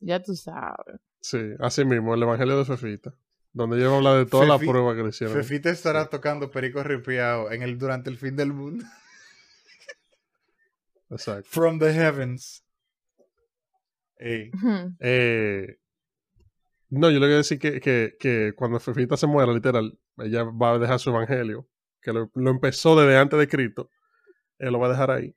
Ya 0.00 0.22
tú 0.22 0.34
sabes. 0.34 1.00
Sí, 1.24 1.38
así 1.58 1.86
mismo, 1.86 2.12
el 2.14 2.22
Evangelio 2.22 2.58
de 2.58 2.66
Fefita. 2.66 3.14
Donde 3.54 3.78
ella 3.78 3.86
va 3.86 3.94
a 3.94 3.96
hablar 3.96 4.16
de 4.18 4.26
todas 4.26 4.46
las 4.46 4.60
Fefi- 4.60 4.68
pruebas 4.70 4.94
que 4.94 5.02
le 5.04 5.08
hicieron. 5.08 5.34
Fefita 5.36 5.70
estará 5.70 6.10
tocando 6.10 6.50
perico 6.50 6.82
ripiado 6.82 7.50
en 7.50 7.62
el, 7.62 7.78
durante 7.78 8.10
el 8.10 8.18
fin 8.18 8.36
del 8.36 8.52
mundo. 8.52 8.84
Exacto. 11.10 11.48
From 11.48 11.78
the 11.78 11.94
heavens. 11.94 12.62
Ey. 14.18 14.50
Eh, 15.00 15.78
no, 16.90 17.10
yo 17.10 17.18
le 17.20 17.26
voy 17.26 17.34
a 17.34 17.38
decir 17.38 17.58
que, 17.58 17.80
que, 17.80 18.16
que 18.20 18.52
cuando 18.54 18.78
Fefita 18.78 19.16
se 19.16 19.26
muera, 19.26 19.50
literal, 19.50 19.98
ella 20.18 20.44
va 20.44 20.74
a 20.74 20.78
dejar 20.78 21.00
su 21.00 21.08
evangelio, 21.08 21.66
que 22.02 22.12
lo, 22.12 22.30
lo 22.34 22.50
empezó 22.50 23.00
desde 23.00 23.16
antes 23.16 23.38
de 23.38 23.48
Cristo, 23.48 23.88
él 24.58 24.72
lo 24.72 24.78
va 24.78 24.88
a 24.88 24.90
dejar 24.90 25.10
ahí. 25.10 25.34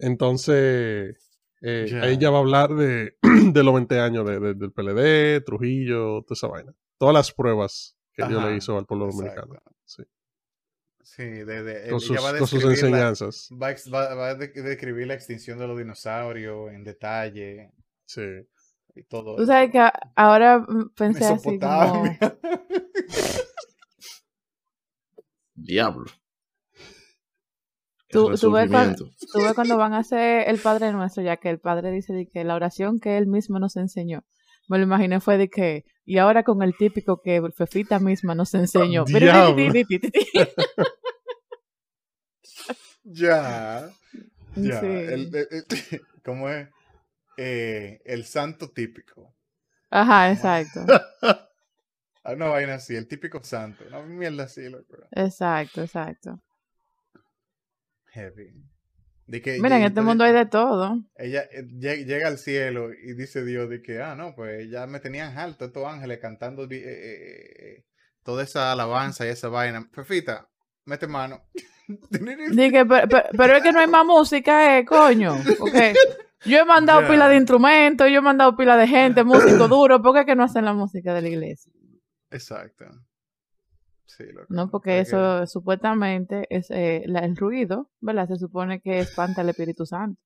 Entonces, 0.00 1.23
eh, 1.66 1.86
Ya. 1.88 2.02
ahí 2.02 2.14
ella 2.14 2.30
va 2.30 2.38
a 2.38 2.40
hablar 2.40 2.74
de, 2.74 3.16
de 3.52 3.62
los 3.64 3.72
20 3.74 3.98
años 4.00 4.26
de- 4.26 4.38
de- 4.40 4.54
del 4.54 4.72
PLD, 4.72 5.40
Trujillo, 5.44 6.22
toda 6.22 6.34
esa 6.34 6.46
vaina. 6.48 6.74
Todas 6.98 7.14
las 7.14 7.32
pruebas 7.32 7.96
que 8.12 8.26
Dios 8.26 8.40
Ajá, 8.40 8.50
le 8.50 8.56
hizo 8.56 8.76
al 8.78 8.86
pueblo 8.86 9.06
exacto. 9.06 9.40
dominicano. 9.40 9.62
Sí. 9.84 10.02
Sí, 11.02 11.22
de, 11.24 11.62
de- 11.62 11.90
Con, 11.90 12.00
sus, 12.00 12.16
va 12.16 12.30
a 12.30 12.38
con 12.38 12.46
sus 12.46 12.60
describir 12.62 12.82
la- 12.82 12.88
enseñanzas. 12.88 13.48
va 13.62 13.66
a 13.68 13.70
ex- 13.72 13.92
va- 13.92 14.14
va 14.14 14.28
a 14.30 14.34
de- 14.34 14.48
describir 14.48 15.06
la 15.06 15.14
extinción 15.14 15.58
de 15.58 15.66
los 15.66 15.78
dinosaurios 15.78 16.70
en 16.72 16.82
detalle 16.84 17.72
Sí. 18.06 18.22
y 18.94 19.02
todo 19.04 19.36
Tú 19.36 19.46
sabes 19.46 19.70
eso. 19.70 19.72
que 19.72 19.90
ahora 20.16 20.58
mm, 20.60 20.90
pensé 20.96 21.24
así 21.26 21.58
como... 21.58 22.04
Diablo. 25.54 26.04
Tú- 28.18 28.30
El 28.30 28.38
tú 28.40 28.50
ves 28.52 28.70
cuando- 28.70 28.88
resurgimiento. 28.88 29.26
Tú 29.32 29.38
ves 29.42 29.52
cuando 29.54 29.76
van 29.76 29.92
a 29.94 29.98
hacer 29.98 30.48
el 30.48 30.58
Padre 30.58 30.92
Nuestro, 30.92 31.22
ya 31.22 31.36
que 31.36 31.50
el 31.50 31.58
Padre 31.60 31.90
dice 31.90 32.12
de 32.12 32.28
que 32.28 32.44
la 32.44 32.54
oración 32.54 33.00
que 33.00 33.18
él 33.18 33.26
mismo 33.26 33.58
nos 33.58 33.76
enseñó. 33.76 34.24
Me 34.68 34.78
lo 34.78 34.84
imaginé 34.84 35.20
fue 35.20 35.36
de 35.36 35.48
que, 35.50 35.84
y 36.06 36.16
ahora 36.18 36.42
con 36.42 36.62
el 36.62 36.74
típico 36.76 37.20
que 37.22 37.42
Fefita 37.54 37.98
misma 37.98 38.34
nos 38.34 38.54
enseñó. 38.54 39.04
Ya. 43.04 43.90
Ya. 44.56 44.80
Sí. 44.80 44.86
El, 44.86 45.34
el- 45.34 45.48
el- 45.50 45.64
¿Cómo 46.24 46.48
es? 46.48 46.68
Eh, 47.36 48.00
el 48.04 48.24
santo 48.24 48.70
típico. 48.70 49.34
Ajá, 49.90 50.30
exacto. 50.32 50.80
Ah, 51.22 52.32
Una 52.32 52.46
vaina 52.46 52.74
así, 52.74 52.96
el 52.96 53.06
típico 53.06 53.42
santo. 53.42 53.84
Una 53.88 54.00
mierda 54.02 54.44
así, 54.44 54.68
loco. 54.70 54.96
Exacto, 55.10 55.82
exacto. 55.82 56.40
Heavy. 58.14 58.52
De 59.26 59.40
que 59.40 59.58
Mira, 59.60 59.76
en 59.78 59.84
este 59.84 60.00
mundo 60.02 60.24
hay 60.24 60.32
de 60.32 60.46
todo. 60.46 60.98
Ella 61.16 61.42
eh, 61.50 61.64
lle- 61.64 62.04
llega 62.04 62.28
al 62.28 62.36
cielo 62.38 62.92
y 62.92 63.14
dice 63.14 63.44
Dios 63.44 63.68
de 63.70 63.80
que, 63.80 64.00
ah, 64.02 64.14
no, 64.14 64.34
pues 64.34 64.68
ya 64.70 64.86
me 64.86 65.00
tenían 65.00 65.36
alto 65.38 65.64
estos 65.64 65.86
ángeles 65.86 66.18
cantando 66.18 66.64
eh, 66.64 66.68
eh, 66.72 67.84
toda 68.22 68.42
esa 68.42 68.70
alabanza 68.72 69.24
y 69.26 69.30
esa 69.30 69.48
vaina. 69.48 69.88
Fefita, 69.92 70.48
mete 70.84 71.06
mano. 71.06 71.42
Dije, 71.88 72.84
pero, 72.86 73.08
pero- 73.08 73.28
pero 73.36 73.56
es 73.56 73.62
que 73.62 73.72
no 73.72 73.80
hay 73.80 73.86
más 73.88 74.04
música, 74.06 74.78
eh, 74.78 74.84
coño. 74.84 75.34
Porque 75.58 75.94
yo 76.44 76.58
he 76.58 76.64
mandado 76.64 77.00
pila 77.08 77.28
de 77.28 77.36
instrumentos, 77.36 78.08
yo 78.10 78.18
he 78.18 78.22
mandado 78.22 78.56
pila 78.56 78.76
de 78.76 78.86
gente, 78.86 79.24
músico 79.24 79.68
duro. 79.68 80.02
¿Por 80.02 80.12
qué 80.14 80.20
es 80.20 80.26
que 80.26 80.36
no 80.36 80.44
hacen 80.44 80.64
la 80.66 80.72
música 80.74 81.12
de 81.14 81.22
la 81.22 81.28
iglesia? 81.28 81.72
Exacto. 82.30 82.84
Sí, 84.06 84.24
loco. 84.32 84.46
No, 84.54 84.70
porque 84.70 84.90
que- 84.90 85.00
eso 85.00 85.46
supuestamente 85.46 86.46
es 86.50 86.70
eh, 86.70 87.02
la- 87.06 87.20
el 87.20 87.36
ruido, 87.36 87.90
¿verdad? 88.00 88.28
Se 88.28 88.36
supone 88.36 88.80
que 88.80 89.00
espanta 89.00 89.40
al 89.42 89.48
Espíritu 89.50 89.86
Santo. 89.86 90.20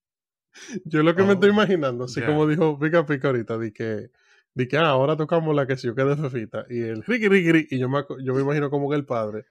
Yo 0.85 1.03
lo 1.03 1.15
que 1.15 1.23
me 1.23 1.31
Oh, 1.31 1.33
estoy 1.35 1.51
imaginando, 1.51 2.05
así 2.05 2.21
como 2.23 2.47
dijo 2.47 2.79
Pica 2.79 3.05
Pica 3.07 3.29
ahorita, 3.29 3.59
de 3.59 3.73
que, 3.73 4.11
de 4.55 4.69
que 4.69 4.77
ah, 4.77 4.89
ahora 4.89 5.17
tocamos 5.17 5.55
la 5.55 5.67
que 5.67 5.77
si 5.77 5.87
yo 5.87 5.95
quedé 5.95 6.17
fefita, 6.17 6.67
y 6.69 6.81
el 6.81 7.03
riqui 7.05 7.67
y 7.71 7.79
yo 7.79 7.89
me, 7.89 8.05
yo 8.25 8.35
me 8.35 8.43
imagino 8.43 8.71
como 8.71 8.89
que 8.91 8.97
el 8.97 9.05
padre 9.07 9.45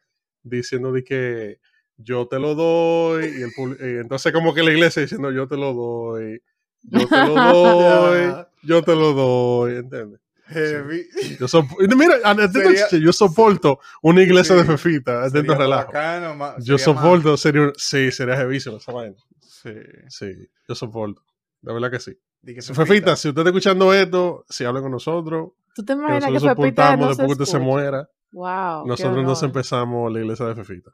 diciendo 0.43 0.91
de 0.91 1.03
que 1.03 1.59
yo 1.97 2.27
te 2.27 2.39
lo 2.39 2.55
doy, 2.55 3.25
y, 3.25 3.41
el, 3.41 3.51
y 3.79 3.99
entonces 3.99 4.31
como 4.33 4.53
que 4.53 4.63
la 4.63 4.71
iglesia 4.71 5.01
diciendo 5.01 5.31
yo 5.31 5.47
te 5.47 5.57
lo 5.57 5.73
doy, 5.73 6.41
yo 6.83 7.07
te 7.07 7.21
lo 7.21 7.35
doy, 7.39 8.45
yo 8.63 8.83
te 8.83 8.95
lo 8.95 9.13
doy, 9.13 9.75
¿entiendes? 9.77 10.19
Heavy. 10.47 11.07
Yo 11.39 11.47
sop- 11.47 11.69
mira, 11.95 12.17
Sería- 12.51 12.85
chiche, 12.87 13.01
yo 13.01 13.11
soporto 13.13 13.79
una 14.01 14.21
iglesia 14.23 14.55
Sí. 14.55 14.61
de 14.61 14.67
Fefita, 14.67 15.29
Sería 15.29 15.55
relajo. 15.55 15.87
bacano, 15.87 16.35
ma- 16.35 16.55
Yo 16.59 16.75
más- 16.75 16.81
soporto, 16.83 17.37
sería 17.37 17.71
sí, 17.77 18.11
sería 18.11 18.37
jevísimo 18.37 18.77
esa 18.77 18.91
vaina. 18.91 19.15
Sí. 19.41 19.71
Sí, 20.09 20.31
yo 20.67 20.75
soporto. 20.75 21.21
De 21.61 21.73
verdad 21.73 21.91
que 21.91 21.99
sí. 21.99 22.13
Que 22.45 22.61
Fefita, 22.61 23.15
si 23.15 23.29
usted 23.29 23.41
está 23.41 23.49
escuchando 23.49 23.93
esto, 23.93 24.45
si 24.47 24.63
habla 24.63 24.81
con 24.81 24.91
nosotros, 24.91 25.49
¿Tú 25.75 25.83
te 25.83 25.93
que 25.93 25.99
imaginas 25.99 26.25
que 26.25 26.31
nosotros 26.33 26.55
Pepita 26.57 26.83
soportamos 26.83 26.99
no 27.05 27.07
después 27.09 27.27
que 27.37 27.43
usted 27.43 27.57
se 27.57 27.59
muera, 27.59 28.09
Wow. 28.31 28.87
nosotros 28.87 29.23
nos 29.23 29.43
empezamos 29.43 30.11
la 30.13 30.19
iglesia 30.19 30.45
de 30.45 30.55
Fefita. 30.55 30.91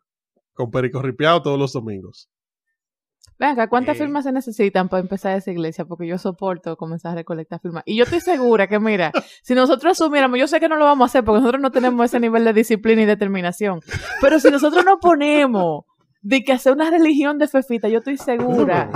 Con 0.53 0.71
Perico 0.71 1.01
Ripiado 1.01 1.41
todos 1.41 1.59
los 1.59 1.73
domingos. 1.73 2.29
Venga, 3.39 3.67
¿cuántas 3.67 3.95
Eh. 3.95 3.99
firmas 3.99 4.23
se 4.23 4.31
necesitan 4.31 4.89
para 4.89 5.01
empezar 5.01 5.35
esa 5.37 5.51
iglesia? 5.51 5.85
Porque 5.85 6.07
yo 6.07 6.17
soporto 6.17 6.77
comenzar 6.77 7.13
a 7.13 7.15
recolectar 7.15 7.59
firmas. 7.59 7.83
Y 7.85 7.95
yo 7.97 8.03
estoy 8.03 8.21
segura 8.21 8.67
que, 8.67 8.79
mira, 8.79 9.11
si 9.43 9.55
nosotros 9.55 9.93
asumiéramos, 9.99 10.39
yo 10.39 10.47
sé 10.47 10.59
que 10.59 10.69
no 10.69 10.75
lo 10.77 10.85
vamos 10.85 11.05
a 11.05 11.07
hacer 11.07 11.23
porque 11.23 11.39
nosotros 11.41 11.61
no 11.61 11.71
tenemos 11.71 12.05
ese 12.05 12.19
nivel 12.19 12.43
de 12.45 12.53
disciplina 12.53 13.01
y 13.01 13.05
determinación. 13.05 13.79
Pero 14.21 14.39
si 14.39 14.49
nosotros 14.51 14.85
nos 14.85 14.99
ponemos 14.99 15.85
de 16.21 16.43
que 16.43 16.53
hacer 16.53 16.73
una 16.73 16.89
religión 16.89 17.37
de 17.37 17.47
fefita, 17.47 17.89
yo 17.89 17.97
estoy 17.99 18.17
segura 18.17 18.89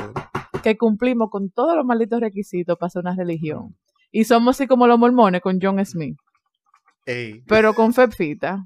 que 0.63 0.77
cumplimos 0.77 1.29
con 1.29 1.49
todos 1.49 1.75
los 1.75 1.85
malditos 1.85 2.19
requisitos 2.21 2.77
para 2.77 2.87
hacer 2.87 3.01
una 3.01 3.15
religión. 3.15 3.75
Y 4.11 4.23
somos 4.23 4.55
así 4.55 4.67
como 4.67 4.87
los 4.87 4.97
mormones 4.97 5.41
con 5.41 5.59
John 5.61 5.83
Smith. 5.85 6.17
Ey. 7.05 7.43
Pero 7.47 7.73
con 7.73 7.93
Fefita. 7.93 8.65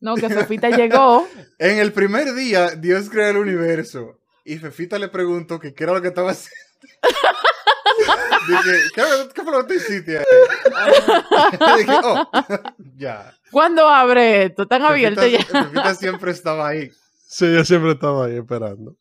No, 0.00 0.14
que 0.14 0.28
Fefita 0.28 0.70
llegó. 0.70 1.26
En 1.58 1.78
el 1.78 1.92
primer 1.92 2.32
día, 2.34 2.70
Dios 2.76 3.10
creó 3.10 3.30
el 3.30 3.36
universo. 3.38 4.17
Y 4.48 4.56
Fefita 4.56 4.98
le 4.98 5.08
preguntó 5.08 5.60
que 5.60 5.74
qué 5.74 5.84
era 5.84 5.92
lo 5.92 6.00
que 6.00 6.08
estaba 6.08 6.30
haciendo. 6.30 6.56
Dije, 8.48 8.78
¿qué, 8.94 9.02
¿qué 9.34 9.42
fue 9.42 9.52
lo 9.52 9.66
que 9.66 9.74
hiciste 9.74 10.18
ahí? 10.18 10.24
Dije, 11.78 11.92
oh, 12.02 12.30
ya. 12.96 13.34
¿Cuándo 13.50 13.86
abre 13.86 14.44
esto? 14.44 14.62
Están 14.62 14.82
abiertos 14.84 15.30
ya. 15.30 15.40
Fefita, 15.40 15.64
Fefita 15.64 15.94
siempre 15.94 16.30
estaba 16.30 16.68
ahí. 16.68 16.90
Sí, 17.26 17.52
yo 17.52 17.62
siempre 17.62 17.90
estaba 17.90 18.24
ahí 18.24 18.38
esperando. 18.38 18.96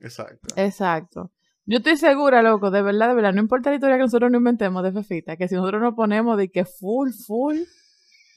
Exacto. 0.00 0.48
Exacto. 0.56 1.30
Yo 1.64 1.76
estoy 1.76 1.96
segura, 1.96 2.42
loco, 2.42 2.72
de 2.72 2.82
verdad, 2.82 3.08
de 3.10 3.14
verdad, 3.14 3.32
no 3.32 3.40
importa 3.40 3.70
la 3.70 3.76
historia 3.76 3.98
que 3.98 4.02
nosotros 4.02 4.32
no 4.32 4.38
inventemos 4.38 4.82
de 4.82 4.90
Fefita, 4.90 5.36
que 5.36 5.46
si 5.46 5.54
nosotros 5.54 5.80
nos 5.80 5.94
ponemos 5.94 6.36
de 6.36 6.50
que 6.50 6.64
full, 6.64 7.10
full, 7.24 7.58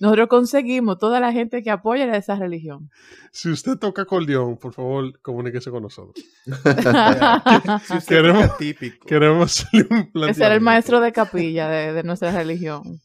nosotros 0.01 0.27
conseguimos 0.27 0.97
toda 0.97 1.19
la 1.19 1.31
gente 1.31 1.61
que 1.63 1.69
apoya 1.71 2.05
a 2.11 2.17
esa 2.17 2.35
religión. 2.35 2.89
Si 3.31 3.49
usted 3.49 3.77
toca 3.77 4.01
acordeón, 4.01 4.57
por 4.57 4.73
favor, 4.73 5.17
comuníquese 5.21 5.69
con 5.71 5.83
nosotros. 5.83 6.25
Si 7.85 7.97
usted 7.97 8.15
Queremos- 8.15 8.43
toca 8.47 8.57
típico. 8.57 9.05
Queremos 9.07 9.43
hacerle 9.65 9.87
un 9.91 10.11
plan. 10.11 10.29
Ese 10.29 10.43
era 10.43 10.55
el 10.55 10.61
maestro 10.61 10.99
de 10.99 11.11
capilla 11.11 11.69
de, 11.69 11.93
de 11.93 12.03
nuestra 12.03 12.31
religión. 12.31 12.99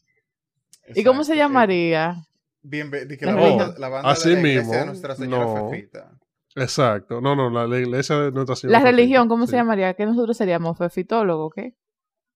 ¿Y 0.95 1.03
cómo 1.03 1.23
se 1.23 1.35
llamaría? 1.35 2.15
Bien, 2.61 2.89
ve- 2.89 3.05
di 3.05 3.17
que 3.17 3.25
La 3.25 3.33
la, 3.33 3.37
religión. 3.37 3.59
banda, 3.67 3.79
la 3.79 3.89
banda 3.89 4.09
así 4.11 4.29
de 4.29 4.35
la 4.35 4.39
iglesia 4.41 4.61
mismo, 4.61 4.73
de 4.79 4.85
Nuestra 4.87 5.15
Señora 5.15 5.45
no. 5.45 5.69
Fefita. 5.69 6.11
Exacto. 6.55 7.21
No, 7.21 7.35
no, 7.35 7.49
la, 7.49 7.67
la 7.67 7.77
iglesia 7.79 8.17
de 8.19 8.31
Nuestra 8.31 8.55
Señora. 8.55 8.79
La 8.79 8.85
Fefita, 8.85 8.97
religión, 8.97 9.27
¿cómo 9.27 9.45
sí. 9.45 9.51
se 9.51 9.57
llamaría? 9.57 9.93
¿Qué 9.93 10.05
nosotros 10.05 10.35
seríamos? 10.35 10.77
¿Fefitólogos? 10.77 11.53
¿Qué? 11.53 11.75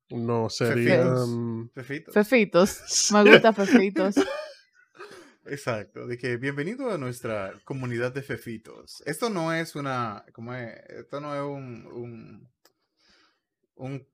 No, 0.09 0.49
sería. 0.49 0.97
Fefitos. 0.97 1.29
mm, 1.29 1.63
Fefitos. 1.73 2.13
Fefitos. 2.13 3.11
Me 3.13 3.23
gusta 3.31 3.53
Fefitos. 3.53 4.15
Exacto, 5.45 6.05
de 6.05 6.17
que 6.17 6.37
bienvenido 6.37 6.91
a 6.91 6.97
nuestra 6.99 7.53
comunidad 7.63 8.13
de 8.13 8.21
fefitos. 8.21 9.01
Esto 9.07 9.29
no 9.29 9.51
es 9.53 9.75
una, 9.75 10.23
¿cómo 10.33 10.53
es? 10.53 10.71
Esto 10.89 11.19
no 11.19 11.33
es 11.35 11.41
un, 11.41 11.87
un, 11.87 12.49
un 13.75 14.07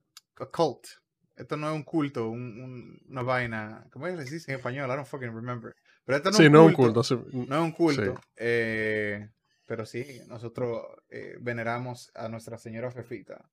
cult. 0.50 0.86
Esto 1.36 1.56
no 1.56 1.68
es 1.68 1.74
un 1.76 1.82
culto, 1.84 2.28
un- 2.30 2.60
un- 2.62 3.00
una 3.10 3.22
vaina, 3.22 3.86
¿cómo 3.92 4.06
es 4.08 4.28
que 4.28 4.52
en 4.52 4.56
español? 4.58 4.88
I 4.90 4.94
don't 4.94 5.06
fucking 5.06 5.34
remember. 5.34 5.76
Pero 6.04 6.16
esto 6.16 6.30
no 6.30 6.36
sí, 6.38 6.44
es 6.46 6.50
no 6.50 6.62
un 6.62 6.68
un 6.70 6.72
culto. 6.74 7.02
sí. 7.04 7.16
No 7.32 7.56
es 7.56 7.62
un 7.62 7.72
culto. 7.72 8.14
Sí. 8.16 8.20
eh, 8.36 9.28
pero 9.66 9.84
sí, 9.84 10.04
nosotros 10.28 10.82
eh, 11.10 11.36
veneramos 11.40 12.10
a 12.14 12.28
Nuestra 12.28 12.56
Señora 12.56 12.90
Fefita. 12.90 13.44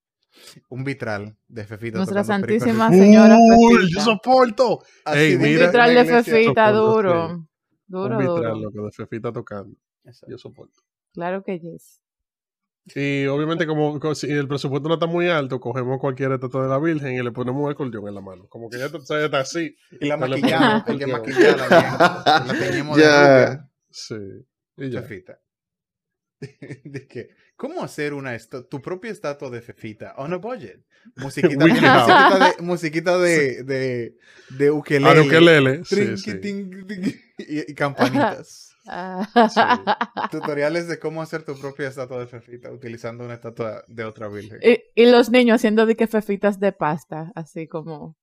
Un 0.69 0.83
vitral 0.85 1.35
de 1.47 1.65
Fefita. 1.65 1.97
Nuestra 1.97 2.23
Santísima 2.23 2.87
Fefita. 2.89 3.05
Señora 3.05 3.37
Uy, 3.37 3.75
Fefita. 3.81 3.99
yo 3.99 4.05
soporto. 4.05 4.83
Así 5.03 5.19
Ey, 5.19 5.37
mira. 5.37 5.59
la 5.59 5.65
Vitral 5.67 5.93
de. 5.95 6.05
Fefita, 6.23 6.71
Soporto, 6.71 6.93
duro. 6.93 7.47
Duro, 7.87 8.17
un 8.17 8.19
vitral, 8.19 8.61
duro. 8.61 8.85
de 8.85 8.91
Fefita 8.91 9.31
tocando. 9.31 9.75
Exacto. 10.03 10.31
Yo 10.31 10.37
soporto. 10.37 10.81
Claro 11.13 11.43
que 11.43 11.59
yes. 11.59 12.01
Y 12.93 13.25
obviamente, 13.25 13.65
como, 13.65 13.99
como 13.99 14.13
si 14.13 14.29
el 14.31 14.47
presupuesto 14.47 14.87
no 14.87 14.93
está 14.95 15.07
muy 15.07 15.27
alto, 15.27 15.59
cogemos 15.59 15.99
cualquier 15.99 16.31
estatua 16.33 16.63
de 16.63 16.69
la 16.69 16.77
Virgen 16.77 17.15
y 17.15 17.23
le 17.23 17.31
ponemos 17.31 17.63
un 17.65 17.71
acordeón 17.71 18.07
en 18.07 18.13
la 18.13 18.21
mano. 18.21 18.47
Como 18.47 18.69
que 18.69 18.77
ya 18.77 18.85
está, 18.85 18.99
ya 19.09 19.25
está 19.25 19.39
así. 19.39 19.75
Y 19.99 20.05
la 20.07 20.17
maquillamos, 20.17 20.83
hay 20.87 20.97
que 20.99 21.07
maquillarla 21.07 21.67
bien. 21.67 22.47
La 22.47 22.59
teñimos 22.59 22.97
de 22.97 23.03
Ya. 23.03 23.45
rubia, 23.47 23.71
Sí. 23.89 24.15
Y 24.77 24.89
ya. 24.91 25.01
Fefita. 25.01 25.39
De 26.83 27.07
que, 27.07 27.29
¿Cómo 27.57 27.81
hacer 27.83 28.13
una 28.13 28.37
tu 28.69 28.81
propia 28.81 29.11
estatua 29.11 29.49
de 29.49 29.61
Fefita 29.61 30.13
on 30.17 30.33
a 30.33 30.37
budget? 30.37 30.81
Musiquita, 31.15 31.65
de, 31.65 32.61
musiquita 32.63 33.17
de, 33.19 33.63
de, 33.63 34.17
de 34.49 34.71
ukelele. 34.71 35.09
Ah, 35.09 35.13
de 35.13 35.21
ukelele, 35.21 35.85
sí, 35.85 35.95
trinqui, 35.95 36.17
sí. 36.31 36.39
ting, 36.41 36.87
ting, 36.87 37.13
y, 37.37 37.71
y 37.71 37.75
campanitas. 37.75 38.71
Ah. 38.87 39.27
Tutoriales 40.31 40.87
de 40.87 40.99
cómo 40.99 41.21
hacer 41.21 41.43
tu 41.43 41.59
propia 41.59 41.87
estatua 41.87 42.19
de 42.19 42.27
Fefita 42.27 42.71
utilizando 42.71 43.23
una 43.23 43.33
estatua 43.35 43.83
de 43.87 44.03
otra 44.03 44.27
virgen. 44.27 44.59
y, 44.61 44.79
y 44.95 45.11
los 45.11 45.29
niños 45.31 45.55
haciendo 45.55 45.85
de 45.85 45.95
que 45.95 46.07
fefitas 46.07 46.59
de 46.59 46.71
pasta, 46.71 47.31
así 47.35 47.67
como, 47.67 48.15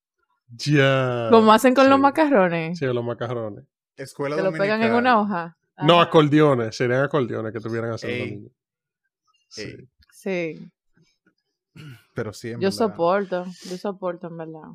Ya. 0.48 1.28
como 1.30 1.52
hacen 1.52 1.74
con 1.74 1.84
Sí. 1.84 1.90
los 1.90 1.98
macarrones, 2.00 2.78
Sí, 2.78 2.86
los 2.86 3.04
macarrones. 3.04 3.64
Escuela 3.96 4.36
que 4.36 4.42
lo 4.42 4.52
pegan 4.52 4.82
en 4.82 4.92
una 4.94 5.20
hoja. 5.20 5.56
No, 5.78 5.94
Ajá. 6.00 6.08
acordeones. 6.08 6.76
Serían 6.76 7.02
acordeones 7.02 7.52
que 7.52 7.60
tuvieran 7.60 7.92
haciendo 7.92 8.18
los 8.24 8.28
niños. 8.34 8.52
Sí. 9.52 10.70
Pero 12.14 12.32
sí, 12.32 12.48
en 12.48 12.60
yo 12.60 12.68
verdad. 12.68 12.78
soporto, 12.78 13.44
yo 13.68 13.76
soporto 13.76 14.28
en 14.28 14.36
verdad. 14.36 14.68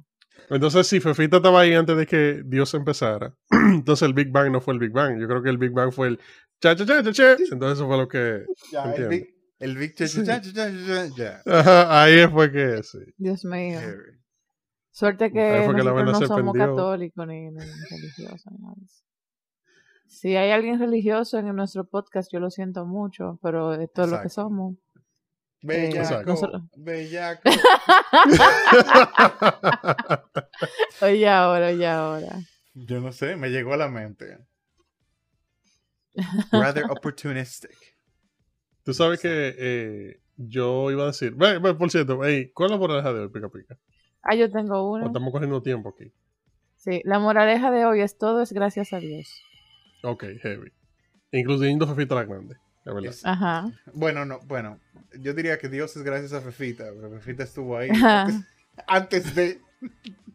Entonces, 0.49 0.87
si 0.87 0.99
Fefita 0.99 1.37
estaba 1.37 1.61
ahí 1.61 1.73
antes 1.73 1.97
de 1.97 2.05
que 2.05 2.41
Dios 2.45 2.73
empezara, 2.73 3.33
entonces 3.49 4.07
el 4.07 4.13
Big 4.13 4.31
Bang 4.31 4.51
no 4.51 4.61
fue 4.61 4.73
el 4.73 4.79
Big 4.79 4.91
Bang. 4.91 5.19
Yo 5.19 5.27
creo 5.27 5.41
que 5.41 5.49
el 5.49 5.57
Big 5.57 5.71
Bang 5.71 5.91
fue 5.91 6.09
el 6.09 6.19
cha 6.61 6.75
cha 6.75 6.85
cha 6.85 7.03
cha 7.03 7.11
cha. 7.11 7.31
Entonces, 7.51 7.77
eso 7.77 7.87
fue 7.87 7.97
lo 7.97 8.07
que. 8.07 8.45
Ya, 8.71 8.93
el 8.93 9.07
big, 9.07 9.35
el 9.59 9.77
big 9.77 9.95
cha, 9.95 10.07
cha, 10.07 10.23
cha, 10.23 10.41
cha, 10.41 10.53
cha, 10.53 11.09
cha, 11.09 11.15
ya. 11.15 11.41
Ajá, 11.45 12.03
ahí 12.03 12.27
fue 12.27 12.51
que 12.51 12.83
sí. 12.83 12.99
Dios 13.17 13.45
mío. 13.45 13.79
Suerte 14.91 15.31
que 15.31 15.67
que 15.75 15.83
no 15.83 16.27
somos 16.27 16.55
católicos 16.57 17.27
ni, 17.27 17.51
ni 17.51 17.59
religiosos. 17.59 18.51
ni 18.51 18.57
nada 18.59 18.73
de 18.77 18.85
eso. 18.85 19.03
Si 20.07 20.35
hay 20.35 20.51
alguien 20.51 20.79
religioso 20.79 21.37
en 21.37 21.53
nuestro 21.55 21.85
podcast, 21.85 22.31
yo 22.31 22.39
lo 22.39 22.49
siento 22.49 22.85
mucho, 22.85 23.39
pero 23.41 23.73
esto 23.73 24.03
es 24.03 24.09
lo 24.09 24.21
que 24.21 24.29
somos. 24.29 24.75
Bellaco, 25.61 26.23
nosotros- 26.29 26.63
bellaco. 26.77 27.41
Oye 31.01 31.27
ahora, 31.27 31.67
oye 31.67 31.87
ahora. 31.87 32.39
Yo 32.73 32.99
no 33.01 33.11
sé, 33.11 33.35
me 33.35 33.49
llegó 33.49 33.73
a 33.73 33.77
la 33.77 33.89
mente. 33.89 34.37
Rather 36.51 36.85
opportunistic. 36.89 37.75
Tú 38.83 38.93
sabes 38.93 39.19
que 39.19 39.55
eh, 39.57 40.21
yo 40.35 40.89
iba 40.91 41.03
a 41.03 41.07
decir. 41.07 41.33
Ve, 41.35 41.59
ve, 41.59 41.73
por 41.73 41.91
cierto, 41.91 42.17
¿cuál 42.17 42.29
es 42.31 42.71
la 42.71 42.77
moraleja 42.77 43.13
de 43.13 43.19
hoy, 43.21 43.29
Pica 43.29 43.49
Pica? 43.49 43.77
Ah, 44.21 44.35
yo 44.35 44.51
tengo 44.51 44.77
O 44.77 44.93
una. 44.93 45.05
Estamos 45.07 45.31
cogiendo 45.31 45.61
tiempo 45.61 45.89
aquí. 45.89 46.11
Sí, 46.75 47.01
la 47.03 47.19
moraleja 47.19 47.71
de 47.71 47.85
hoy 47.85 48.01
es 48.01 48.17
todo 48.17 48.41
es 48.41 48.53
gracias 48.53 48.93
a 48.93 48.99
Dios. 48.99 49.27
Ok, 50.03 50.23
heavy. 50.41 50.71
Incluyendo 51.31 51.87
Fefita 51.87 52.15
la 52.15 52.23
Grande. 52.25 52.55
Es 52.85 52.93
verdad. 52.93 53.09
Es- 53.11 53.25
Ajá. 53.25 53.69
Bueno, 53.93 54.25
no, 54.25 54.39
bueno, 54.45 54.79
yo 55.19 55.33
diría 55.33 55.57
que 55.57 55.67
Dios 55.69 55.95
es 55.97 56.03
gracias 56.03 56.33
a 56.33 56.41
Fefita, 56.41 56.85
pero 56.95 57.09
Fefita 57.11 57.43
estuvo 57.43 57.77
ahí 57.77 57.89
antes, 57.89 58.35
antes 58.87 59.35
de... 59.35 59.59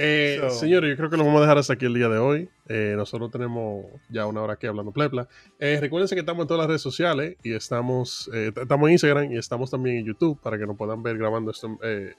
Eh, 0.00 0.38
So- 0.40 0.50
Señores, 0.50 0.90
yo 0.90 0.96
creo 0.96 1.10
que 1.10 1.16
lo 1.16 1.24
vamos 1.24 1.38
a 1.38 1.42
dejar 1.42 1.58
hasta 1.58 1.72
aquí 1.72 1.84
el 1.84 1.94
día 1.94 2.08
de 2.08 2.18
hoy. 2.18 2.48
Eh, 2.68 2.94
nosotros 2.96 3.32
tenemos 3.32 3.84
ya 4.08 4.26
una 4.26 4.40
hora 4.42 4.52
aquí 4.52 4.68
hablando 4.68 4.92
plepla. 4.92 5.26
Eh, 5.58 5.78
recuérdense 5.80 6.14
que 6.14 6.20
estamos 6.20 6.42
en 6.42 6.46
todas 6.46 6.60
las 6.60 6.68
redes 6.68 6.82
sociales 6.82 7.36
y 7.42 7.52
estamos, 7.52 8.30
eh, 8.32 8.52
estamos 8.54 8.86
en 8.88 8.92
Instagram 8.92 9.32
y 9.32 9.38
estamos 9.38 9.72
también 9.72 9.96
en 9.96 10.04
YouTube 10.04 10.40
para 10.40 10.56
que 10.56 10.66
nos 10.68 10.76
puedan 10.76 11.02
ver 11.02 11.18
grabando 11.18 11.50
esto 11.50 11.76
eh, 11.82 12.14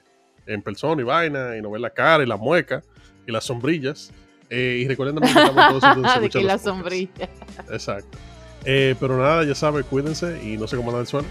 en 0.46 0.60
persona 0.60 1.00
y 1.00 1.04
vaina 1.06 1.56
y 1.56 1.62
nos 1.62 1.72
ver 1.72 1.80
la 1.80 1.88
cara 1.88 2.22
y 2.22 2.26
la 2.26 2.36
mueca 2.36 2.82
y 3.26 3.32
las 3.32 3.44
sombrillas. 3.44 4.12
Eh, 4.50 4.80
y 4.82 4.88
recuerden 4.88 5.14
también 5.14 5.34
que 5.34 5.40
estamos 5.40 5.68
todos 5.68 5.94
donde 5.94 6.08
se 6.08 6.14
escuchan 6.16 6.46
la 6.46 6.58
sombrilla. 6.58 7.28
Exacto. 7.70 8.18
Eh, 8.64 8.94
pero 9.00 9.16
nada, 9.16 9.44
ya 9.44 9.54
saben, 9.54 9.84
cuídense 9.84 10.38
y 10.44 10.56
no 10.56 10.66
se 10.66 10.76
coman 10.76 10.96
del 10.96 11.06
suelo. 11.06 11.26